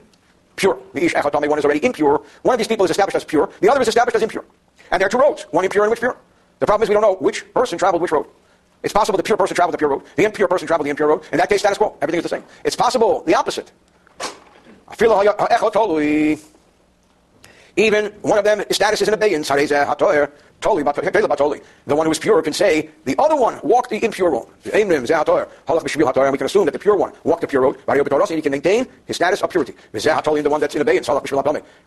pure. 0.55 0.77
The 0.93 1.05
ish 1.05 1.13
one 1.13 1.59
is 1.59 1.65
already 1.65 1.86
impure. 1.86 2.21
One 2.41 2.53
of 2.53 2.57
these 2.57 2.67
people 2.67 2.86
is 2.86 2.91
established 2.91 3.15
as 3.15 3.23
pure. 3.23 3.49
The 3.62 3.69
other 3.69 3.81
is 3.81 3.88
established 3.88 4.15
as 4.15 4.21
impure. 4.21 4.45
And 4.91 4.99
there 5.01 5.07
are 5.07 5.09
two 5.09 5.17
roads, 5.17 5.43
one 5.51 5.63
impure 5.65 5.83
and 5.83 5.91
which 5.91 5.99
pure. 5.99 6.17
The 6.63 6.67
problem 6.67 6.84
is 6.84 6.89
we 6.89 6.93
don't 6.93 7.02
know 7.02 7.15
which 7.15 7.54
person 7.54 7.78
traveled 7.78 8.02
which 8.02 8.13
road. 8.13 8.26
It's 8.84 8.93
possible 8.93 9.17
the 9.17 9.23
pure 9.23 9.36
person 9.36 9.54
traveled 9.54 9.73
the 9.73 9.78
pure 9.78 9.89
road, 9.89 10.04
the 10.15 10.23
impure 10.23 10.47
person 10.47 10.65
traveled 10.65 10.86
the 10.86 10.91
impure 10.91 11.10
road. 11.10 11.26
In 11.34 11.38
that 11.38 11.49
case, 11.49 11.60
status 11.60 11.78
quo. 11.78 11.97
Everything 12.02 12.19
is 12.19 12.23
the 12.23 12.30
same. 12.30 12.43
It's 12.63 12.78
possible 12.78 13.21
the 13.26 13.36
opposite. 13.36 13.73
Eh, 14.89 15.58
Even 17.75 18.12
one 18.21 18.38
of 18.38 18.43
them, 18.43 18.63
status 18.69 19.01
is 19.01 19.07
in 19.07 19.15
abeyance. 19.15 19.47
The 19.47 20.29
one 21.88 22.05
who 22.05 22.12
is 22.12 22.19
pure 22.19 22.41
can 22.43 22.53
say, 22.53 22.89
the 23.03 23.15
other 23.17 23.36
one 23.36 23.59
walked 23.63 23.89
the 23.89 24.03
impure 24.03 24.29
road. 24.29 24.47
We 24.63 24.71
can 24.71 24.86
assume 26.45 26.65
that 26.65 26.71
the 26.71 26.79
pure 26.79 26.95
one 26.95 27.12
walked 27.23 27.41
the 27.41 27.47
pure 27.47 27.63
road, 27.63 27.79
and 27.88 28.29
he 28.29 28.41
can 28.41 28.51
maintain 28.51 28.88
his 29.05 29.15
status 29.15 29.41
of 29.41 29.49
purity. 29.49 29.73
The 29.91 30.47
one 30.49 30.62
that's 30.62 30.75
in 30.75 30.81
abeyance. 30.81 31.09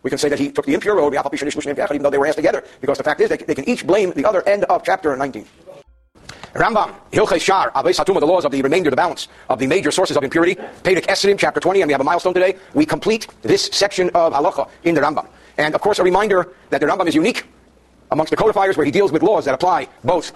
We 0.02 0.10
can 0.10 0.18
say 0.18 0.28
that 0.28 0.38
he 0.38 0.50
took 0.50 0.66
the 0.66 0.74
impure 0.74 0.96
road, 0.96 1.14
even 1.14 2.02
though 2.02 2.10
they 2.10 2.18
were 2.18 2.26
asked 2.26 2.36
together, 2.36 2.64
because 2.80 2.98
the 2.98 3.04
fact 3.04 3.20
is 3.20 3.30
they, 3.30 3.38
can 3.38 3.68
each 3.68 3.86
blame 3.86 4.10
the 4.10 4.24
other 4.24 4.42
end 4.46 4.64
of 4.64 4.82
chapter 4.82 5.16
19. 5.16 5.46
Rambam, 6.54 6.94
Hilchei 7.12 7.40
Shar, 7.40 7.70
Hatuma, 7.70 8.18
the 8.18 8.26
laws 8.26 8.44
of 8.44 8.50
the 8.50 8.60
remainder, 8.62 8.90
the 8.90 8.96
balance 8.96 9.28
of 9.48 9.58
the 9.58 9.66
major 9.66 9.90
sources 9.90 10.16
of 10.16 10.24
impurity. 10.24 10.54
Pedic 10.82 11.06
Esrim, 11.06 11.38
chapter 11.38 11.60
20, 11.60 11.82
and 11.82 11.88
we 11.88 11.92
have 11.92 12.00
a 12.00 12.04
milestone 12.04 12.34
today. 12.34 12.56
We 12.74 12.86
complete 12.86 13.28
this 13.42 13.68
section 13.72 14.08
of 14.10 14.32
halacha 14.32 14.68
in 14.82 14.94
the 14.94 15.02
Rambam. 15.02 15.28
And 15.58 15.74
of 15.74 15.80
course, 15.80 15.98
a 15.98 16.04
reminder 16.04 16.52
that 16.70 16.80
the 16.80 16.86
Rambam 16.86 17.06
is 17.06 17.14
unique 17.14 17.44
amongst 18.10 18.30
the 18.30 18.36
codifiers 18.36 18.76
where 18.76 18.84
he 18.84 18.92
deals 18.92 19.12
with 19.12 19.22
laws 19.22 19.44
that 19.46 19.54
apply 19.54 19.88
both 20.04 20.32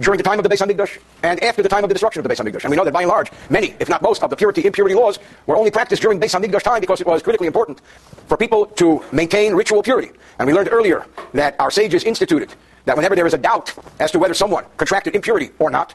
during 0.00 0.18
the 0.18 0.24
time 0.24 0.38
of 0.38 0.42
the 0.42 0.48
Beis 0.48 0.60
Hamikdash 0.60 0.98
and 1.22 1.42
after 1.42 1.62
the 1.62 1.68
time 1.68 1.82
of 1.82 1.88
the 1.88 1.94
destruction 1.94 2.20
of 2.20 2.28
the 2.28 2.34
Beis 2.34 2.38
Hamikdash. 2.38 2.64
And 2.64 2.70
we 2.70 2.76
know 2.76 2.84
that 2.84 2.92
by 2.92 3.02
and 3.02 3.08
large, 3.08 3.30
many, 3.48 3.74
if 3.80 3.88
not 3.88 4.02
most, 4.02 4.22
of 4.22 4.30
the 4.30 4.36
purity 4.36 4.64
impurity 4.66 4.94
laws 4.94 5.18
were 5.46 5.56
only 5.56 5.70
practiced 5.70 6.02
during 6.02 6.20
Beis 6.20 6.38
Hamikdash 6.38 6.62
time 6.62 6.80
because 6.80 7.00
it 7.00 7.06
was 7.06 7.22
critically 7.22 7.46
important 7.46 7.80
for 8.26 8.36
people 8.36 8.66
to 8.66 9.02
maintain 9.12 9.54
ritual 9.54 9.82
purity. 9.82 10.10
And 10.38 10.46
we 10.46 10.52
learned 10.52 10.68
earlier 10.70 11.06
that 11.32 11.58
our 11.58 11.70
sages 11.70 12.04
instituted 12.04 12.52
that 12.84 12.96
whenever 12.96 13.16
there 13.16 13.26
is 13.26 13.34
a 13.34 13.38
doubt 13.38 13.74
as 13.98 14.10
to 14.12 14.18
whether 14.18 14.34
someone 14.34 14.64
contracted 14.76 15.14
impurity 15.14 15.50
or 15.58 15.70
not, 15.70 15.94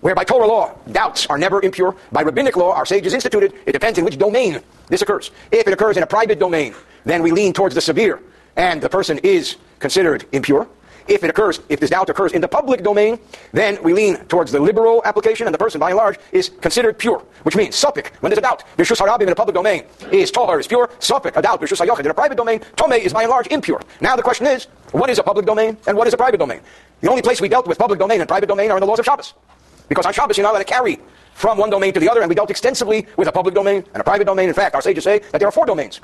where 0.00 0.14
by 0.14 0.24
Torah 0.24 0.46
law, 0.46 0.74
doubts 0.92 1.26
are 1.26 1.38
never 1.38 1.62
impure. 1.62 1.96
By 2.12 2.22
rabbinic 2.22 2.56
law, 2.56 2.72
our 2.72 2.86
sages 2.86 3.14
instituted, 3.14 3.54
it 3.66 3.72
depends 3.72 3.98
in 3.98 4.04
which 4.04 4.18
domain 4.18 4.60
this 4.88 5.02
occurs. 5.02 5.30
If 5.50 5.66
it 5.66 5.72
occurs 5.72 5.96
in 5.96 6.02
a 6.02 6.06
private 6.06 6.38
domain, 6.38 6.74
then 7.04 7.22
we 7.22 7.32
lean 7.32 7.52
towards 7.52 7.74
the 7.74 7.80
severe, 7.80 8.20
and 8.56 8.80
the 8.80 8.88
person 8.88 9.18
is 9.22 9.56
considered 9.78 10.26
impure. 10.32 10.68
If 11.08 11.22
it 11.22 11.30
occurs, 11.30 11.60
if 11.68 11.78
this 11.78 11.90
doubt 11.90 12.08
occurs 12.10 12.32
in 12.32 12.40
the 12.40 12.48
public 12.48 12.82
domain, 12.82 13.20
then 13.52 13.80
we 13.82 13.92
lean 13.92 14.16
towards 14.26 14.50
the 14.50 14.58
liberal 14.58 15.02
application, 15.04 15.46
and 15.46 15.54
the 15.54 15.58
person, 15.58 15.78
by 15.78 15.90
and 15.90 15.96
large, 15.96 16.18
is 16.32 16.48
considered 16.60 16.98
pure, 16.98 17.22
which 17.44 17.54
means 17.54 17.76
suffik, 17.76 18.08
when 18.20 18.30
there's 18.30 18.38
a 18.38 18.42
doubt. 18.42 18.64
Bishus 18.76 19.00
harabim 19.00 19.22
in 19.22 19.28
a 19.28 19.34
public 19.34 19.54
domain 19.54 19.84
is 20.10 20.32
tohar, 20.32 20.58
is 20.58 20.66
pure, 20.66 20.88
suffik, 20.98 21.36
a 21.36 21.42
doubt, 21.42 21.60
bishus 21.60 21.84
hayochid. 21.84 22.00
In 22.00 22.10
a 22.10 22.14
private 22.14 22.36
domain, 22.36 22.60
tome 22.74 22.92
is 22.94 23.12
by 23.12 23.22
and 23.22 23.30
large 23.30 23.46
impure. 23.48 23.80
Now 24.00 24.16
the 24.16 24.22
question 24.22 24.46
is, 24.48 24.66
what 24.90 25.08
is 25.08 25.20
a 25.20 25.22
public 25.22 25.46
domain 25.46 25.76
and 25.86 25.96
what 25.96 26.08
is 26.08 26.14
a 26.14 26.16
private 26.16 26.38
domain? 26.38 26.60
The 27.02 27.08
only 27.08 27.22
place 27.22 27.40
we 27.40 27.48
dealt 27.48 27.68
with 27.68 27.78
public 27.78 28.00
domain 28.00 28.20
and 28.20 28.28
private 28.28 28.48
domain 28.48 28.72
are 28.72 28.76
in 28.76 28.80
the 28.80 28.86
laws 28.86 28.98
of 28.98 29.04
Shabbos. 29.04 29.34
Because 29.88 30.06
on 30.06 30.12
Shabbos, 30.12 30.36
you're 30.36 30.44
not 30.44 30.50
allowed 30.50 30.60
to 30.60 30.64
carry 30.64 30.98
from 31.34 31.58
one 31.58 31.70
domain 31.70 31.92
to 31.92 32.00
the 32.00 32.08
other, 32.10 32.20
and 32.22 32.28
we 32.28 32.34
dealt 32.34 32.50
extensively 32.50 33.06
with 33.16 33.28
a 33.28 33.32
public 33.32 33.54
domain 33.54 33.84
and 33.92 34.00
a 34.00 34.04
private 34.04 34.24
domain. 34.24 34.48
In 34.48 34.54
fact, 34.54 34.74
our 34.74 34.82
sages 34.82 35.04
say 35.04 35.18
that 35.18 35.38
there 35.38 35.48
are 35.48 35.52
four 35.52 35.66
domains. 35.66 36.00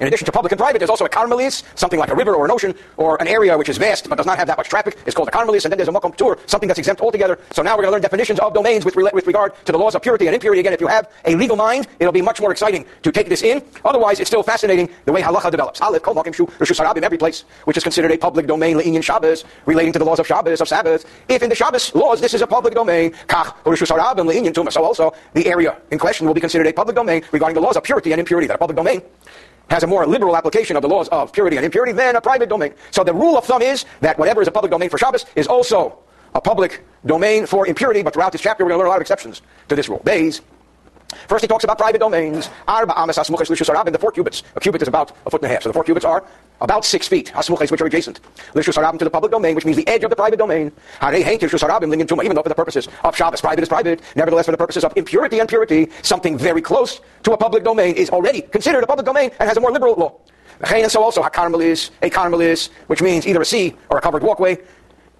In 0.00 0.06
addition 0.06 0.26
to 0.26 0.32
public 0.32 0.52
and 0.52 0.58
private, 0.58 0.78
there's 0.78 0.90
also 0.90 1.04
a 1.04 1.08
karmelis, 1.08 1.62
something 1.74 1.98
like 1.98 2.10
a 2.10 2.14
river 2.14 2.34
or 2.34 2.44
an 2.44 2.50
ocean 2.50 2.74
or 2.96 3.20
an 3.20 3.28
area 3.28 3.56
which 3.56 3.68
is 3.68 3.78
vast 3.78 4.08
but 4.08 4.16
does 4.16 4.26
not 4.26 4.38
have 4.38 4.46
that 4.46 4.56
much 4.56 4.68
traffic. 4.68 4.96
It's 5.06 5.14
called 5.14 5.28
a 5.28 5.32
karmelis, 5.32 5.64
and 5.64 5.72
then 5.72 5.78
there's 5.78 5.88
a 5.88 5.92
makom 5.92 6.16
tur, 6.16 6.38
something 6.46 6.68
that's 6.68 6.78
exempt 6.78 7.00
altogether. 7.00 7.38
So 7.52 7.62
now 7.62 7.72
we're 7.72 7.82
going 7.82 7.88
to 7.88 7.92
learn 7.92 8.02
definitions 8.02 8.38
of 8.38 8.54
domains 8.54 8.84
with, 8.84 8.96
with 8.96 9.26
regard 9.26 9.54
to 9.66 9.72
the 9.72 9.78
laws 9.78 9.94
of 9.94 10.02
purity 10.02 10.26
and 10.26 10.34
impurity. 10.34 10.60
Again, 10.60 10.72
if 10.72 10.80
you 10.80 10.86
have 10.86 11.10
a 11.24 11.34
legal 11.34 11.56
mind, 11.56 11.88
it'll 11.98 12.12
be 12.12 12.22
much 12.22 12.40
more 12.40 12.52
exciting 12.52 12.84
to 13.02 13.12
take 13.12 13.28
this 13.28 13.42
in. 13.42 13.62
Otherwise, 13.84 14.20
it's 14.20 14.28
still 14.28 14.42
fascinating 14.42 14.88
the 15.04 15.12
way 15.12 15.22
halacha 15.22 15.50
develops. 15.50 15.80
Aleph, 15.80 16.02
kol 16.02 16.14
makim 16.14 16.34
shu, 16.34 16.46
rishus 16.46 16.80
every 17.02 17.18
place, 17.18 17.44
which 17.64 17.76
is 17.76 17.82
considered 17.82 18.10
a 18.10 18.18
public 18.18 18.46
domain, 18.46 18.76
le'inyan 18.76 19.02
Shabbos, 19.02 19.44
relating 19.66 19.92
to 19.92 19.98
the 19.98 20.04
laws 20.04 20.18
of 20.18 20.26
Shabbos, 20.26 20.60
of 20.60 20.68
Sabbath. 20.68 21.06
If 21.28 21.42
in 21.42 21.48
the 21.48 21.54
Shabbos 21.54 21.94
laws, 21.94 22.20
this 22.20 22.34
is 22.34 22.42
a 22.42 22.46
public 22.46 22.74
domain, 22.74 23.12
kach, 23.28 23.54
rishus 23.64 23.90
harabim, 23.90 24.30
le'inyan. 24.30 24.50
So 24.72 24.84
also, 24.84 25.14
the 25.34 25.46
area 25.46 25.76
in 25.90 25.98
question 25.98 26.26
will 26.26 26.34
be 26.34 26.40
considered 26.40 26.66
a 26.66 26.72
public 26.72 26.96
domain 26.96 27.22
regarding 27.32 27.54
the 27.54 27.60
laws 27.60 27.76
of 27.76 27.82
purity 27.82 28.12
and 28.12 28.20
impurity. 28.20 28.46
That 28.46 28.56
a 28.56 28.58
public 28.58 28.76
domain 28.76 29.02
has 29.70 29.82
a 29.84 29.86
more 29.86 30.06
liberal 30.06 30.36
application 30.36 30.76
of 30.76 30.82
the 30.82 30.88
laws 30.88 31.08
of 31.08 31.32
purity 31.32 31.56
and 31.56 31.64
impurity 31.64 31.92
than 31.92 32.16
a 32.16 32.20
private 32.20 32.48
domain. 32.48 32.74
So 32.90 33.04
the 33.04 33.14
rule 33.14 33.38
of 33.38 33.44
thumb 33.44 33.62
is 33.62 33.84
that 34.00 34.18
whatever 34.18 34.42
is 34.42 34.48
a 34.48 34.50
public 34.50 34.70
domain 34.70 34.90
for 34.90 34.98
Shabbos 34.98 35.24
is 35.36 35.46
also 35.46 35.98
a 36.34 36.40
public 36.40 36.84
domain 37.06 37.46
for 37.46 37.66
impurity, 37.66 38.02
but 38.02 38.12
throughout 38.12 38.32
this 38.32 38.40
chapter 38.40 38.64
we're 38.64 38.70
going 38.70 38.78
to 38.78 38.82
learn 38.82 38.88
a 38.88 38.90
lot 38.90 38.96
of 38.96 39.02
exceptions 39.02 39.42
to 39.68 39.76
this 39.76 39.88
rule. 39.88 40.02
Bays, 40.04 40.42
First, 41.26 41.42
he 41.42 41.48
talks 41.48 41.64
about 41.64 41.76
private 41.78 41.98
domains. 41.98 42.48
Arba 42.68 42.96
amas 42.96 43.18
asmuches 43.18 43.48
lishus 43.48 43.68
harabim, 43.68 43.90
the 43.92 43.98
four 43.98 44.12
cubits. 44.12 44.44
A 44.54 44.60
cubit 44.60 44.80
is 44.82 44.88
about 44.88 45.10
a 45.26 45.30
foot 45.30 45.42
and 45.42 45.50
a 45.50 45.54
half. 45.54 45.64
So 45.64 45.68
the 45.68 45.72
four 45.72 45.82
cubits 45.82 46.04
are 46.04 46.24
about 46.60 46.84
six 46.84 47.08
feet. 47.08 47.32
Asmuches, 47.34 47.70
which 47.70 47.80
are 47.80 47.86
adjacent. 47.86 48.20
Lishus 48.54 48.76
harabim 48.76 48.98
to 48.98 49.04
the 49.04 49.10
public 49.10 49.32
domain, 49.32 49.54
which 49.54 49.64
means 49.64 49.76
the 49.76 49.88
edge 49.88 50.04
of 50.04 50.10
the 50.10 50.16
private 50.16 50.38
domain. 50.38 50.72
Even 51.02 52.34
though 52.34 52.42
for 52.42 52.48
the 52.48 52.54
purposes 52.54 52.88
of 53.04 53.16
Shabbos, 53.16 53.40
private 53.40 53.62
is 53.62 53.68
private. 53.68 54.02
Nevertheless, 54.16 54.46
for 54.46 54.52
the 54.52 54.58
purposes 54.58 54.84
of 54.84 54.92
impurity 54.96 55.38
and 55.38 55.48
purity, 55.48 55.88
something 56.02 56.36
very 56.36 56.62
close 56.62 57.00
to 57.22 57.32
a 57.32 57.36
public 57.36 57.64
domain 57.64 57.94
is 57.94 58.10
already 58.10 58.42
considered 58.42 58.84
a 58.84 58.86
public 58.86 59.06
domain 59.06 59.30
and 59.38 59.48
has 59.48 59.56
a 59.56 59.60
more 59.60 59.72
liberal 59.72 59.94
law. 59.94 60.18
So 60.88 61.02
also 61.02 61.22
hakarmelis, 61.22 61.90
a 62.02 62.10
karmelis, 62.10 62.68
which 62.88 63.00
means 63.00 63.26
either 63.26 63.40
a 63.40 63.46
sea 63.46 63.74
or 63.88 63.98
a 63.98 64.00
covered 64.00 64.22
walkway, 64.22 64.58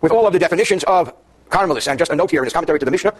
with 0.02 0.12
all 0.12 0.26
of 0.26 0.32
the 0.32 0.38
definitions 0.38 0.84
of 0.84 1.14
karmelis. 1.48 1.88
And 1.88 1.98
just 1.98 2.10
a 2.10 2.16
note 2.16 2.30
here 2.30 2.40
in 2.40 2.44
his 2.44 2.52
commentary 2.52 2.78
to 2.78 2.84
the 2.84 2.90
Mishnah, 2.90 3.14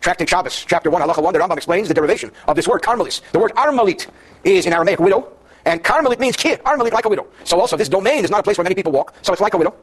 Tractate 0.00 0.28
Shabbos, 0.28 0.64
chapter 0.68 0.90
1, 0.90 1.00
halacha 1.00 1.22
1, 1.22 1.32
the 1.32 1.38
Rambam 1.38 1.56
explains 1.56 1.88
the 1.88 1.94
derivation 1.94 2.30
of 2.48 2.56
this 2.56 2.66
word, 2.66 2.82
karmelis. 2.82 3.20
The 3.32 3.38
word 3.38 3.52
armalit 3.52 4.08
is 4.44 4.66
in 4.66 4.72
Aramaic 4.72 4.98
widow, 4.98 5.32
and 5.64 5.82
karmelit 5.82 6.18
means 6.18 6.36
kid, 6.36 6.62
armalit 6.64 6.92
like 6.92 7.04
a 7.04 7.08
widow. 7.08 7.26
So 7.44 7.60
also, 7.60 7.76
this 7.76 7.88
domain 7.88 8.24
is 8.24 8.30
not 8.30 8.40
a 8.40 8.42
place 8.42 8.58
where 8.58 8.64
many 8.64 8.74
people 8.74 8.92
walk, 8.92 9.14
so 9.22 9.32
it's 9.32 9.42
like 9.42 9.54
a 9.54 9.58
widow. 9.58 9.74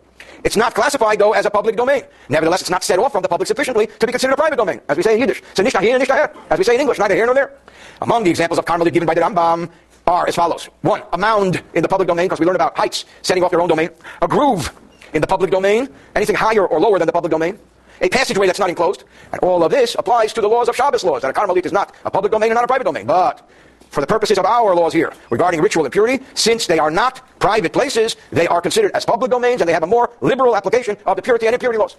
It's 0.43 0.55
not 0.55 0.73
classified, 0.73 1.19
though, 1.19 1.33
as 1.33 1.45
a 1.45 1.49
public 1.49 1.75
domain. 1.75 2.03
Nevertheless, 2.29 2.61
it's 2.61 2.69
not 2.69 2.83
set 2.83 2.99
off 2.99 3.11
from 3.11 3.21
the 3.21 3.27
public 3.27 3.47
sufficiently 3.47 3.87
to 3.87 4.05
be 4.05 4.11
considered 4.11 4.33
a 4.33 4.37
private 4.37 4.57
domain, 4.57 4.81
as 4.89 4.97
we 4.97 5.03
say 5.03 5.13
in 5.13 5.19
Yiddish. 5.19 5.41
So 5.53 5.63
nishta 5.63 5.81
here, 5.81 5.99
nishta 5.99 6.15
here, 6.15 6.33
as 6.49 6.57
we 6.57 6.63
say 6.63 6.75
in 6.75 6.81
English, 6.81 6.99
neither 6.99 7.15
here 7.15 7.25
nor 7.25 7.35
there. 7.35 7.53
Among 8.01 8.23
the 8.23 8.29
examples 8.29 8.59
of 8.59 8.65
karmelit 8.65 8.93
given 8.93 9.07
by 9.07 9.13
the 9.13 9.21
Rambam 9.21 9.69
are 10.07 10.27
as 10.27 10.35
follows. 10.35 10.65
One, 10.81 11.03
a 11.13 11.17
mound 11.17 11.61
in 11.73 11.81
the 11.81 11.89
public 11.89 12.07
domain, 12.07 12.25
because 12.27 12.39
we 12.39 12.45
learn 12.45 12.55
about 12.55 12.77
heights 12.77 13.05
setting 13.21 13.43
off 13.43 13.51
your 13.51 13.61
own 13.61 13.69
domain. 13.69 13.89
A 14.21 14.27
groove 14.27 14.73
in 15.13 15.21
the 15.21 15.27
public 15.27 15.51
domain, 15.51 15.89
anything 16.15 16.35
higher 16.35 16.65
or 16.65 16.79
lower 16.79 16.99
than 16.99 17.05
the 17.05 17.13
public 17.13 17.31
domain 17.31 17.59
a 18.01 18.09
passageway 18.09 18.47
that's 18.47 18.59
not 18.59 18.69
enclosed. 18.69 19.03
And 19.31 19.41
all 19.41 19.63
of 19.63 19.71
this 19.71 19.95
applies 19.97 20.33
to 20.33 20.41
the 20.41 20.47
laws 20.47 20.69
of 20.69 20.75
Shabbos 20.75 21.03
laws. 21.03 21.23
And 21.23 21.35
a 21.35 21.39
karmelit 21.39 21.65
is 21.65 21.71
not 21.71 21.95
a 22.05 22.11
public 22.11 22.31
domain 22.31 22.49
and 22.51 22.55
not 22.55 22.63
a 22.63 22.67
private 22.67 22.85
domain. 22.85 23.05
But 23.05 23.49
for 23.89 24.01
the 24.01 24.07
purposes 24.07 24.37
of 24.37 24.45
our 24.45 24.75
laws 24.75 24.93
here 24.93 25.13
regarding 25.29 25.61
ritual 25.61 25.85
impurity, 25.85 26.23
since 26.33 26.67
they 26.67 26.79
are 26.79 26.91
not 26.91 27.21
private 27.39 27.73
places, 27.73 28.15
they 28.31 28.47
are 28.47 28.61
considered 28.61 28.91
as 28.93 29.05
public 29.05 29.31
domains 29.31 29.61
and 29.61 29.67
they 29.67 29.73
have 29.73 29.83
a 29.83 29.87
more 29.87 30.11
liberal 30.21 30.55
application 30.55 30.97
of 31.05 31.15
the 31.15 31.21
purity 31.21 31.47
and 31.47 31.53
impurity 31.53 31.79
laws. 31.79 31.97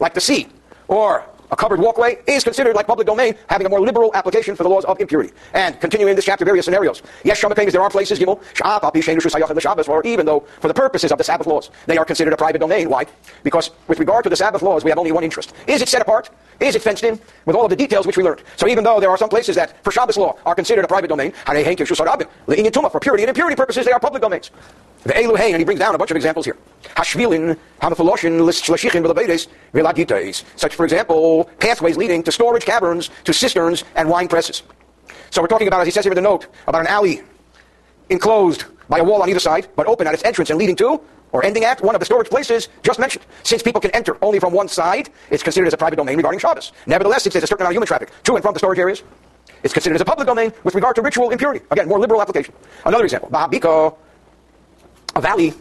Like 0.00 0.14
the 0.14 0.20
sea, 0.20 0.48
or 0.88 1.24
a 1.50 1.56
covered 1.56 1.80
walkway 1.80 2.18
is 2.26 2.44
considered 2.44 2.74
like 2.74 2.86
public 2.86 3.06
domain, 3.06 3.34
having 3.48 3.66
a 3.66 3.70
more 3.70 3.80
liberal 3.80 4.10
application 4.14 4.56
for 4.56 4.62
the 4.62 4.68
laws 4.68 4.84
of 4.84 5.00
impurity. 5.00 5.32
And 5.52 5.80
continuing 5.80 6.10
in 6.10 6.16
this 6.16 6.24
chapter, 6.24 6.44
various 6.44 6.64
scenarios. 6.64 7.02
Yes, 7.24 7.40
Shamapagas, 7.40 7.72
there 7.72 7.82
are 7.82 7.90
places, 7.90 8.18
Gimel, 8.18 8.40
or 9.88 10.02
even 10.06 10.26
though 10.26 10.40
for 10.60 10.68
the 10.68 10.74
purposes 10.74 11.12
of 11.12 11.18
the 11.18 11.24
Sabbath 11.24 11.46
laws, 11.46 11.70
they 11.86 11.96
are 11.96 12.04
considered 12.04 12.32
a 12.32 12.36
private 12.36 12.58
domain. 12.58 12.88
Why? 12.88 13.06
Because 13.42 13.70
with 13.88 13.98
regard 13.98 14.24
to 14.24 14.30
the 14.30 14.36
Sabbath 14.36 14.62
laws, 14.62 14.84
we 14.84 14.90
have 14.90 14.98
only 14.98 15.12
one 15.12 15.24
interest. 15.24 15.54
Is 15.66 15.82
it 15.82 15.88
set 15.88 16.02
apart? 16.02 16.30
Is 16.60 16.76
it 16.76 16.82
fenced 16.82 17.04
in? 17.04 17.18
With 17.46 17.56
all 17.56 17.64
of 17.64 17.70
the 17.70 17.76
details 17.76 18.06
which 18.06 18.16
we 18.16 18.22
learned. 18.22 18.42
So 18.56 18.68
even 18.68 18.84
though 18.84 19.00
there 19.00 19.10
are 19.10 19.18
some 19.18 19.28
places 19.28 19.56
that 19.56 19.82
for 19.84 19.90
Shabbos 19.90 20.16
law 20.16 20.36
are 20.46 20.54
considered 20.54 20.84
a 20.84 20.88
private 20.88 21.08
domain, 21.08 21.32
for 21.32 23.00
purity 23.00 23.22
and 23.24 23.28
impurity 23.28 23.56
purposes, 23.56 23.86
they 23.86 23.92
are 23.92 24.00
public 24.00 24.22
domains. 24.22 24.50
The 25.04 25.12
Eluhain, 25.12 25.50
and 25.50 25.58
he 25.58 25.64
brings 25.64 25.80
down 25.80 25.94
a 25.94 25.98
bunch 25.98 26.10
of 26.10 26.16
examples 26.16 26.46
here. 26.46 26.56
Hashvilin, 26.96 27.58
Hamafaloshin, 27.82 28.40
Shlashichin, 28.40 29.04
Vilabedes, 29.04 29.48
Vilagites. 29.74 30.44
Such, 30.56 30.74
for 30.74 30.84
example, 30.84 31.44
pathways 31.58 31.98
leading 31.98 32.22
to 32.22 32.32
storage 32.32 32.64
caverns, 32.64 33.10
to 33.24 33.32
cisterns, 33.32 33.84
and 33.96 34.08
wine 34.08 34.28
presses. 34.28 34.62
So 35.30 35.42
we're 35.42 35.48
talking 35.48 35.68
about, 35.68 35.82
as 35.82 35.86
he 35.86 35.90
says 35.90 36.04
here 36.04 36.12
in 36.12 36.16
the 36.16 36.22
note, 36.22 36.46
about 36.66 36.80
an 36.80 36.86
alley 36.86 37.22
enclosed 38.08 38.64
by 38.88 38.98
a 38.98 39.04
wall 39.04 39.20
on 39.20 39.28
either 39.28 39.40
side, 39.40 39.68
but 39.76 39.86
open 39.86 40.06
at 40.06 40.14
its 40.14 40.24
entrance 40.24 40.48
and 40.48 40.58
leading 40.58 40.76
to, 40.76 41.00
or 41.32 41.44
ending 41.44 41.64
at, 41.64 41.82
one 41.82 41.94
of 41.94 41.98
the 41.98 42.04
storage 42.06 42.30
places 42.30 42.68
just 42.82 42.98
mentioned. 42.98 43.26
Since 43.42 43.62
people 43.62 43.80
can 43.80 43.90
enter 43.90 44.16
only 44.22 44.38
from 44.38 44.52
one 44.52 44.68
side, 44.68 45.10
it's 45.30 45.42
considered 45.42 45.66
as 45.66 45.74
a 45.74 45.76
private 45.76 45.96
domain 45.96 46.16
regarding 46.16 46.38
Shabbos. 46.38 46.72
Nevertheless, 46.86 47.24
since 47.24 47.34
there's 47.34 47.44
a 47.44 47.46
certain 47.46 47.62
amount 47.62 47.72
of 47.72 47.76
human 47.76 47.88
traffic 47.88 48.10
to 48.22 48.36
and 48.36 48.42
from 48.42 48.54
the 48.54 48.58
storage 48.58 48.78
areas, 48.78 49.02
it's 49.64 49.74
considered 49.74 49.96
as 49.96 50.00
a 50.00 50.04
public 50.04 50.26
domain 50.26 50.52
with 50.62 50.74
regard 50.74 50.94
to 50.94 51.02
ritual 51.02 51.30
impurity. 51.30 51.64
Again, 51.70 51.88
more 51.88 51.98
liberal 51.98 52.22
application. 52.22 52.54
Another 52.86 53.04
example, 53.04 53.28
Bahabiko, 53.30 53.96
a 55.16 55.20
valley, 55.20 55.54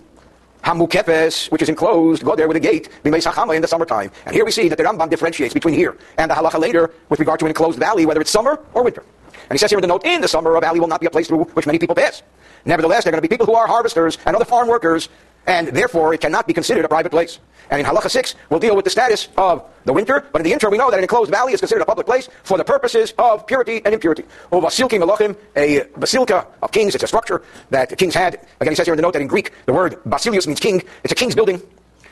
Hamukefes, 0.63 1.51
which 1.51 1.61
is 1.61 1.69
enclosed, 1.69 2.23
go 2.23 2.35
there 2.35 2.47
with 2.47 2.57
a 2.57 2.59
gate, 2.59 2.89
in 3.03 3.11
the 3.11 3.67
summertime. 3.67 4.11
And 4.25 4.33
here 4.33 4.45
we 4.45 4.51
see 4.51 4.69
that 4.69 4.77
the 4.77 4.83
Rambam 4.83 5.09
differentiates 5.09 5.53
between 5.53 5.75
here 5.75 5.97
and 6.17 6.31
the 6.31 6.35
halacha 6.35 6.59
later 6.59 6.93
with 7.09 7.19
regard 7.19 7.39
to 7.39 7.45
an 7.45 7.49
enclosed 7.49 7.77
valley, 7.77 8.05
whether 8.05 8.21
it's 8.21 8.31
summer 8.31 8.59
or 8.73 8.83
winter. 8.83 9.03
And 9.49 9.51
he 9.51 9.57
says 9.57 9.69
here 9.69 9.77
in 9.77 9.81
the 9.81 9.87
note, 9.87 10.05
in 10.05 10.21
the 10.21 10.27
summer, 10.27 10.55
a 10.55 10.61
valley 10.61 10.79
will 10.79 10.87
not 10.87 11.01
be 11.01 11.07
a 11.07 11.09
place 11.09 11.27
through 11.27 11.43
which 11.53 11.65
many 11.65 11.79
people 11.79 11.95
pass. 11.95 12.23
Nevertheless, 12.65 13.03
there 13.03 13.11
are 13.11 13.15
going 13.15 13.21
to 13.21 13.27
be 13.27 13.33
people 13.33 13.45
who 13.45 13.55
are 13.55 13.67
harvesters 13.67 14.17
and 14.25 14.35
other 14.35 14.45
farm 14.45 14.69
workers, 14.69 15.09
and 15.47 15.67
therefore 15.69 16.13
it 16.13 16.21
cannot 16.21 16.47
be 16.47 16.53
considered 16.53 16.86
a 16.86 16.88
private 16.88 17.12
place. 17.12 17.39
And 17.69 17.79
in 17.79 17.86
Halacha 17.86 18.10
6, 18.10 18.36
we'll 18.49 18.60
deal 18.60 18.75
with 18.75 18.86
the 18.86 18.91
status 18.91 19.29
of 19.38 19.63
the 19.86 19.93
winter, 19.93 20.25
but 20.32 20.41
in 20.41 20.43
the 20.43 20.53
interim, 20.53 20.71
we 20.71 20.77
know 20.77 20.91
that 20.91 20.97
an 20.97 21.03
enclosed 21.03 21.32
valley 21.32 21.53
is 21.53 21.60
considered 21.60 21.82
a 21.82 21.86
public 21.86 22.06
place 22.06 22.29
for 22.43 22.58
the 22.58 22.63
purposes 22.63 23.13
of 23.17 23.47
purity 23.47 23.82
and 23.84 23.93
impurity. 23.93 24.23
Basilki 24.51 24.99
Melachim, 24.99 25.36
a 25.56 25.88
basilica 25.97 26.45
of 26.62 26.71
kings, 26.71 26.93
it's 26.93 27.03
a 27.03 27.08
structure 27.08 27.41
that 27.69 27.97
kings 27.97 28.13
had. 28.13 28.45
Again, 28.60 28.73
he 28.73 28.75
says 28.75 28.86
here 28.86 28.93
in 28.93 28.97
the 28.97 29.01
note 29.01 29.13
that 29.13 29.21
in 29.21 29.27
Greek, 29.27 29.51
the 29.65 29.73
word 29.73 29.97
basilius 30.06 30.45
means 30.45 30.60
king. 30.60 30.84
It's 31.03 31.13
a 31.13 31.15
king's 31.15 31.36
building 31.36 31.62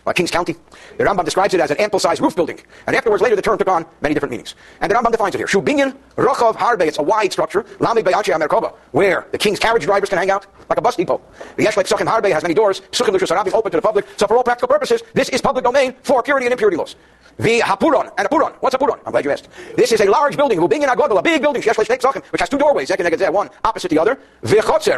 uh, 0.06 0.14
Kings 0.14 0.32
County. 0.32 0.56
The 0.98 1.04
Rambam 1.04 1.26
describes 1.26 1.54
it 1.54 1.60
as 1.60 1.72
an 1.72 1.78
ample-sized 1.78 2.22
roof 2.22 2.36
building. 2.36 2.60
And 2.88 2.96
afterwards, 2.96 3.22
later, 3.22 3.36
the 3.36 3.42
term 3.42 3.58
took 3.58 3.68
on 3.68 3.86
many 4.02 4.14
different 4.14 4.32
meanings. 4.32 4.56
And 4.80 4.92
the 4.92 4.96
Rambam 4.96 5.12
defines 5.12 5.36
it 5.36 5.40
here. 5.40 5.48
Shubinyan 5.48 5.96
Rochov 6.16 6.56
Harbe. 6.56 6.82
It's 6.82 7.00
a 7.00 7.04
wide 7.04 7.32
structure. 7.32 7.64
Lamid 7.80 8.04
Beyachi 8.04 8.34
Amerkova, 8.34 8.74
where 8.92 9.28
the 9.32 9.38
king's 9.38 9.60
carriage 9.60 9.84
drivers 9.84 10.10
can 10.10 10.18
hang 10.18 10.32
out, 10.32 10.46
like 10.70 10.78
a 10.78 10.82
bus 10.82 10.96
depot. 10.96 11.22
The 11.58 11.66
Yeshlek 11.66 11.88
Suchim 11.88 12.08
Harbe 12.08 12.32
has 12.32 12.44
many 12.44 12.56
doors. 12.56 12.82
Suchim 12.92 13.16
Lushus 13.16 13.32
Arabi 13.32 13.52
open 13.52 13.72
to 13.72 13.78
the 13.78 13.82
public. 13.82 14.06
So 14.18 14.28
for 14.28 14.38
all 14.38 14.44
practical 14.44 14.68
purposes, 14.68 15.04
this 15.14 15.30
is 15.30 15.42
public 15.42 15.64
domain 15.64 15.96
for 16.04 16.24
purity 16.24 16.46
and 16.46 16.54
impurity 16.54 16.78
laws. 16.78 16.96
The 17.38 17.60
Hapuron, 17.62 18.12
and 18.18 18.26
a 18.26 18.30
Puron. 18.30 18.54
What's 18.60 18.76
a 18.76 18.78
Puron? 18.78 19.00
I'm 19.06 19.12
glad 19.12 19.26
you 19.26 19.32
asked. 19.32 19.48
This 19.76 19.92
is 19.92 20.02
a 20.02 20.06
large 20.06 20.36
building, 20.36 20.60
Hubinyan 20.60 20.88
Agodol, 20.88 21.18
a 21.18 21.22
big 21.22 21.42
building, 21.42 21.64
which 21.64 22.40
has 22.40 22.50
two 22.50 22.58
doorways, 22.58 22.92
one 23.32 23.50
opposite 23.64 23.90
the 23.90 23.98
other, 23.98 24.20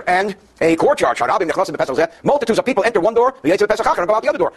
and 0.08 0.36
a 0.62 0.76
courtyard, 0.76 1.20
multitudes 2.24 2.60
of 2.60 2.66
people 2.66 2.84
enter 2.84 3.00
one 3.00 3.14
door, 3.14 3.36
the 3.44 3.52
and 3.52 4.08
go 4.08 4.16
out 4.16 4.24
the 4.24 4.30
other 4.30 4.38
door. 4.38 4.54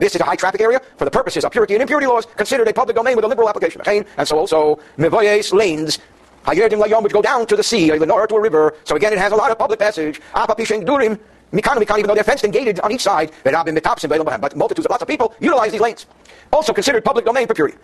This 0.00 0.14
is 0.14 0.20
a 0.20 0.24
high 0.24 0.36
traffic 0.36 0.60
area 0.60 0.80
for 0.96 1.04
the 1.04 1.10
purposes 1.10 1.44
of 1.44 1.52
purity 1.52 1.74
and 1.74 1.82
impurity 1.82 2.06
laws, 2.06 2.26
considered 2.36 2.68
a 2.68 2.72
public 2.72 2.96
domain 2.96 3.16
with 3.16 3.24
a 3.24 3.28
liberal 3.28 3.48
application. 3.48 3.80
And 3.86 4.28
so 4.28 4.38
also, 4.38 4.80
Mevoyes 4.98 5.52
lanes, 5.52 5.98
which 6.46 7.12
go 7.12 7.22
down 7.22 7.46
to 7.46 7.56
the 7.56 7.62
sea, 7.62 7.90
or 7.90 8.26
to 8.26 8.34
a 8.36 8.40
river. 8.40 8.74
So 8.84 8.96
again, 8.96 9.12
it 9.12 9.18
has 9.18 9.32
a 9.32 9.36
lot 9.36 9.50
of 9.50 9.58
public 9.58 9.78
passage. 9.78 10.20
Durim, 10.34 11.18
Mikano, 11.52 11.78
Mikano, 11.78 11.98
even 11.98 12.08
though 12.08 12.14
they're 12.14 12.24
fenced 12.24 12.44
and 12.44 12.52
gated 12.52 12.80
on 12.80 12.90
each 12.90 13.02
side, 13.02 13.30
but 13.44 13.52
multitudes 14.56 14.86
of 14.86 14.90
lots 14.90 15.02
of 15.02 15.08
people 15.08 15.34
utilize 15.40 15.72
these 15.72 15.80
lanes. 15.80 16.06
Also 16.52 16.72
considered 16.72 17.04
public 17.04 17.24
domain 17.24 17.46
for 17.46 17.54
purity. 17.54 17.76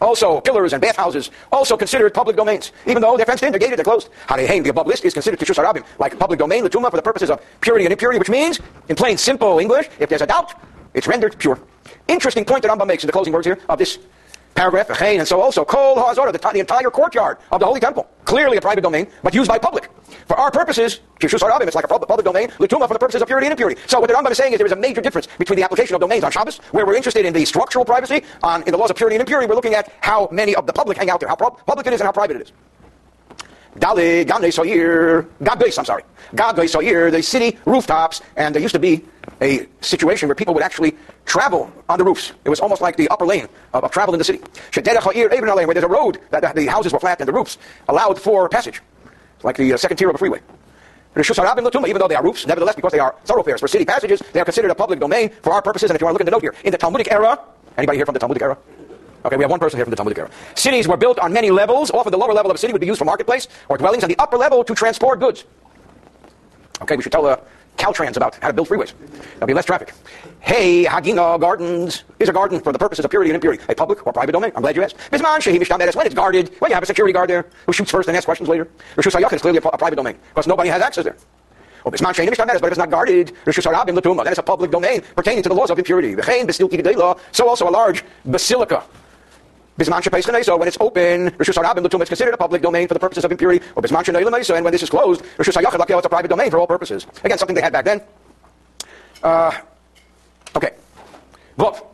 Also 0.00 0.40
pillars 0.40 0.72
and 0.72 0.80
bathhouses, 0.82 1.30
also 1.50 1.76
considered 1.76 2.14
public 2.14 2.36
domains. 2.36 2.72
Even 2.86 3.02
though 3.02 3.16
they're 3.16 3.26
fenced 3.26 3.42
in, 3.42 3.52
they're 3.52 3.58
gated, 3.58 3.78
they're 3.78 3.84
closed. 3.84 4.08
The 4.28 4.68
above 4.68 4.86
list 4.86 5.04
is 5.04 5.12
considered 5.12 5.38
Kishus 5.40 5.62
Arabim, 5.62 5.84
like 5.98 6.18
public 6.18 6.38
domain, 6.38 6.64
Latuma, 6.64 6.90
for 6.90 6.96
the 6.96 7.02
purposes 7.02 7.30
of 7.30 7.40
purity 7.60 7.84
and 7.84 7.92
impurity, 7.92 8.18
which 8.18 8.30
means, 8.30 8.60
in 8.88 8.96
plain 8.96 9.16
simple 9.18 9.58
English, 9.58 9.88
if 9.98 10.08
there's 10.08 10.22
a 10.22 10.26
doubt, 10.26 10.54
it's 10.94 11.06
rendered 11.06 11.38
pure. 11.38 11.58
Interesting 12.08 12.44
point 12.44 12.62
that 12.62 12.70
Rambam 12.70 12.86
makes 12.86 13.02
in 13.02 13.08
the 13.08 13.12
closing 13.12 13.32
words 13.32 13.46
here 13.46 13.58
of 13.68 13.78
this 13.78 13.98
paragraph, 14.54 15.02
and 15.02 15.26
so 15.26 15.40
also 15.40 15.64
Kol 15.64 15.96
Ha'azorah, 15.96 16.32
the, 16.32 16.38
the 16.38 16.60
entire 16.60 16.90
courtyard 16.90 17.38
of 17.50 17.60
the 17.60 17.66
Holy 17.66 17.80
Temple, 17.80 18.08
clearly 18.24 18.56
a 18.56 18.60
private 18.60 18.82
domain, 18.82 19.06
but 19.22 19.34
used 19.34 19.48
by 19.48 19.58
public. 19.58 19.90
For 20.26 20.36
our 20.38 20.50
purposes, 20.50 21.00
Kishus 21.20 21.40
Harabim, 21.40 21.66
it's 21.66 21.74
like 21.74 21.84
a 21.84 21.88
public, 21.88 22.24
domain, 22.24 22.48
Latuma 22.58 22.86
for 22.86 22.94
the 22.94 22.98
purposes 22.98 23.20
of 23.20 23.28
purity 23.28 23.46
and 23.46 23.52
impurity. 23.52 23.80
So 23.86 24.00
what 24.00 24.08
the 24.08 24.14
Rambam 24.14 24.30
is 24.30 24.38
saying 24.38 24.52
is 24.52 24.58
there 24.58 24.66
is 24.66 24.72
a 24.72 24.76
major 24.76 25.00
difference 25.00 25.26
between 25.38 25.56
the 25.56 25.64
application 25.64 25.94
of 25.94 26.00
domains 26.00 26.24
on 26.24 26.30
Shabbos, 26.30 26.58
where 26.70 26.86
we're 26.86 26.96
interested 26.96 27.26
in 27.26 27.32
the 27.32 27.44
structural 27.44 27.84
privacy, 27.84 28.22
on, 28.42 28.62
in 28.62 28.70
the 28.72 28.78
laws 28.78 28.90
of 28.90 28.96
purity 28.96 29.16
and 29.16 29.20
impurity, 29.20 29.48
we're 29.48 29.56
looking 29.56 29.74
at 29.74 29.92
how 30.00 30.28
many 30.30 30.54
of 30.54 30.66
the 30.66 30.72
public 30.72 30.96
hang 30.96 31.10
out 31.10 31.20
there, 31.20 31.28
how 31.28 31.36
public 31.36 31.86
it 31.86 31.92
is 31.92 32.00
and 32.00 32.06
how 32.06 32.12
private 32.12 32.36
it 32.36 32.42
is. 32.42 32.52
Dali, 33.78 34.24
Gamne 34.24 34.52
Soyer, 34.52 35.26
Gagbeis, 35.42 35.78
I'm 35.78 35.84
sorry. 35.84 36.04
Soyer, 36.68 37.10
the 37.10 37.22
city 37.22 37.58
rooftops, 37.64 38.22
and 38.36 38.54
there 38.54 38.62
used 38.62 38.74
to 38.74 38.78
be 38.78 39.04
a 39.40 39.66
situation 39.80 40.28
where 40.28 40.34
people 40.34 40.54
would 40.54 40.62
actually 40.62 40.96
travel 41.26 41.72
on 41.88 41.98
the 41.98 42.04
roofs. 42.04 42.32
It 42.44 42.50
was 42.50 42.60
almost 42.60 42.80
like 42.80 42.96
the 42.96 43.08
upper 43.08 43.26
lane 43.26 43.48
of, 43.72 43.84
of 43.84 43.90
travel 43.90 44.14
in 44.14 44.18
the 44.18 44.24
city. 44.24 44.38
Shederech 44.70 45.02
Ha'ir, 45.02 45.32
Eben 45.32 45.46
where 45.46 45.74
there's 45.74 45.84
a 45.84 45.88
road 45.88 46.20
that 46.30 46.54
the, 46.54 46.66
houses 46.66 46.92
were 46.92 47.00
flat 47.00 47.20
and 47.20 47.28
the 47.28 47.32
roofs 47.32 47.58
allowed 47.88 48.20
for 48.20 48.48
passage. 48.48 48.80
It's 49.36 49.44
like 49.44 49.56
the 49.56 49.72
uh, 49.72 49.76
second 49.76 49.96
tier 49.96 50.08
of 50.08 50.14
a 50.14 50.18
freeway. 50.18 50.40
Even 51.16 51.98
though 51.98 52.08
they 52.08 52.16
are 52.16 52.24
roofs, 52.24 52.46
nevertheless, 52.46 52.74
because 52.74 52.90
they 52.90 52.98
are 52.98 53.14
thoroughfares 53.24 53.60
for 53.60 53.68
city 53.68 53.84
passages, 53.84 54.20
they 54.32 54.40
are 54.40 54.44
considered 54.44 54.70
a 54.70 54.74
public 54.74 54.98
domain 54.98 55.30
for 55.42 55.52
our 55.52 55.62
purposes. 55.62 55.90
And 55.90 55.96
if 55.96 56.00
you 56.00 56.06
want 56.06 56.14
to 56.14 56.14
look 56.14 56.22
at 56.22 56.26
the 56.26 56.32
note 56.32 56.42
here, 56.42 56.54
in 56.64 56.72
the 56.72 56.78
Talmudic 56.78 57.10
era, 57.12 57.38
anybody 57.76 57.98
here 57.98 58.06
from 58.06 58.14
the 58.14 58.18
Talmudic 58.18 58.42
era? 58.42 58.58
Okay, 59.24 59.36
we 59.36 59.42
have 59.42 59.50
one 59.50 59.60
person 59.60 59.78
here 59.78 59.86
from 59.86 59.90
the 59.90 59.96
Talmudic 59.96 60.18
era. 60.18 60.30
Cities 60.54 60.86
were 60.86 60.98
built 60.98 61.18
on 61.18 61.32
many 61.32 61.50
levels. 61.50 61.90
Often 61.90 62.12
the 62.12 62.18
lower 62.18 62.34
level 62.34 62.50
of 62.50 62.56
a 62.56 62.58
city 62.58 62.74
would 62.74 62.80
be 62.80 62.86
used 62.86 62.98
for 62.98 63.06
marketplace 63.06 63.48
or 63.70 63.78
dwellings, 63.78 64.02
and 64.02 64.12
the 64.12 64.18
upper 64.18 64.36
level 64.36 64.62
to 64.62 64.74
transport 64.74 65.18
goods. 65.18 65.44
Okay, 66.82 66.96
we 66.96 67.02
should 67.02 67.12
tell 67.12 67.24
uh, 67.24 67.38
Caltrans 67.78 68.16
about 68.16 68.34
how 68.36 68.48
to 68.48 68.52
build 68.52 68.68
freeways. 68.68 68.92
There'll 69.34 69.46
be 69.46 69.54
less 69.54 69.64
traffic. 69.64 69.94
Hey, 70.40 70.84
Hagina 70.84 71.40
Gardens 71.40 72.04
is 72.18 72.28
a 72.28 72.34
garden 72.34 72.60
for 72.60 72.70
the 72.70 72.78
purposes 72.78 73.02
of 73.02 73.10
purity 73.10 73.30
and 73.30 73.36
impurity. 73.36 73.64
A 73.68 73.74
public 73.74 74.06
or 74.06 74.12
private 74.12 74.32
domain? 74.32 74.52
I'm 74.54 74.60
glad 74.60 74.76
you 74.76 74.82
asked. 74.82 74.96
Bisman 75.10 75.94
when 75.96 76.06
it's 76.06 76.14
guarded, 76.14 76.54
when 76.58 76.70
you 76.70 76.74
have 76.74 76.82
a 76.82 76.86
security 76.86 77.14
guard 77.14 77.30
there 77.30 77.46
who 77.64 77.72
shoots 77.72 77.90
first 77.90 78.08
and 78.08 78.16
asks 78.16 78.26
questions 78.26 78.48
later. 78.48 78.68
Rishus 78.96 79.32
is 79.32 79.40
clearly 79.40 79.58
a, 79.58 79.68
a 79.68 79.78
private 79.78 79.96
domain 79.96 80.18
because 80.28 80.46
nobody 80.46 80.68
has 80.68 80.82
access 80.82 81.04
there. 81.04 81.16
Oh, 81.86 81.90
Bisman 81.90 82.14
but 82.14 82.66
if 82.66 82.72
it's 82.72 82.78
not 82.78 82.90
guarded, 82.90 83.32
Rishus 83.46 83.64
Harabim 83.64 84.24
then 84.24 84.26
it's 84.26 84.38
a 84.38 84.42
public 84.42 84.70
domain 84.70 85.00
pertaining 85.16 85.42
to 85.42 85.48
the 85.48 85.54
laws 85.54 85.70
of 85.70 85.78
impurity. 85.78 86.14
So 87.32 87.48
also 87.48 87.68
a 87.68 87.70
large 87.70 88.04
basilica 88.26 88.84
Bisman 89.78 90.44
so 90.44 90.56
when 90.56 90.68
it's 90.68 90.76
open, 90.80 91.30
Rishus 91.32 91.60
Harabim 91.60 91.84
Lutum 91.84 92.00
is 92.00 92.08
considered 92.08 92.34
a 92.34 92.36
public 92.36 92.62
domain 92.62 92.86
for 92.86 92.94
the 92.94 93.00
purposes 93.00 93.24
of 93.24 93.32
impurity, 93.32 93.64
or 93.74 93.82
Bisman 93.82 94.06
and 94.06 94.64
when 94.64 94.72
this 94.72 94.82
is 94.82 94.90
closed, 94.90 95.22
Rishus 95.36 95.60
Hayachad 95.60 95.96
it's 95.98 96.06
a 96.06 96.08
private 96.08 96.28
domain 96.28 96.50
for 96.50 96.58
all 96.58 96.66
purposes. 96.66 97.06
Again, 97.24 97.38
something 97.38 97.56
they 97.56 97.62
had 97.62 97.72
back 97.72 97.84
then. 97.84 98.00
Uh, 99.22 99.52
okay. 100.54 100.74
Vov. 101.58 101.93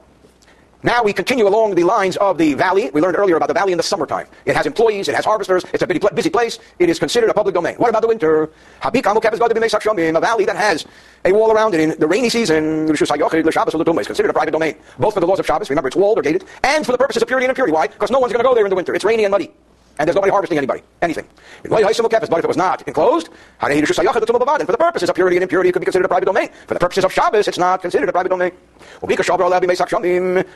Now 0.83 1.03
we 1.03 1.13
continue 1.13 1.47
along 1.47 1.75
the 1.75 1.85
lines 1.85 2.17
of 2.17 2.39
the 2.39 2.55
valley. 2.55 2.91
We 2.95 3.03
learned 3.03 3.19
earlier 3.19 3.37
about 3.37 3.49
the 3.49 3.55
valley 3.55 3.73
in 3.73 3.77
the 3.77 3.83
summertime. 3.83 4.27
It 4.47 4.57
has 4.57 4.65
employees, 4.65 5.09
it 5.09 5.15
has 5.15 5.27
harvesters, 5.27 5.63
it's 5.75 5.83
a 5.83 5.87
busy 5.87 6.31
place. 6.31 6.59
It 6.79 6.89
is 6.89 6.99
considered 6.99 7.29
a 7.29 7.35
public 7.35 7.55
domain. 7.55 7.75
What 7.77 7.91
about 7.91 8.01
the 8.01 8.09
winter? 8.09 8.51
Habik 8.81 9.03
Amukep 9.03 9.35
is 9.35 9.39
going 9.39 9.51
to 9.51 9.95
be 9.95 10.09
a 10.09 10.21
valley 10.21 10.47
that 10.47 10.57
has 10.57 10.87
a 11.27 11.33
wall 11.33 11.53
around 11.53 11.75
it 11.75 11.81
in 11.81 12.01
the 12.01 12.07
rainy 12.07 12.31
season. 12.31 12.89
is 12.89 12.99
considered 12.99 14.31
a 14.31 14.33
private 14.33 14.53
domain, 14.53 14.75
both 14.99 15.13
for 15.13 15.21
the 15.21 15.27
laws 15.27 15.39
of 15.39 15.45
Shabbos, 15.45 15.69
remember 15.69 15.89
it's 15.89 15.97
walled 15.97 16.19
or 16.19 16.23
gated, 16.23 16.45
and 16.65 16.87
for 16.87 16.93
the 16.93 16.99
purposes 16.99 17.21
of 17.23 17.29
purity 17.29 17.45
and 17.45 17.51
impurity. 17.51 17.75
Why? 17.75 17.87
Because 17.87 18.11
no 18.11 18.19
one's 18.19 18.33
going 18.33 18.43
to 18.43 18.49
go 18.49 18.55
there 18.55 18.65
in 18.65 18.71
the 18.71 18.77
winter. 18.77 18.95
It's 18.95 19.05
rainy 19.05 19.25
and 19.25 19.33
muddy 19.33 19.53
and 20.01 20.09
there's 20.09 20.15
nobody 20.15 20.31
harvesting 20.31 20.57
anybody, 20.57 20.83
anything. 21.03 21.27
But 21.69 21.83
if 21.83 22.45
it 22.45 22.49
was 22.49 22.57
not 22.57 22.83
enclosed, 22.89 23.29
and 23.61 23.87
for 23.87 23.93
the 23.93 24.79
purposes 24.79 25.11
of 25.11 25.15
purity 25.15 25.37
and 25.37 25.43
impurity, 25.43 25.69
it 25.69 25.73
could 25.73 25.81
be 25.81 25.85
considered 25.85 26.07
a 26.07 26.09
private 26.09 26.25
domain. 26.25 26.49
For 26.67 26.73
the 26.73 26.81
purposes 26.81 27.05
of 27.05 27.13
Shabbos, 27.13 27.47
it's 27.47 27.59
not 27.59 27.83
considered 27.83 28.09
a 28.09 28.13
private 28.13 28.31
domain. 28.31 28.53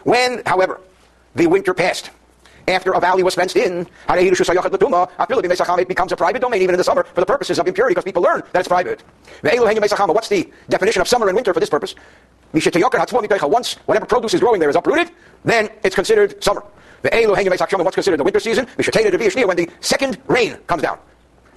When, 0.04 0.42
however, 0.46 0.80
the 1.34 1.46
winter 1.46 1.74
passed, 1.74 2.10
after 2.68 2.92
a 2.92 3.00
valley 3.00 3.22
was 3.22 3.34
fenced 3.34 3.56
in, 3.56 3.86
it 4.08 5.88
becomes 5.88 6.12
a 6.12 6.16
private 6.16 6.40
domain 6.40 6.62
even 6.62 6.74
in 6.74 6.78
the 6.78 6.84
summer 6.84 7.04
for 7.04 7.20
the 7.20 7.26
purposes 7.26 7.58
of 7.58 7.68
impurity 7.68 7.92
because 7.92 8.04
people 8.04 8.22
learn 8.22 8.42
that 8.52 8.60
it's 8.60 8.68
private. 8.68 9.02
What's 9.42 10.28
the 10.28 10.50
definition 10.70 11.02
of 11.02 11.08
summer 11.08 11.28
and 11.28 11.36
winter 11.36 11.52
for 11.52 11.60
this 11.60 11.68
purpose? 11.68 11.94
Once 12.54 13.74
whatever 13.84 14.06
produce 14.06 14.32
is 14.32 14.40
growing 14.40 14.58
there 14.60 14.70
is 14.70 14.76
uprooted, 14.76 15.10
then 15.44 15.68
it's 15.82 15.94
considered 15.94 16.42
summer. 16.42 16.64
The 17.04 17.10
Elu 17.10 17.36
Hengem 17.36 17.54
Esak 17.54 17.84
what's 17.84 17.94
considered 17.94 18.18
the 18.18 18.24
winter 18.24 18.40
season, 18.40 18.66
we 18.78 18.82
should 18.82 18.94
take 18.94 19.04
it 19.04 19.10
to 19.10 19.18
Bishir 19.18 19.46
when 19.46 19.58
the 19.58 19.68
second 19.80 20.16
rain 20.26 20.56
comes 20.66 20.80
down. 20.80 20.98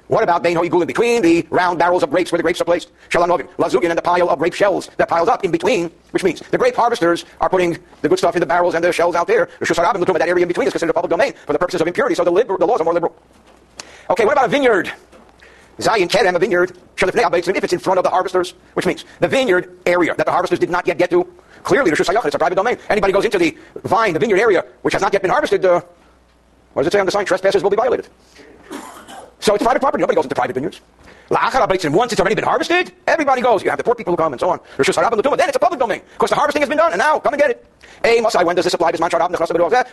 What 0.08 0.22
about 0.22 0.44
Bein 0.44 0.58
Hoigul 0.58 0.82
in 0.82 0.88
between 0.88 1.22
the 1.22 1.48
round 1.50 1.80
barrels 1.80 2.04
of 2.04 2.10
grapes 2.10 2.34
where 2.34 2.38
the 2.38 2.44
grapes 2.44 2.60
are 2.60 2.66
placed? 2.66 2.92
Shalanovim, 3.08 3.48
Lazugin, 3.56 3.88
and 3.88 3.98
the 3.98 4.02
pile 4.02 4.30
of 4.30 4.40
grape 4.40 4.54
shells 4.54 4.90
that 4.98 5.08
piles 5.08 5.30
up 5.30 5.46
in 5.46 5.52
between, 5.52 5.90
which 6.12 6.22
means 6.22 6.42
the 6.42 6.58
grape 6.58 6.76
harvesters 6.76 7.24
are 7.40 7.50
putting 7.50 7.78
the 8.02 8.10
good 8.10 8.18
stuff 8.18 8.36
in 8.36 8.42
the 8.42 8.46
barrels 8.46 8.76
and 8.76 8.84
the 8.84 8.92
shells 8.92 9.16
out 9.16 9.28
there. 9.28 9.48
That 9.62 10.26
area 10.28 10.42
in 10.42 10.50
between 10.50 10.68
is 10.68 10.74
considered 10.74 10.92
public 10.92 11.12
domain 11.12 11.32
for 11.46 11.54
the 11.54 11.60
purposes 11.60 11.80
of 11.80 11.88
impurity, 11.88 12.16
so 12.16 12.26
the, 12.26 12.32
liber- 12.32 12.58
the 12.58 12.68
laws 12.68 12.82
are 12.82 12.84
more 12.84 12.94
liberal. 12.94 13.16
Okay, 14.10 14.26
what 14.26 14.34
about 14.34 14.48
a 14.48 14.50
vineyard? 14.50 14.92
Zayin 15.80 16.10
Kerem, 16.10 16.36
a 16.36 16.40
vineyard, 16.40 16.72
and 17.02 17.58
if 17.58 17.64
it's 17.64 17.74
in 17.74 17.80
front 17.80 18.00
of 18.00 18.04
the 18.04 18.10
harvesters, 18.10 18.54
which 18.74 18.86
means 18.86 19.06
the 19.22 19.30
vineyard 19.30 19.78
area 19.86 20.14
that 20.16 20.26
the 20.26 20.32
harvesters 20.32 20.60
did 20.60 20.70
not 20.70 20.88
yet 20.88 20.98
get 20.98 21.10
to, 21.12 21.26
Clearly, 21.68 21.92
Rosh 21.92 22.00
Hashanah, 22.00 22.26
it's 22.26 22.34
a 22.34 22.40
private 22.40 22.56
domain. 22.56 22.78
Anybody 22.88 23.12
goes 23.12 23.26
into 23.26 23.38
the 23.38 23.58
vine, 23.84 24.14
the 24.14 24.20
vineyard 24.20 24.40
area, 24.40 24.64
which 24.84 24.94
has 24.94 25.02
not 25.02 25.12
yet 25.12 25.22
been 25.22 25.32
harvested, 25.32 25.66
uh, 25.66 25.82
what 26.72 26.84
does 26.84 26.88
it 26.88 26.94
say 26.94 27.00
on 27.02 27.06
the 27.06 27.12
sign? 27.12 27.26
Trespassers 27.26 27.62
will 27.62 27.70
be 27.70 27.76
violated. 27.76 28.08
So 29.42 29.54
it's 29.54 29.64
private 29.64 29.82
property. 29.82 30.00
Nobody 30.00 30.16
goes 30.16 30.24
into 30.24 30.36
private 30.36 30.54
vineyards. 30.54 30.80
In 31.30 31.92
once 31.92 32.14
it's 32.14 32.22
already 32.22 32.36
been 32.36 32.46
harvested, 32.46 32.94
everybody 33.06 33.42
goes. 33.42 33.64
You 33.64 33.70
have 33.70 33.78
the 33.78 33.84
poor 33.84 33.96
people 33.96 34.14
who 34.14 34.18
come 34.18 34.32
and 34.32 34.40
so 34.40 34.50
on. 34.50 34.62
Then 34.78 35.50
it's 35.50 35.58
a 35.58 35.60
public 35.60 35.78
domain. 35.78 36.02
Because 36.14 36.30
the 36.30 36.38
harvesting 36.38 36.62
has 36.62 36.70
been 36.70 36.78
done, 36.78 36.94
and 36.94 37.00
now 37.00 37.20
come 37.20 37.34
and 37.34 37.42
get 37.42 37.52
it. 37.52 37.66
Hey, 38.02 38.22
Masai, 38.22 38.46
when 38.46 38.56
does 38.56 38.64
this 38.64 38.74
apply? 38.74 38.92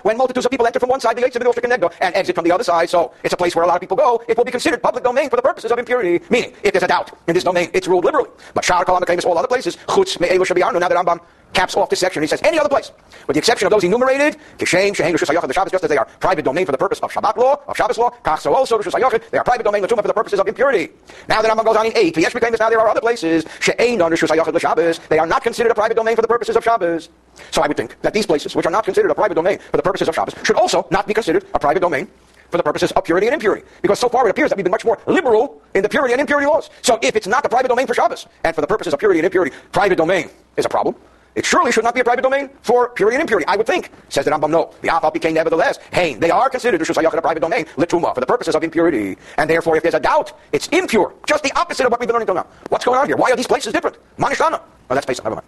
When 0.03 0.17
multitudes 0.17 0.47
of 0.47 0.51
people 0.51 0.67
enter 0.67 0.79
from 0.79 0.91
one 0.91 1.01
side, 1.01 1.17
the 1.17 1.23
the 1.23 1.91
and 2.01 2.15
exit 2.15 2.37
from 2.37 2.45
the 2.45 2.53
other 2.53 2.63
side. 2.63 2.89
So 2.89 3.13
it's 3.25 3.35
a 3.35 3.37
place 3.37 3.57
where 3.57 3.65
a 3.65 3.67
lot 3.67 3.75
of 3.75 3.81
people 3.81 3.97
go. 3.97 4.23
It 4.29 4.37
will 4.37 4.45
be 4.45 4.53
considered 4.53 4.81
public 4.81 5.03
domain 5.03 5.29
for 5.29 5.37
the 5.37 5.43
purposes 5.43 5.73
of 5.73 5.79
impurity. 5.79 6.25
Meaning, 6.31 6.53
if 6.63 6.73
there's 6.73 6.85
a 6.85 6.89
doubt 6.89 7.19
in 7.27 7.35
this 7.35 7.43
domain, 7.43 7.69
it's 7.75 7.89
ruled 7.89 8.05
liberally. 8.05 8.31
But 8.55 8.65
Shar 8.65 8.85
Kalam 8.85 9.05
claims 9.05 9.25
all 9.25 9.37
other 9.37 9.49
places. 9.49 9.77
Chutz. 9.89 10.21
Now 10.21 10.89
that 10.89 10.93
Rambam 10.93 11.21
caps 11.55 11.77
off 11.77 11.89
this 11.89 12.01
section. 12.01 12.23
He 12.23 12.27
says 12.27 12.41
any 12.43 12.59
other 12.59 12.69
place, 12.69 12.93
with 13.27 13.35
the 13.35 13.39
exception 13.39 13.67
of 13.67 13.71
those 13.71 13.85
enumerated, 13.85 14.37
Kishem, 14.59 14.95
Shehem, 14.95 15.13
Rosh 15.13 15.23
Hashanah, 15.23 15.47
the 15.47 15.55
Shabbos, 15.55 15.73
just 15.73 15.85
as 15.85 15.91
they 15.91 15.97
are 15.97 16.07
private 16.21 16.45
domain 16.45 16.67
for 16.67 16.73
the 16.73 16.79
purpose 16.79 17.01
of 17.01 17.13
Shabbat 17.13 17.37
law, 17.37 17.61
of 17.67 17.77
Shabbos 17.77 17.99
law, 17.99 18.11
Kach 18.25 18.41
so 18.41 18.55
also 18.55 18.79
Hashanah, 18.79 19.31
they 19.31 19.39
are 19.39 19.45
private 19.45 19.65
domain 19.65 19.87
for 19.87 19.97
the 19.97 20.13
purposes 20.13 20.41
of 20.41 20.49
impurity. 20.49 20.93
Now 21.29 21.41
the 21.41 21.49
Rambam 21.49 21.65
goes 21.65 21.77
on 21.77 21.87
in 21.87 21.97
eight. 21.97 22.17
Yesh 22.17 22.33
claims 22.33 22.59
now 22.59 22.69
there 22.69 22.81
are 22.81 22.89
other 22.89 23.01
places, 23.01 23.45
She'ein 23.61 24.03
on 24.03 24.13
Hashanah, 24.13 24.61
Shabbos, 24.61 24.99
they 25.09 25.19
are 25.19 25.27
not 25.27 25.43
considered 25.43 25.71
a 25.71 25.75
private 25.75 25.95
domain 25.95 26.17
for 26.17 26.23
the 26.23 26.29
purposes 26.29 26.57
of 26.57 26.65
Shabbos. 26.65 27.09
So 27.51 27.63
I 27.63 27.69
would 27.69 27.77
think 27.77 28.01
that 28.03 28.13
these 28.13 28.27
places, 28.27 28.55
which 28.55 28.67
are 28.67 28.71
not 28.71 28.85
considered 28.85 29.11
a 29.11 29.15
private 29.15 29.35
domain 29.35 29.59
for 29.71 29.77
the 29.77 29.83
purposes 29.83 30.09
of 30.09 30.15
Shabbos, 30.15 30.35
should 30.45 30.57
also 30.57 30.87
not 30.91 31.07
be 31.07 31.15
considered 31.15 31.45
a 31.55 31.59
private 31.59 31.81
domain 31.81 32.09
for 32.51 32.59
the 32.59 32.63
purposes 32.63 32.93
of 32.93 33.05
purity 33.05 33.27
and 33.27 33.35
impurity. 33.35 33.67
Because 33.83 33.99
so 33.99 34.09
far 34.09 34.27
it 34.27 34.31
appears 34.31 34.51
that 34.51 34.57
we've 34.57 34.65
been 34.65 34.71
much 34.71 34.85
more 34.85 34.99
liberal 35.07 35.61
in 35.75 35.83
the 35.83 35.89
purity 35.89 36.13
and 36.13 36.21
impurity 36.21 36.47
laws. 36.47 36.71
So 36.83 36.99
if 37.03 37.17
it's 37.17 37.27
not 37.27 37.43
the 37.43 37.49
private 37.49 37.69
domain 37.69 37.87
for 37.87 37.95
Shabbos, 37.95 38.27
and 38.45 38.55
for 38.55 38.61
the 38.61 38.67
purposes 38.67 38.93
of 38.93 39.01
purity 39.01 39.19
and 39.19 39.27
impurity, 39.27 39.57
private 39.73 39.97
domain 39.97 40.31
is 40.57 40.65
a 40.65 40.69
problem, 40.69 40.95
it 41.35 41.45
surely 41.45 41.73
should 41.73 41.85
not 41.85 41.95
be 41.95 42.01
a 42.01 42.05
private 42.05 42.23
domain 42.23 42.49
for 42.63 42.91
purity 42.91 43.17
and 43.17 43.23
impurity. 43.23 43.47
I 43.49 43.57
would 43.57 43.67
think, 43.67 43.91
says 44.09 44.25
the 44.25 44.31
Rambam, 44.31 44.51
no. 44.51 44.73
The 44.83 44.89
Afal 44.89 45.13
became 45.13 45.35
nevertheless. 45.35 45.79
Hey, 45.93 46.15
they 46.15 46.31
are 46.31 46.49
considered 46.49 46.81
a 46.81 47.21
private 47.21 47.41
domain, 47.41 47.65
lituma, 47.77 48.15
for 48.15 48.21
the 48.21 48.27
purposes 48.27 48.55
of 48.55 48.63
impurity. 48.63 49.17
And 49.37 49.51
therefore, 49.51 49.77
if 49.77 49.83
there's 49.83 49.95
a 49.95 50.01
doubt, 50.01 50.33
it's 50.53 50.69
impure. 50.69 51.13
Just 51.27 51.43
the 51.43 51.53
opposite 51.59 51.87
of 51.87 51.91
what 51.91 51.99
we've 52.01 52.07
been 52.07 52.15
learning 52.15 52.29
until 52.29 52.45
now. 52.45 52.51
What's 52.69 52.85
going 52.85 52.99
on 52.99 53.07
here? 53.07 53.17
Why 53.17 53.31
are 53.31 53.37
these 53.37 53.49
places 53.49 53.73
different? 53.73 53.97
Manishana. 54.17 54.61
Oh, 54.91 54.95
that's 54.95 55.07
Pesach, 55.07 55.25
never 55.25 55.37
mind. 55.37 55.47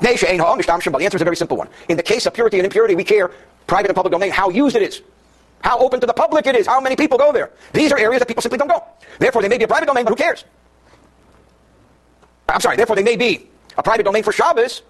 The 0.00 0.08
answer 0.10 1.16
is 1.16 1.22
a 1.22 1.24
very 1.24 1.36
simple 1.36 1.56
one. 1.56 1.68
In 1.88 1.96
the 1.96 2.02
case 2.02 2.26
of 2.26 2.34
purity 2.34 2.58
and 2.58 2.64
impurity, 2.64 2.94
we 2.94 3.04
care, 3.04 3.30
private 3.66 3.88
and 3.88 3.96
public 3.96 4.12
domain, 4.12 4.30
how 4.30 4.48
used 4.48 4.76
it 4.76 4.82
is. 4.82 5.02
How 5.62 5.78
open 5.78 5.98
to 6.00 6.06
the 6.06 6.12
public 6.12 6.46
it 6.46 6.54
is. 6.56 6.66
How 6.66 6.80
many 6.80 6.94
people 6.94 7.16
go 7.16 7.32
there. 7.32 7.50
These 7.72 7.90
are 7.90 7.98
areas 7.98 8.20
that 8.20 8.26
people 8.26 8.42
simply 8.42 8.58
don't 8.58 8.68
go. 8.68 8.84
Therefore, 9.18 9.40
they 9.42 9.48
may 9.48 9.56
be 9.56 9.64
a 9.64 9.68
private 9.68 9.86
domain, 9.86 10.04
but 10.04 10.10
who 10.10 10.16
cares? 10.16 10.44
I'm 12.48 12.60
sorry, 12.60 12.76
therefore 12.76 12.96
they 12.96 13.02
may 13.02 13.16
be 13.16 13.48
a 13.76 13.82
private 13.82 14.04
domain 14.04 14.22
for 14.22 14.32
Shabbos. 14.32 14.82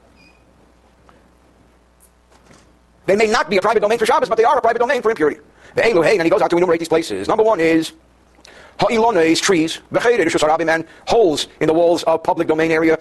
They 3.07 3.17
may 3.17 3.27
not 3.27 3.51
be 3.51 3.59
a 3.59 3.61
private 3.61 3.81
domain 3.81 3.99
for 3.99 4.07
Shabbos, 4.07 4.29
but 4.29 4.39
they 4.39 4.45
are 4.45 4.57
a 4.57 4.63
private 4.63 4.79
domain 4.79 5.03
for 5.03 5.11
impurity. 5.11 5.41
The 5.75 5.85
Elohim, 5.85 6.21
and 6.21 6.23
he 6.23 6.31
goes 6.31 6.41
out 6.41 6.51
to 6.51 6.57
enumerate 6.57 6.81
these 6.81 6.89
places. 6.89 7.29
Number 7.29 7.43
one 7.43 7.61
is 7.61 7.93
Ha'ilones, 8.81 9.41
trees, 9.41 9.81
and 9.93 10.85
holes 11.07 11.47
in 11.61 11.67
the 11.69 11.73
walls 11.73 12.03
of 12.05 12.23
public 12.23 12.49
domain 12.49 12.71
area, 12.71 12.99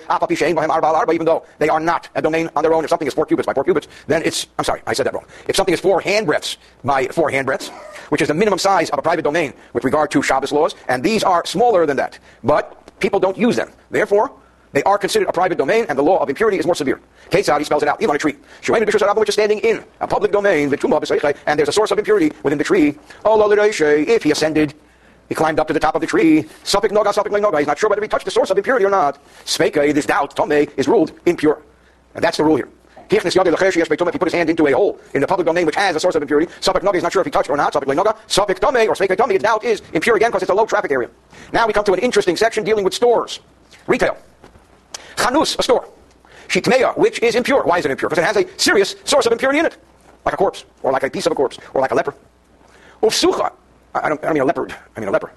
even 1.11 1.25
though 1.25 1.45
they 1.57 1.69
are 1.69 1.79
not 1.79 2.09
a 2.15 2.21
domain 2.21 2.49
on 2.55 2.63
their 2.63 2.73
own. 2.73 2.83
If 2.83 2.89
something 2.89 3.07
is 3.07 3.13
four 3.13 3.25
cubits 3.25 3.47
by 3.47 3.53
four 3.53 3.63
cubits, 3.63 3.87
then 4.07 4.21
it's, 4.23 4.47
I'm 4.59 4.65
sorry, 4.65 4.81
I 4.85 4.93
said 4.93 5.07
that 5.07 5.13
wrong. 5.13 5.25
If 5.47 5.55
something 5.55 5.73
is 5.73 5.79
four 5.79 6.01
handbreadths 6.01 6.57
by 6.83 7.07
four 7.07 7.31
handbreadths, 7.31 7.69
which 8.09 8.21
is 8.21 8.27
the 8.27 8.33
minimum 8.33 8.59
size 8.59 8.89
of 8.91 8.99
a 8.99 9.01
private 9.01 9.23
domain 9.23 9.53
with 9.73 9.83
regard 9.83 10.11
to 10.11 10.21
Shabbos 10.21 10.51
laws, 10.51 10.75
and 10.87 11.03
these 11.03 11.23
are 11.23 11.43
smaller 11.45 11.85
than 11.85 11.97
that, 11.97 12.19
but 12.43 12.99
people 12.99 13.19
don't 13.19 13.37
use 13.37 13.55
them. 13.55 13.71
Therefore, 13.89 14.31
they 14.73 14.83
are 14.83 14.97
considered 14.97 15.29
a 15.29 15.31
private 15.31 15.57
domain, 15.57 15.85
and 15.87 15.97
the 15.97 16.03
law 16.03 16.17
of 16.17 16.29
impurity 16.29 16.57
is 16.57 16.65
more 16.65 16.75
severe. 16.75 16.99
Ketzad, 17.29 17.59
he 17.59 17.63
spells 17.63 17.83
it 17.83 17.89
out, 17.89 18.01
even 18.01 18.09
on 18.09 18.15
a 18.15 18.19
tree. 18.19 18.35
Which 18.67 19.29
is 19.29 19.33
standing 19.33 19.59
in 19.59 19.83
a 20.01 20.07
public 20.07 20.31
domain, 20.31 20.73
and 20.73 21.59
there's 21.59 21.69
a 21.69 21.71
source 21.71 21.91
of 21.91 21.99
impurity 21.99 22.31
within 22.43 22.57
the 22.57 22.63
tree. 22.63 22.97
Oh, 23.23 23.49
if 23.51 24.23
he 24.23 24.31
ascended 24.31 24.73
he 25.29 25.35
climbed 25.35 25.59
up 25.59 25.67
to 25.67 25.73
the 25.73 25.79
top 25.79 25.95
of 25.95 26.01
the 26.01 26.07
tree. 26.07 26.43
Safik 26.63 26.91
noga. 26.91 27.57
He's 27.57 27.67
not 27.67 27.79
sure 27.79 27.89
whether 27.89 28.01
he 28.01 28.07
touched 28.07 28.25
the 28.25 28.31
source 28.31 28.49
of 28.49 28.57
impurity 28.57 28.85
or 28.85 28.89
not. 28.89 29.17
Speka, 29.45 29.93
this 29.93 30.05
doubt, 30.05 30.35
tome, 30.35 30.51
is 30.51 30.87
ruled 30.87 31.11
impure. 31.25 31.61
And 32.13 32.23
that's 32.23 32.37
the 32.37 32.43
rule 32.43 32.57
here. 32.57 32.69
If 33.09 33.23
he 33.23 33.29
put 33.29 34.23
his 34.23 34.33
hand 34.33 34.49
into 34.49 34.67
a 34.67 34.71
hole 34.71 34.99
in 35.13 35.21
the 35.21 35.27
public 35.27 35.45
domain 35.45 35.65
which 35.65 35.75
has 35.75 35.95
a 35.95 35.99
source 35.99 36.15
of 36.15 36.21
impurity, 36.21 36.51
Sopik 36.61 36.81
Noga 36.81 36.95
is 36.95 37.03
not 37.03 37.11
sure 37.11 37.21
if 37.21 37.25
he 37.25 37.31
touched 37.31 37.49
or 37.49 37.57
not, 37.57 37.73
Sopik 37.73 37.93
Noga, 37.93 38.15
Sopik 38.27 38.59
Tome 38.59 38.87
or 38.89 38.95
Sveke 38.95 39.17
Tome, 39.17 39.31
its 39.31 39.43
doubt 39.43 39.63
is 39.63 39.81
impure 39.93 40.15
again 40.15 40.29
because 40.29 40.41
it's 40.41 40.51
a 40.51 40.53
low 40.53 40.65
traffic 40.65 40.91
area. 40.91 41.09
Now 41.51 41.67
we 41.67 41.73
come 41.73 41.83
to 41.85 41.93
an 41.93 41.99
interesting 41.99 42.35
section 42.35 42.63
dealing 42.63 42.83
with 42.83 42.93
stores. 42.93 43.39
Retail. 43.87 44.17
Chanus, 45.15 45.57
a 45.59 45.63
store. 45.63 45.87
Shitmeya, 46.47 46.97
which 46.97 47.21
is 47.21 47.35
impure. 47.35 47.63
Why 47.63 47.79
is 47.79 47.85
it 47.85 47.91
impure? 47.91 48.09
Because 48.09 48.23
it 48.23 48.27
has 48.27 48.37
a 48.37 48.59
serious 48.59 48.95
source 49.05 49.25
of 49.25 49.31
impurity 49.31 49.59
in 49.59 49.65
it. 49.65 49.77
Like 50.25 50.35
a 50.35 50.37
corpse, 50.37 50.65
or 50.83 50.91
like 50.91 51.03
a 51.03 51.09
piece 51.09 51.25
of 51.25 51.31
a 51.31 51.35
corpse, 51.35 51.57
or 51.73 51.81
like 51.81 51.91
a 51.91 51.95
leper. 51.95 52.13
Ufsucha, 53.01 53.51
I 53.95 54.09
don't, 54.09 54.21
I 54.23 54.27
don't 54.27 54.33
mean 54.33 54.43
a 54.43 54.45
leopard, 54.45 54.73
I 54.95 54.99
mean 54.99 55.09
a 55.09 55.11
leper. 55.11 55.31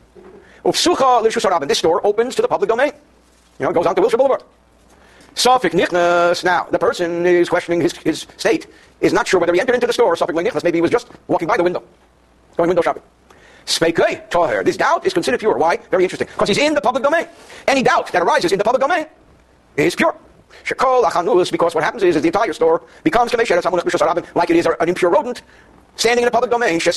Ufsucha 0.64 1.60
and 1.60 1.70
this 1.70 1.78
store 1.78 2.06
opens 2.06 2.34
to 2.36 2.42
the 2.42 2.48
public 2.48 2.68
domain. 2.68 2.92
You 3.58 3.64
know, 3.64 3.70
it 3.70 3.74
goes 3.74 3.86
on 3.86 3.94
to 3.94 4.00
Wilshire 4.00 4.18
Boulevard. 4.18 4.42
Safik 5.34 5.72
Nichnas, 5.72 6.44
now, 6.44 6.64
the 6.70 6.78
person 6.78 7.26
is 7.26 7.48
questioning 7.48 7.80
his, 7.80 7.96
his 7.96 8.26
state, 8.36 8.66
is 9.00 9.12
not 9.12 9.28
sure 9.28 9.38
whether 9.40 9.52
he 9.52 9.60
entered 9.60 9.74
into 9.74 9.86
the 9.86 9.92
store, 9.92 10.14
Safik 10.16 10.34
Nichnas, 10.34 10.64
maybe 10.64 10.78
he 10.78 10.82
was 10.82 10.90
just 10.90 11.08
walking 11.28 11.48
by 11.48 11.56
the 11.56 11.64
window, 11.64 11.82
going 12.56 12.68
window 12.68 12.82
shopping. 12.82 13.02
Spekei 13.66 14.28
Toher. 14.30 14.64
This 14.64 14.76
doubt 14.76 15.04
is 15.04 15.12
considered 15.12 15.40
pure. 15.40 15.58
Why? 15.58 15.76
Very 15.90 16.04
interesting. 16.04 16.28
Because 16.28 16.48
he's 16.48 16.58
in 16.58 16.72
the 16.74 16.80
public 16.80 17.02
domain. 17.02 17.26
Any 17.66 17.82
doubt 17.82 18.12
that 18.12 18.22
arises 18.22 18.52
in 18.52 18.58
the 18.58 18.64
public 18.64 18.80
domain 18.80 19.06
is 19.76 19.94
pure. 19.94 20.16
Shekol 20.64 21.04
achanus, 21.04 21.50
because 21.50 21.74
what 21.74 21.84
happens 21.84 22.02
is, 22.02 22.16
is 22.16 22.22
the 22.22 22.28
entire 22.28 22.52
store 22.52 22.82
becomes 23.04 23.32
like 23.34 24.50
it 24.50 24.56
is 24.56 24.66
an 24.66 24.88
impure 24.88 25.10
rodent 25.10 25.42
standing 25.96 26.22
in 26.22 26.28
a 26.28 26.30
public 26.30 26.50
domain. 26.50 26.78
Here 26.80 26.92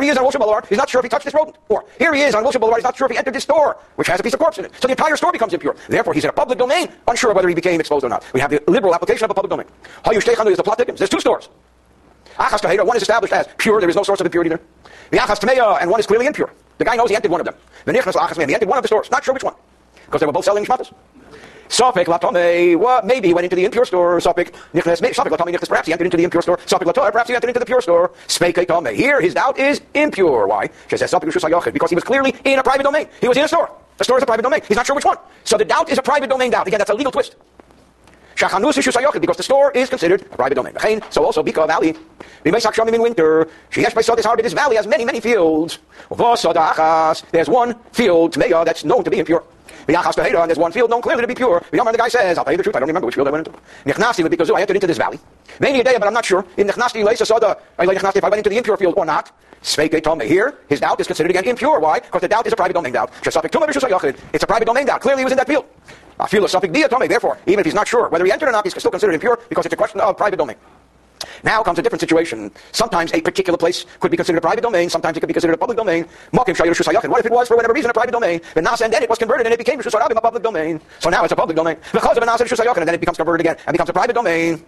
he 0.00 0.08
is 0.08 0.16
on 0.16 0.24
Wilshire 0.24 0.38
Boulevard. 0.38 0.66
He's 0.68 0.78
not 0.78 0.88
sure 0.88 1.00
if 1.00 1.04
he 1.04 1.08
touched 1.08 1.24
this 1.24 1.34
rodent. 1.34 1.56
Or 1.68 1.84
here 1.98 2.12
he 2.14 2.22
is 2.22 2.34
on 2.34 2.42
Wilshire 2.42 2.58
Boulevard. 2.60 2.80
He's 2.80 2.84
not 2.84 2.96
sure 2.96 3.06
if 3.06 3.12
he 3.12 3.18
entered 3.18 3.34
this 3.34 3.44
store, 3.44 3.78
which 3.96 4.08
has 4.08 4.20
a 4.20 4.22
piece 4.22 4.34
of 4.34 4.40
corpse 4.40 4.58
in 4.58 4.66
it. 4.66 4.72
So 4.80 4.86
the 4.86 4.92
entire 4.92 5.16
store 5.16 5.32
becomes 5.32 5.52
impure. 5.52 5.74
Therefore, 5.88 6.14
he's 6.14 6.24
in 6.24 6.30
a 6.30 6.32
public 6.32 6.58
domain, 6.58 6.88
unsure 7.08 7.32
whether 7.32 7.48
he 7.48 7.54
became 7.54 7.80
exposed 7.80 8.04
or 8.04 8.08
not. 8.08 8.24
We 8.32 8.40
have 8.40 8.50
the 8.50 8.62
liberal 8.68 8.94
application 8.94 9.24
of 9.24 9.30
a 9.30 9.34
public 9.34 9.50
domain. 9.50 9.66
is 10.12 10.24
the 10.56 10.62
plot. 10.62 10.78
There's 10.78 11.10
two 11.10 11.20
stores. 11.20 11.48
Achas 12.38 12.84
one 12.84 12.96
is 12.96 13.02
established 13.02 13.32
as 13.32 13.46
pure, 13.58 13.80
there 13.80 13.88
is 13.88 13.96
no 13.96 14.02
source 14.02 14.20
of 14.20 14.26
impurity 14.26 14.48
there. 14.48 14.60
The 15.10 15.18
Achas 15.18 15.80
and 15.80 15.90
one 15.90 16.00
is 16.00 16.06
clearly 16.06 16.26
impure. 16.26 16.50
The 16.78 16.84
guy 16.84 16.96
knows 16.96 17.08
he 17.08 17.14
entered 17.14 17.30
one 17.30 17.40
of 17.40 17.44
them. 17.44 17.54
The 17.84 17.92
Nichnas 17.92 18.14
Achas 18.14 18.48
he 18.48 18.54
entered 18.54 18.68
one 18.68 18.78
of 18.78 18.82
the 18.82 18.88
stores, 18.88 19.10
not 19.10 19.24
sure 19.24 19.34
which 19.34 19.44
one. 19.44 19.54
Because 20.06 20.20
they 20.20 20.26
were 20.26 20.32
both 20.32 20.44
selling 20.44 20.64
shmatas. 20.64 20.92
Sopik 21.68 22.06
latome, 22.06 22.76
well, 22.76 23.02
maybe 23.04 23.28
he 23.28 23.34
went 23.34 23.44
into 23.44 23.56
the 23.56 23.64
impure 23.64 23.84
store. 23.84 24.18
Sopik 24.18 24.54
nichnes, 24.72 25.00
Sopik 25.00 25.30
latome 25.30 25.52
nichnes, 25.52 25.68
perhaps 25.68 25.86
he 25.86 25.92
entered 25.92 26.04
into 26.06 26.16
the 26.16 26.24
impure 26.24 26.42
store. 26.42 26.56
Sopik 26.58 26.92
latoy, 26.92 27.10
perhaps 27.10 27.28
he 27.28 27.34
entered 27.34 27.48
into 27.48 27.60
the 27.60 27.66
pure 27.66 27.80
store. 27.80 28.12
Speke 28.28 28.66
tome. 28.66 28.94
Here, 28.94 29.20
his 29.20 29.34
doubt 29.34 29.58
is 29.58 29.80
impure. 29.94 30.46
Why? 30.46 30.70
She 30.88 30.96
says 30.96 31.12
Sopik 31.12 31.72
because 31.72 31.90
he 31.90 31.94
was 31.94 32.04
clearly 32.04 32.34
in 32.44 32.58
a 32.58 32.62
private 32.62 32.84
domain. 32.84 33.08
He 33.20 33.28
was 33.28 33.36
in 33.36 33.44
a 33.44 33.48
store. 33.48 33.70
The 33.98 34.04
store 34.04 34.18
is 34.18 34.22
a 34.22 34.26
private 34.26 34.42
domain. 34.42 34.60
He's 34.66 34.76
not 34.76 34.86
sure 34.86 34.96
which 34.96 35.04
one. 35.04 35.18
So 35.44 35.56
the 35.56 35.64
doubt 35.64 35.88
is 35.90 35.98
a 35.98 36.02
private 36.02 36.28
domain 36.28 36.50
doubt. 36.50 36.66
Again, 36.66 36.78
that's 36.78 36.90
a 36.90 36.94
legal 36.94 37.12
twist. 37.12 37.36
Shachanus 38.36 39.20
because 39.20 39.36
the 39.36 39.42
store 39.44 39.70
is 39.72 39.88
considered 39.88 40.22
a 40.22 40.36
private 40.36 40.56
domain. 40.56 40.74
So 41.10 41.24
also 41.24 41.42
Bika 41.42 41.68
Valley. 41.68 41.94
We 42.42 42.50
may 42.50 42.58
in 42.58 43.02
winter. 43.02 43.48
Sheyesh 43.70 44.04
saw 44.04 44.14
this 44.16 44.26
This 44.42 44.52
valley 44.52 44.74
has 44.76 44.86
many, 44.88 45.04
many 45.04 45.20
fields. 45.20 45.78
There's 46.10 47.48
one 47.48 47.76
field, 47.92 48.32
that's 48.34 48.84
known 48.84 49.04
to 49.04 49.10
be 49.10 49.20
impure. 49.20 49.44
The 49.86 49.94
Ahas 49.94 50.16
Pera 50.16 50.40
and 50.40 50.48
there's 50.48 50.58
one 50.58 50.72
field 50.72 50.90
known 50.90 51.02
clearly 51.02 51.22
to 51.22 51.28
be 51.28 51.34
pure. 51.34 51.62
The 51.70 51.78
guy 51.78 52.08
says, 52.08 52.38
I'll 52.38 52.44
tell 52.44 52.52
you 52.52 52.56
the 52.56 52.62
truth, 52.62 52.76
I 52.76 52.80
don't 52.80 52.88
remember 52.88 53.06
which 53.06 53.14
field 53.14 53.28
I 53.28 53.30
went 53.30 53.46
into. 53.46 53.58
Nechnasti 53.84 54.28
because 54.30 54.50
oh, 54.50 54.56
I 54.56 54.62
entered 54.62 54.76
into 54.76 54.86
this 54.86 54.98
valley. 54.98 55.18
Maybe 55.60 55.80
a 55.80 55.84
day, 55.84 55.96
but 55.98 56.06
I'm 56.06 56.14
not 56.14 56.24
sure. 56.24 56.44
In 56.56 56.66
Nechnasti, 56.66 57.04
Leisa 57.04 57.26
saw 57.26 57.38
the, 57.38 57.58
if 57.78 58.24
I 58.24 58.28
went 58.28 58.38
into 58.38 58.50
the 58.50 58.56
impure 58.56 58.76
field 58.76 58.94
or 58.96 59.04
not. 59.04 59.32
Sveke 59.62 60.02
told 60.02 60.18
me 60.18 60.28
here, 60.28 60.58
his 60.68 60.80
doubt 60.80 61.00
is 61.00 61.06
considered 61.06 61.30
again 61.30 61.44
impure. 61.44 61.80
Why? 61.80 61.98
Because 62.00 62.20
the 62.20 62.28
doubt 62.28 62.46
is 62.46 62.52
a 62.52 62.56
private 62.56 62.74
domain 62.74 62.92
doubt. 62.92 63.10
It's 63.24 63.34
a 63.34 64.46
private 64.46 64.66
domain 64.66 64.86
doubt. 64.86 65.00
Clearly 65.00 65.20
he 65.20 65.24
was 65.24 65.32
in 65.32 65.38
that 65.38 65.46
field. 65.46 65.64
I. 66.20 67.06
Therefore, 67.08 67.38
even 67.46 67.60
if 67.60 67.64
he's 67.64 67.74
not 67.74 67.88
sure 67.88 68.08
whether 68.08 68.24
he 68.24 68.32
entered 68.32 68.48
or 68.48 68.52
not, 68.52 68.64
he's 68.64 68.74
still 68.74 68.90
considered 68.90 69.14
impure 69.14 69.38
because 69.48 69.64
it's 69.64 69.72
a 69.72 69.76
question 69.76 70.00
of 70.00 70.16
private 70.16 70.36
domain. 70.36 70.56
Now 71.44 71.62
comes 71.62 71.78
a 71.78 71.82
different 71.82 72.00
situation. 72.00 72.50
Sometimes 72.72 73.12
a 73.12 73.20
particular 73.20 73.58
place 73.58 73.84
could 74.00 74.10
be 74.10 74.16
considered 74.16 74.38
a 74.38 74.40
private 74.40 74.62
domain. 74.62 74.88
Sometimes 74.88 75.16
it 75.16 75.20
could 75.20 75.28
be 75.28 75.34
considered 75.34 75.52
a 75.52 75.58
public 75.58 75.76
domain. 75.76 76.06
What 76.30 76.48
if 76.48 76.58
it 76.60 77.32
was, 77.32 77.48
for 77.48 77.56
whatever 77.56 77.74
reason, 77.74 77.90
a 77.90 77.94
private 77.94 78.12
domain? 78.12 78.40
And 78.56 78.66
then 78.66 79.02
it 79.02 79.10
was 79.10 79.18
converted 79.18 79.46
and 79.46 79.52
it 79.52 79.58
became 79.58 79.78
a 79.78 80.20
public 80.20 80.42
domain. 80.42 80.80
So 81.00 81.10
now 81.10 81.22
it's 81.22 81.32
a 81.32 81.36
public 81.36 81.56
domain. 81.56 81.76
Because 81.92 82.16
of 82.16 82.22
and 82.22 82.88
then 82.88 82.94
it 82.94 83.00
becomes 83.00 83.18
converted 83.18 83.46
again 83.46 83.56
and 83.66 83.74
becomes 83.74 83.90
a 83.90 83.92
private 83.92 84.14
domain. 84.14 84.64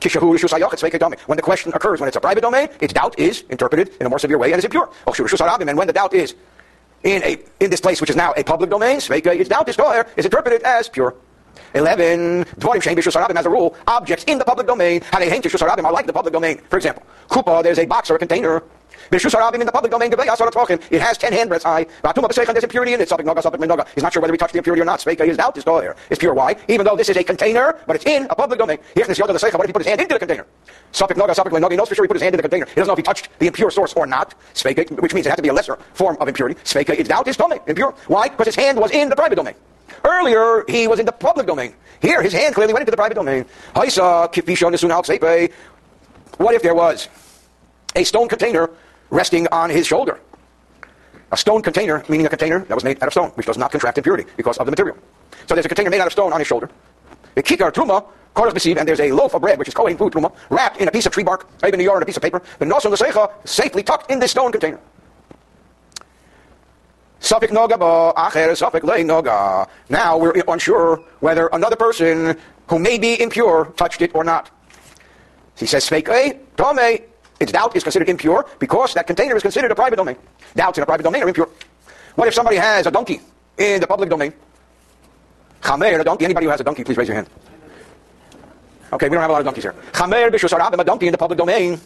When 0.00 1.36
the 1.36 1.42
question 1.42 1.72
occurs, 1.74 2.00
when 2.00 2.08
it's 2.08 2.16
a 2.16 2.20
private 2.20 2.40
domain, 2.40 2.68
its 2.80 2.92
doubt 2.94 3.18
is 3.18 3.42
interpreted 3.50 3.94
in 4.00 4.06
a 4.06 4.08
more 4.08 4.18
severe 4.18 4.38
way 4.38 4.52
and 4.52 4.58
is 4.58 4.64
impure. 4.64 4.88
Oh. 5.06 5.12
And 5.60 5.76
when 5.76 5.86
the 5.86 5.92
doubt 5.92 6.14
is 6.14 6.34
in, 7.02 7.22
a, 7.22 7.38
in 7.60 7.70
this 7.70 7.80
place 7.80 8.00
which 8.00 8.10
is 8.10 8.16
now 8.16 8.32
a 8.36 8.44
public 8.44 8.70
domain, 8.70 8.96
its 8.96 9.48
doubt 9.48 9.68
is, 9.68 9.76
is 10.16 10.24
interpreted 10.24 10.62
as 10.62 10.88
pure. 10.88 11.14
11. 11.74 12.44
Dvarim 12.44 12.80
Bishus 12.80 13.14
Harabim 13.16 13.36
as 13.36 13.46
a 13.46 13.50
rule. 13.50 13.76
Objects 13.86 14.24
in 14.24 14.38
the 14.38 14.44
public 14.44 14.66
domain, 14.66 15.00
have 15.12 15.22
a 15.22 15.26
Bishus 15.26 15.66
Harabim 15.66 15.84
are 15.84 15.92
like 15.92 16.06
the 16.06 16.12
public 16.12 16.32
domain. 16.32 16.58
For 16.70 16.76
example, 16.76 17.02
Kupa, 17.28 17.62
there's 17.62 17.78
a 17.78 17.86
box 17.86 18.10
or 18.10 18.16
a 18.16 18.18
container. 18.18 18.62
Bishus 19.10 19.34
Harabim 19.34 19.60
in 19.60 19.66
the 19.66 19.72
public 19.72 19.90
domain, 19.90 20.12
it 20.12 21.00
has 21.00 21.18
10 21.18 21.32
handbreadths 21.32 21.62
high. 21.62 21.86
There's 22.02 22.64
impurity 22.64 22.92
in 22.92 23.00
it. 23.00 23.08
He's 23.08 24.02
not 24.02 24.12
sure 24.12 24.20
whether 24.20 24.34
he 24.34 24.38
touched 24.38 24.52
the 24.52 24.58
impurity 24.58 24.82
or 24.82 24.84
not. 24.84 25.02
His 25.02 25.36
doubt 25.36 25.56
is 25.56 25.64
there. 25.64 25.96
It's 26.10 26.18
pure. 26.18 26.34
Why? 26.34 26.56
Even 26.68 26.84
though 26.84 26.96
this 26.96 27.08
is 27.08 27.16
a 27.16 27.24
container, 27.24 27.78
but 27.86 27.96
it's 27.96 28.04
in 28.04 28.26
a 28.28 28.34
public 28.34 28.58
domain. 28.58 28.78
Here's 28.94 29.06
the 29.06 29.14
sechah. 29.14 29.54
What 29.54 29.64
if 29.64 29.66
he 29.68 29.72
put 29.72 29.82
his 29.82 29.86
hand 29.88 30.00
into 30.00 30.14
the 30.14 30.18
container? 30.18 30.46
Sopik 30.92 31.16
Noga, 31.16 31.34
Sopik 31.34 31.70
He 31.70 31.76
knows 31.76 31.88
for 31.88 31.94
sure 31.94 32.04
he 32.04 32.08
put 32.08 32.16
his 32.16 32.22
hand 32.22 32.34
in 32.34 32.38
the 32.38 32.42
container. 32.42 32.66
He 32.66 32.74
doesn't 32.74 32.88
know 32.88 32.92
if 32.92 32.98
he 32.98 33.02
touched 33.02 33.28
the 33.38 33.46
impure 33.46 33.70
source 33.70 33.94
or 33.94 34.06
not. 34.06 34.34
which 34.64 35.14
means 35.14 35.26
it 35.26 35.30
has 35.30 35.36
to 35.36 35.42
be 35.42 35.48
a 35.48 35.52
lesser 35.52 35.76
form 35.94 36.16
of 36.20 36.28
impurity. 36.28 36.60
Sveika, 36.64 36.90
its 36.90 37.08
doubt 37.08 37.28
is 37.28 37.36
tome, 37.36 37.58
impure. 37.66 37.94
Why? 38.08 38.28
Because 38.28 38.46
his 38.46 38.56
hand 38.56 38.78
was 38.78 38.90
in 38.90 39.08
the 39.08 39.16
private 39.16 39.36
domain. 39.36 39.54
Earlier, 40.04 40.64
he 40.68 40.86
was 40.88 40.98
in 41.00 41.06
the 41.06 41.12
public 41.12 41.46
domain. 41.46 41.74
Here, 42.00 42.22
his 42.22 42.32
hand 42.32 42.54
clearly 42.54 42.72
went 42.72 42.82
into 42.82 42.90
the 42.90 42.96
private 42.96 43.14
domain. 43.14 43.44
I 43.74 43.88
saw 43.88 44.28
What 46.36 46.54
if 46.54 46.62
there 46.62 46.74
was 46.74 47.08
a 47.96 48.04
stone 48.04 48.28
container 48.28 48.70
resting 49.10 49.48
on 49.48 49.70
his 49.70 49.86
shoulder? 49.86 50.20
A 51.30 51.36
stone 51.36 51.62
container, 51.62 52.04
meaning 52.08 52.26
a 52.26 52.28
container 52.28 52.60
that 52.60 52.74
was 52.74 52.84
made 52.84 53.02
out 53.02 53.08
of 53.08 53.12
stone, 53.12 53.30
which 53.30 53.46
does 53.46 53.58
not 53.58 53.70
contract 53.70 53.98
impurity 53.98 54.24
because 54.36 54.56
of 54.58 54.66
the 54.66 54.70
material. 54.70 54.96
So 55.46 55.54
there's 55.54 55.66
a 55.66 55.68
container 55.68 55.90
made 55.90 56.00
out 56.00 56.06
of 56.06 56.12
stone 56.12 56.32
on 56.32 56.38
his 56.38 56.46
shoulder. 56.46 56.70
A 57.36 57.42
kikar 57.42 57.72
truma, 57.72 58.04
and 58.36 58.88
there's 58.88 59.00
a 59.00 59.10
loaf 59.10 59.34
of 59.34 59.42
bread, 59.42 59.58
which 59.58 59.68
is 59.68 59.74
kohen 59.74 59.96
food 59.96 60.12
truma, 60.12 60.32
wrapped 60.48 60.80
in 60.80 60.86
a 60.86 60.90
piece 60.90 61.06
of 61.06 61.12
tree 61.12 61.24
bark, 61.24 61.48
in 61.64 61.80
a 61.80 61.82
yard, 61.82 62.02
a 62.02 62.06
piece 62.06 62.16
of 62.16 62.22
paper, 62.22 62.40
the 62.60 62.64
noson 62.64 62.90
the 62.90 63.30
safely 63.44 63.82
tucked 63.82 64.10
in 64.10 64.20
this 64.20 64.30
stone 64.30 64.52
container. 64.52 64.78
Safik 67.28 67.50
noga 67.50 67.76
ba, 67.78 68.14
acher 68.16 68.56
Safik 68.56 68.80
noga. 69.04 69.68
Now 69.90 70.16
we're 70.16 70.32
unsure 70.48 70.96
whether 71.20 71.48
another 71.52 71.76
person 71.76 72.34
who 72.70 72.78
may 72.78 72.96
be 72.96 73.20
impure 73.20 73.66
touched 73.76 74.00
it 74.00 74.14
or 74.14 74.24
not. 74.24 74.50
He 75.54 75.66
says, 75.66 75.86
Sveke, 75.86 76.08
eh? 76.08 76.32
tome, 76.56 77.00
its 77.38 77.52
doubt 77.52 77.76
is 77.76 77.82
considered 77.82 78.08
impure 78.08 78.46
because 78.58 78.94
that 78.94 79.06
container 79.06 79.36
is 79.36 79.42
considered 79.42 79.70
a 79.70 79.74
private 79.74 79.96
domain. 79.96 80.16
Doubts 80.56 80.78
in 80.78 80.82
a 80.82 80.86
private 80.86 81.02
domain 81.02 81.22
are 81.22 81.28
impure. 81.28 81.50
What 82.14 82.28
if 82.28 82.32
somebody 82.32 82.56
has 82.56 82.86
a 82.86 82.90
donkey 82.90 83.20
in 83.58 83.82
the 83.82 83.86
public 83.86 84.08
domain? 84.08 84.32
Chamer, 85.60 86.00
a 86.00 86.04
donkey. 86.04 86.24
Anybody 86.24 86.46
who 86.46 86.50
has 86.50 86.62
a 86.62 86.64
donkey, 86.64 86.82
please 86.82 86.96
raise 86.96 87.08
your 87.08 87.16
hand. 87.16 87.28
Okay, 88.90 89.06
we 89.06 89.16
don't 89.16 89.20
have 89.20 89.28
a 89.28 89.34
lot 89.34 89.40
of 89.40 89.44
donkeys 89.44 89.64
here. 89.64 89.74
Chamer 89.92 90.30
b'shus 90.30 90.80
a 90.80 90.84
donkey 90.84 91.08
in 91.08 91.12
the 91.12 91.18
public 91.18 91.36
domain. 91.36 91.78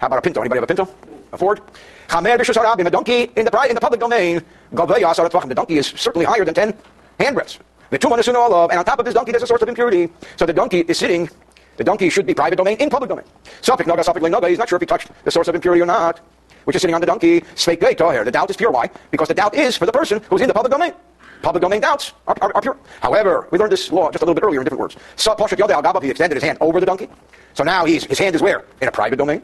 How 0.00 0.06
about 0.06 0.18
a 0.18 0.22
pinto? 0.22 0.40
Anybody 0.40 0.60
have 0.60 0.64
a 0.64 0.66
pinto? 0.66 0.88
A 1.32 1.36
Ford? 1.36 1.60
Chamer 2.08 2.38
b'shus 2.38 2.54
harabim, 2.54 2.86
a 2.86 2.90
donkey 2.90 3.30
in 3.36 3.44
the, 3.44 3.66
in 3.68 3.74
the 3.74 3.80
public 3.80 4.00
domain. 4.00 4.42
The 4.72 5.54
donkey 5.54 5.76
is 5.76 5.88
certainly 5.88 6.24
higher 6.24 6.44
than 6.44 6.54
10 6.54 6.74
handbreadths. 7.20 7.58
The 7.90 7.98
two 7.98 8.08
of, 8.08 8.70
and 8.70 8.78
on 8.78 8.84
top 8.84 8.98
of 8.98 9.04
this 9.04 9.12
donkey 9.12 9.32
there's 9.32 9.42
a 9.42 9.46
source 9.46 9.60
of 9.60 9.68
impurity. 9.68 10.08
So 10.36 10.46
the 10.46 10.54
donkey 10.54 10.80
is 10.80 10.96
sitting, 10.96 11.28
the 11.76 11.84
donkey 11.84 12.08
should 12.08 12.24
be 12.24 12.32
private 12.32 12.56
domain 12.56 12.78
in 12.78 12.88
public 12.88 13.10
domain. 13.10 13.26
Sophic 13.60 13.84
noga, 13.84 14.02
sophic 14.02 14.22
noga, 14.22 14.48
he's 14.48 14.58
not 14.58 14.70
sure 14.70 14.76
if 14.76 14.80
he 14.80 14.86
touched 14.86 15.10
the 15.24 15.30
source 15.30 15.48
of 15.48 15.54
impurity 15.54 15.82
or 15.82 15.86
not, 15.86 16.20
which 16.64 16.76
is 16.76 16.80
sitting 16.80 16.94
on 16.94 17.02
the 17.02 17.06
donkey. 17.06 17.42
Sveik 17.54 17.80
here. 18.12 18.24
The 18.24 18.30
doubt 18.30 18.48
is 18.48 18.56
pure. 18.56 18.70
Why? 18.70 18.88
Because 19.10 19.28
the 19.28 19.34
doubt 19.34 19.54
is 19.54 19.76
for 19.76 19.84
the 19.84 19.92
person 19.92 20.22
who's 20.30 20.40
in 20.40 20.48
the 20.48 20.54
public 20.54 20.72
domain. 20.72 20.94
Public 21.42 21.60
domain 21.60 21.80
doubts 21.82 22.12
are, 22.26 22.36
are, 22.40 22.52
are 22.54 22.62
pure. 22.62 22.78
However, 23.00 23.48
we 23.50 23.58
learned 23.58 23.72
this 23.72 23.92
law 23.92 24.10
just 24.10 24.22
a 24.22 24.24
little 24.24 24.34
bit 24.34 24.44
earlier 24.44 24.60
in 24.60 24.64
different 24.64 24.80
words. 24.80 24.96
So 25.16 25.34
Poshak 25.34 25.58
Yodel 25.58 26.00
he 26.00 26.10
extended 26.10 26.36
his 26.36 26.44
hand 26.44 26.58
over 26.60 26.80
the 26.80 26.86
donkey. 26.86 27.08
So 27.54 27.64
now 27.64 27.84
he's, 27.84 28.04
his 28.04 28.18
hand 28.18 28.34
is 28.34 28.40
where? 28.40 28.64
In 28.80 28.88
a 28.88 28.92
private 28.92 29.16
domain. 29.16 29.42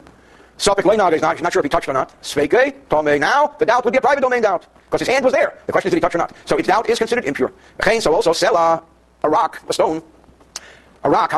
Sopik 0.57 0.83
Leinaga 0.83 1.13
is 1.13 1.21
not, 1.21 1.41
not 1.41 1.53
sure 1.53 1.59
if 1.59 1.65
he 1.65 1.69
touched 1.69 1.87
or 1.87 1.93
not. 1.93 2.19
Sveike, 2.21 2.73
Tome, 2.89 3.19
now, 3.19 3.55
the 3.59 3.65
doubt 3.65 3.85
would 3.85 3.91
be 3.91 3.97
a 3.97 4.01
private 4.01 4.21
domain 4.21 4.41
doubt. 4.41 4.65
Because 4.85 5.01
his 5.01 5.07
hand 5.07 5.23
was 5.23 5.33
there. 5.33 5.57
The 5.65 5.71
question 5.71 5.89
is, 5.89 5.91
did 5.91 5.97
he 5.97 6.01
touch 6.01 6.15
or 6.15 6.17
not? 6.17 6.33
So 6.45 6.57
its 6.57 6.67
doubt 6.67 6.89
is 6.89 6.97
considered 6.97 7.25
impure. 7.25 7.51
So 7.99 8.13
also, 8.13 8.31
Sela, 8.31 8.83
a 9.23 9.29
rock, 9.29 9.61
a 9.69 9.73
stone, 9.73 10.01
a 11.07 11.09
rock, 11.09 11.33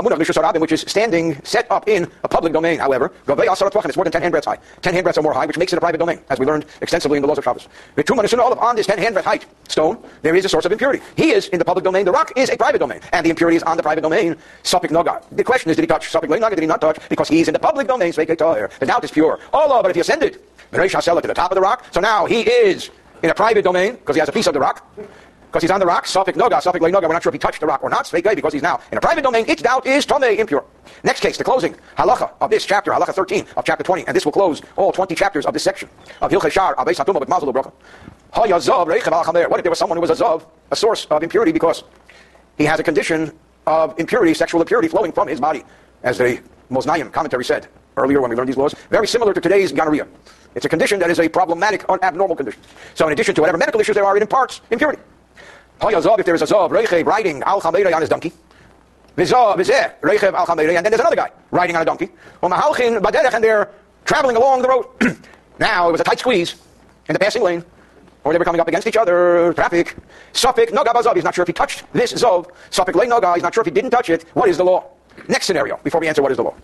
which 0.60 0.72
is 0.72 0.82
standing, 0.82 1.40
set 1.44 1.72
up 1.72 1.88
in 1.88 2.10
a 2.24 2.28
public 2.28 2.52
domain, 2.54 2.80
however, 2.80 3.14
it's 3.28 3.96
more 3.96 4.04
than 4.04 4.12
10 4.12 4.22
handbreadths 4.22 4.46
high. 4.46 4.58
10 4.82 4.94
handbreadths 4.94 5.18
or 5.18 5.22
more 5.22 5.34
high, 5.34 5.46
which 5.46 5.58
makes 5.58 5.72
it 5.72 5.78
a 5.78 5.80
private 5.80 6.00
domain, 6.00 6.20
as 6.30 6.40
we 6.40 6.46
learned 6.46 6.66
extensively 6.82 7.18
in 7.18 7.22
the 7.22 7.28
laws 7.28 7.38
of 7.38 7.44
Shabbos. 7.44 7.68
On 7.98 8.76
this 8.76 8.88
10 8.88 8.98
handbreadth 8.98 9.24
height 9.24 9.46
stone, 9.68 10.04
there 10.22 10.36
is 10.36 10.44
a 10.46 10.50
source 10.50 10.66
of 10.66 10.72
impurity. 10.72 11.04
He 11.16 11.32
is 11.32 11.48
in 11.50 11.60
the 11.60 11.66
public 11.66 11.86
domain, 11.86 12.06
the 12.06 12.12
rock 12.12 12.32
is 12.36 12.50
a 12.50 12.58
private 12.58 12.80
domain, 12.80 13.00
and 13.14 13.26
the 13.26 13.30
impurity 13.30 13.58
is 13.58 13.64
on 13.64 13.78
the 13.78 13.84
private 13.84 14.02
domain. 14.02 14.36
Sopik 14.64 14.90
Noga. 14.90 15.24
The 15.32 15.44
question 15.44 15.70
is, 15.70 15.76
did 15.78 15.84
he 15.84 15.88
touch 15.88 16.12
Sopik 16.12 16.30
Noga? 16.30 16.50
Did 16.50 16.60
he 16.60 16.66
not 16.66 16.82
touch? 16.82 16.98
Because 17.08 17.30
he's 17.30 17.48
in 17.48 17.54
the 17.54 17.60
public 17.60 17.88
domain, 17.88 18.12
The 18.12 18.86
doubt 18.86 19.04
is 19.04 19.12
pure. 19.12 19.40
Allah, 19.54 19.82
but 19.84 19.90
if 19.92 19.96
he 19.96 20.02
ascended, 20.02 20.42
to 20.72 20.78
the 20.78 21.34
top 21.34 21.52
of 21.52 21.56
the 21.56 21.62
rock, 21.62 21.86
so 21.92 22.00
now 22.00 22.26
he 22.26 22.42
is 22.42 22.90
in 23.22 23.30
a 23.30 23.34
private 23.34 23.64
domain, 23.64 23.94
because 23.94 24.16
he 24.16 24.20
has 24.20 24.30
a 24.30 24.32
piece 24.32 24.48
of 24.48 24.54
the 24.54 24.60
rock, 24.60 24.86
because 25.50 25.64
he's 25.64 25.72
on 25.72 25.80
the 25.80 25.86
rock, 25.86 26.06
Safik 26.06 26.36
Noga, 26.36 26.62
Safik 26.62 26.80
Noga, 26.80 27.02
we're 27.02 27.14
not 27.14 27.24
sure 27.24 27.32
if 27.32 27.34
he 27.34 27.40
touched 27.40 27.60
the 27.60 27.66
rock 27.66 27.82
or 27.82 27.90
not, 27.90 28.06
Sveke, 28.06 28.36
because 28.36 28.54
he's 28.54 28.62
now 28.62 28.80
in 28.92 29.00
a 29.00 29.02
private 29.02 29.24
domain, 29.24 29.46
its 29.48 29.64
doubt 29.64 29.88
is 29.88 30.06
Tome, 30.06 30.24
impure. 30.24 30.64
Next 31.04 31.22
case, 31.22 31.38
the 31.38 31.44
closing, 31.44 31.76
halacha 31.98 32.32
of 32.40 32.52
this 32.52 32.68
chapter, 32.68 32.92
halacha 32.92 33.16
13 33.16 33.48
of 33.58 33.66
chapter 33.66 33.84
20, 33.84 34.06
and 34.06 34.16
this 34.16 34.26
will 34.26 34.32
close 34.32 34.62
all 34.76 34.92
20 34.92 35.16
chapters 35.16 35.48
of 35.48 35.54
this 35.54 35.64
section 35.64 35.90
of 36.22 36.30
Hilchei 36.30 36.52
Shar, 36.52 36.76
Abeis 36.76 37.04
Hatuma, 37.04 37.20
with 37.20 37.30
Mazel 37.30 37.52
Bracha. 37.52 37.72
What 38.32 39.60
if 39.60 39.64
there 39.64 39.72
was 39.72 39.80
someone 39.80 39.98
who 39.98 40.02
was 40.02 40.12
a 40.12 40.24
zav, 40.24 40.46
a 40.70 40.76
source 40.76 41.06
of 41.06 41.24
impurity, 41.24 41.52
because 41.52 41.84
he 42.60 42.66
has 42.66 42.80
a 42.80 42.84
condition 42.84 43.32
of 43.66 44.00
impurity, 44.00 44.36
sexual 44.36 44.62
impurity 44.62 44.88
flowing 44.88 45.12
from 45.12 45.28
his 45.28 45.40
body, 45.40 45.64
as 46.04 46.20
the 46.20 46.40
Moznayim 46.70 47.12
commentary 47.12 47.44
said 47.44 47.68
earlier 47.98 48.22
when 48.22 48.30
we 48.30 48.36
learned 48.36 48.50
these 48.50 48.58
laws, 48.58 48.76
very 48.92 49.08
similar 49.08 49.34
to 49.34 49.42
today's 49.42 49.72
gonorrhea. 49.72 50.08
It's 50.54 50.66
a 50.66 50.70
condition 50.70 51.00
that 51.00 51.10
is 51.10 51.20
a 51.20 51.28
problematic 51.28 51.90
or 51.90 52.04
abnormal 52.06 52.36
condition. 52.36 52.62
So 52.94 53.08
in 53.08 53.14
addition 53.14 53.34
to 53.34 53.42
whatever 53.42 53.58
medical 53.58 53.82
issues 53.82 53.96
there 53.96 54.06
are, 54.06 54.16
it 54.16 54.22
imparts 54.22 54.62
impurity. 54.70 55.02
If 55.82 56.26
there 56.26 56.36
is 56.36 56.42
a 56.42 56.46
Zav, 56.46 56.70
Reichev, 56.70 57.06
riding 57.06 57.42
Al 57.44 57.62
Chameirei 57.62 57.94
on 57.94 58.02
his 58.02 58.10
donkey, 58.10 58.34
Vizeh, 59.16 60.00
Reichev 60.02 60.34
Al 60.34 60.46
Chameirei, 60.46 60.76
and 60.76 60.86
then 60.86 60.92
there's 60.92 61.00
another 61.00 61.16
guy 61.16 61.32
riding 61.52 61.76
on 61.76 61.82
a 61.82 61.86
donkey, 61.86 62.10
Umahalchin, 62.44 63.02
Baderech, 63.02 63.34
and 63.34 63.44
they're 63.44 63.70
traveling 64.06 64.36
along 64.36 64.62
the 64.62 64.68
road. 64.68 64.86
now, 65.60 65.88
it 65.90 65.92
was 65.92 66.02
a 66.02 66.04
tight 66.04 66.20
squeeze 66.20 66.56
in 67.08 67.14
the 67.14 67.20
passing 67.20 67.44
lane, 67.44 67.64
or 68.24 68.34
they 68.34 68.40
were 68.40 68.46
coming 68.46 68.60
up 68.60 68.68
against 68.68 68.88
each 68.88 68.98
other, 68.98 69.54
traffic. 69.54 69.96
Safik, 70.34 70.70
Noga 70.70 70.94
Bazav, 70.94 71.16
he's 71.16 71.24
not 71.24 71.34
sure 71.34 71.44
if 71.44 71.48
he 71.48 71.54
touched 71.54 71.86
this 71.94 72.14
Zav. 72.14 72.50
Safik, 72.72 72.96
Lay 72.96 73.08
Noga, 73.08 73.34
he's 73.36 73.44
not 73.44 73.54
sure 73.54 73.62
if 73.62 73.66
he 73.68 73.72
didn't 73.72 73.92
touch 73.92 74.10
it. 74.10 74.26
What 74.34 74.50
is 74.50 74.58
the 74.58 74.66
law? 74.66 74.86
Next 75.28 75.46
scenario, 75.46 75.78
before 75.84 76.02
we 76.02 76.08
answer 76.08 76.22
what 76.22 76.32
is 76.32 76.38
the 76.38 76.44
law. 76.44 76.56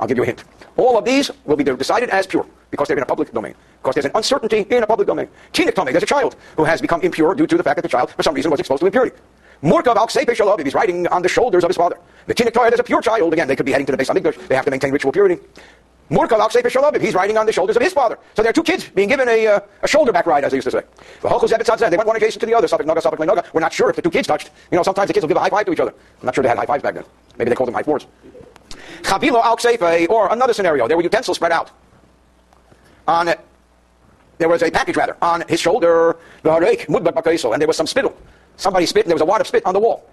I'll 0.00 0.06
give 0.06 0.16
you 0.16 0.22
a 0.22 0.26
hint. 0.26 0.44
All 0.76 0.96
of 0.96 1.04
these 1.04 1.30
will 1.44 1.56
be 1.56 1.64
decided 1.64 2.10
as 2.10 2.26
pure 2.26 2.46
because 2.70 2.88
they're 2.88 2.96
in 2.96 3.02
a 3.02 3.06
public 3.06 3.32
domain. 3.32 3.54
Because 3.82 3.94
there's 3.94 4.06
an 4.06 4.12
uncertainty 4.14 4.66
in 4.70 4.82
a 4.82 4.86
public 4.86 5.08
domain. 5.08 5.28
Tinik 5.52 5.74
Tomei, 5.74 5.90
there's 5.90 6.02
a 6.02 6.06
child 6.06 6.36
who 6.56 6.64
has 6.64 6.80
become 6.80 7.00
impure 7.02 7.34
due 7.34 7.46
to 7.46 7.56
the 7.56 7.62
fact 7.62 7.76
that 7.76 7.82
the 7.82 7.88
child, 7.88 8.10
for 8.10 8.22
some 8.22 8.34
reason, 8.34 8.50
was 8.50 8.60
exposed 8.60 8.80
to 8.80 8.86
impurity. 8.86 9.16
Murkav 9.62 9.96
al 9.96 10.06
Shalov, 10.06 10.62
he's 10.62 10.74
riding 10.74 11.06
on 11.08 11.22
the 11.22 11.28
shoulders 11.28 11.64
of 11.64 11.70
his 11.70 11.76
father. 11.76 11.98
The 12.26 12.34
Tinik 12.34 12.52
Torah, 12.52 12.70
there's 12.70 12.80
a 12.80 12.84
pure 12.84 13.00
child. 13.00 13.32
Again, 13.32 13.48
they 13.48 13.56
could 13.56 13.66
be 13.66 13.72
heading 13.72 13.86
to 13.86 13.92
the 13.92 13.98
Beis 13.98 14.08
Hamikdash. 14.08 14.46
They 14.46 14.54
have 14.54 14.64
to 14.64 14.70
maintain 14.70 14.92
ritual 14.92 15.10
purity. 15.10 15.42
Murkav 16.10 16.38
al 16.38 16.48
Shalov, 16.48 17.00
he's 17.00 17.14
riding 17.14 17.36
on 17.36 17.44
the 17.44 17.52
shoulders 17.52 17.76
of 17.76 17.82
his 17.82 17.92
father. 17.92 18.18
So 18.34 18.42
there 18.42 18.50
are 18.50 18.52
two 18.52 18.62
kids 18.62 18.88
being 18.88 19.08
given 19.08 19.28
a, 19.28 19.46
uh, 19.46 19.60
a 19.82 19.88
shoulder 19.88 20.12
back 20.12 20.26
ride, 20.26 20.44
as 20.44 20.52
they 20.52 20.56
used 20.56 20.66
to 20.66 20.70
say. 20.70 20.82
The 21.20 21.88
They 21.90 21.96
went 21.96 22.06
one 22.06 22.16
adjacent 22.16 22.40
to 22.40 22.46
the 22.46 22.54
other. 22.54 23.46
We're 23.52 23.60
not 23.60 23.72
sure 23.72 23.90
if 23.90 23.96
the 23.96 24.02
two 24.02 24.10
kids 24.10 24.28
touched. 24.28 24.50
You 24.70 24.76
know, 24.76 24.82
sometimes 24.82 25.08
the 25.08 25.14
kids 25.14 25.24
will 25.24 25.28
give 25.28 25.36
a 25.36 25.40
high 25.40 25.50
five 25.50 25.66
to 25.66 25.72
each 25.72 25.80
other. 25.80 25.92
I'm 26.20 26.26
not 26.26 26.34
sure 26.34 26.42
they 26.42 26.48
had 26.48 26.56
high 26.56 26.66
fives 26.66 26.82
back 26.82 26.94
then. 26.94 27.04
Maybe 27.36 27.50
they 27.50 27.56
called 27.56 27.68
them 27.68 27.74
high 27.74 27.82
fours. 27.82 28.06
Chavilo 29.02 29.42
al 29.42 29.56
or 30.10 30.32
another 30.32 30.52
scenario. 30.52 30.88
There 30.88 30.96
were 30.96 31.02
utensils 31.02 31.36
spread 31.36 31.52
out. 31.52 31.70
On 33.06 33.34
there 34.38 34.48
was 34.48 34.62
a 34.62 34.70
package 34.70 34.96
rather 34.96 35.16
on 35.20 35.42
his 35.48 35.60
shoulder, 35.60 36.16
and 36.44 37.60
there 37.60 37.66
was 37.66 37.76
some 37.76 37.86
spittle. 37.86 38.16
Somebody 38.56 38.86
spit, 38.86 39.04
and 39.04 39.10
there 39.10 39.16
was 39.16 39.22
a 39.22 39.26
wad 39.26 39.40
of 39.40 39.46
spit 39.46 39.64
on 39.66 39.74
the 39.74 39.80
wall. 39.80 40.08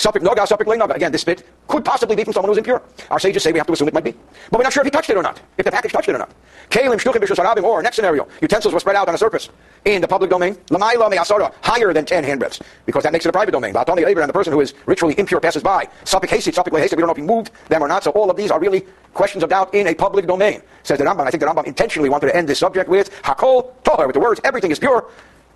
Safik 0.00 0.22
noga, 0.22 0.46
Safik 0.46 0.64
noga. 0.64 0.94
Again, 0.96 1.12
this 1.12 1.20
spit 1.20 1.46
could 1.68 1.84
possibly 1.84 2.16
be 2.16 2.24
from 2.24 2.32
someone 2.32 2.48
who's 2.48 2.56
impure. 2.56 2.80
Our 3.10 3.18
sages 3.18 3.42
say 3.42 3.52
we 3.52 3.58
have 3.58 3.66
to 3.66 3.74
assume 3.74 3.88
it 3.88 3.92
might 3.92 4.02
be. 4.02 4.14
But 4.50 4.58
we're 4.58 4.62
not 4.62 4.72
sure 4.72 4.80
if 4.80 4.86
he 4.86 4.90
touched 4.90 5.10
it 5.10 5.16
or 5.18 5.22
not, 5.22 5.38
if 5.58 5.64
the 5.66 5.70
package 5.70 5.92
touched 5.92 6.08
it 6.08 6.14
or 6.14 6.18
not. 6.18 6.30
Kalim, 6.70 6.98
shtuchim, 6.98 7.20
bishus 7.20 7.62
or 7.62 7.82
next 7.82 7.96
scenario, 7.96 8.26
utensils 8.40 8.72
were 8.72 8.80
spread 8.80 8.96
out 8.96 9.08
on 9.08 9.14
a 9.14 9.18
surface 9.18 9.50
in 9.84 10.00
the 10.00 10.08
public 10.08 10.30
domain. 10.30 10.54
Lamaila 10.70 11.10
me'asara, 11.10 11.52
higher 11.60 11.92
than 11.92 12.06
10 12.06 12.24
handbreadths, 12.24 12.62
because 12.86 13.02
that 13.02 13.12
makes 13.12 13.26
it 13.26 13.28
a 13.28 13.32
private 13.32 13.52
domain. 13.52 13.74
Vatoni 13.74 14.06
and 14.06 14.28
the 14.28 14.32
person 14.32 14.54
who 14.54 14.62
is 14.62 14.72
ritually 14.86 15.14
impure 15.18 15.38
passes 15.38 15.62
by. 15.62 15.86
Safik 16.04 16.30
hasid, 16.30 16.54
Safik 16.54 16.72
we 16.72 16.80
don't 16.80 17.00
know 17.00 17.10
if 17.10 17.16
he 17.18 17.22
moved 17.22 17.50
them 17.68 17.82
or 17.82 17.88
not, 17.88 18.02
so 18.02 18.10
all 18.12 18.30
of 18.30 18.38
these 18.38 18.50
are 18.50 18.58
really 18.58 18.86
questions 19.12 19.44
of 19.44 19.50
doubt 19.50 19.74
in 19.74 19.86
a 19.86 19.94
public 19.94 20.26
domain. 20.26 20.62
Says 20.82 20.98
the 20.98 21.04
Rambam, 21.04 21.26
I 21.26 21.30
think 21.30 21.42
the 21.42 21.46
Rambam 21.46 21.66
intentionally 21.66 22.08
wanted 22.08 22.28
to 22.28 22.36
end 22.36 22.48
this 22.48 22.58
subject 22.58 22.88
with 22.88 23.10
Hakol 23.22 23.74
Tohar, 23.82 24.06
with 24.06 24.14
the 24.14 24.20
words, 24.20 24.40
everything 24.44 24.70
is 24.70 24.78
pure, 24.78 25.10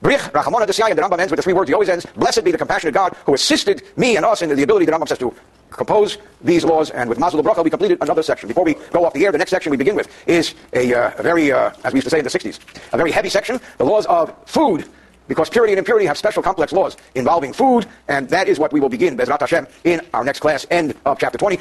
Brich, 0.05 0.21
Rachamona 0.33 0.67
Desiyah, 0.67 0.95
the 0.95 1.01
Rambam 1.01 1.19
ends 1.19 1.31
with 1.31 1.39
the 1.39 1.43
three 1.43 1.55
words 1.55 1.71
he 1.71 1.73
always 1.73 1.89
ends, 1.89 2.05
Blessed 2.15 2.45
be 2.45 2.51
the 2.53 2.59
compassionate 2.59 2.93
God 2.93 3.17
who 3.25 3.33
assisted 3.33 3.83
me 3.97 4.17
and 4.17 4.27
us 4.27 4.43
in 4.43 4.55
the 4.55 4.63
ability, 4.63 4.85
the 4.85 4.93
Rambam 4.93 5.09
says, 5.09 5.17
to 5.17 5.35
compose 5.71 6.19
these 6.43 6.63
laws. 6.63 6.91
And 6.91 7.09
with 7.09 7.19
Mazel 7.19 7.43
Bracha, 7.43 7.65
we 7.65 7.71
completed 7.71 7.97
another 8.03 8.23
section. 8.23 8.47
Before 8.47 8.65
we 8.65 8.75
go 8.93 9.07
off 9.07 9.15
the 9.15 9.25
air, 9.25 9.33
the 9.33 9.39
next 9.39 9.51
section 9.51 9.71
we 9.71 9.79
begin 9.79 9.97
with 9.97 10.11
is 10.29 10.55
a, 10.75 10.93
uh, 10.93 11.13
a 11.17 11.23
very, 11.23 11.51
uh, 11.51 11.71
as 11.85 11.95
we 11.95 12.01
used 12.01 12.05
to 12.05 12.11
say 12.11 12.19
in 12.19 12.25
the 12.25 12.29
60s, 12.31 12.61
a 12.93 12.99
very 12.99 13.13
heavy 13.13 13.31
section, 13.31 13.59
the 13.79 13.85
laws 13.85 14.05
of 14.05 14.31
food. 14.45 14.87
Because 15.27 15.49
purity 15.49 15.73
and 15.73 15.79
impurity 15.79 16.05
have 16.05 16.19
special 16.19 16.43
complex 16.43 16.71
laws 16.71 16.99
involving 17.15 17.55
food, 17.55 17.87
and 18.09 18.29
that 18.29 18.47
is 18.47 18.59
what 18.59 18.75
we 18.75 18.81
will 18.81 18.91
begin, 18.91 19.17
Bezrat 19.17 19.41
Hashem, 19.41 19.67
in 19.85 20.03
our 20.13 20.23
next 20.23 20.41
class, 20.41 20.67
end 20.71 20.95
of 21.07 21.19
chapter 21.19 21.39
20. 21.39 21.59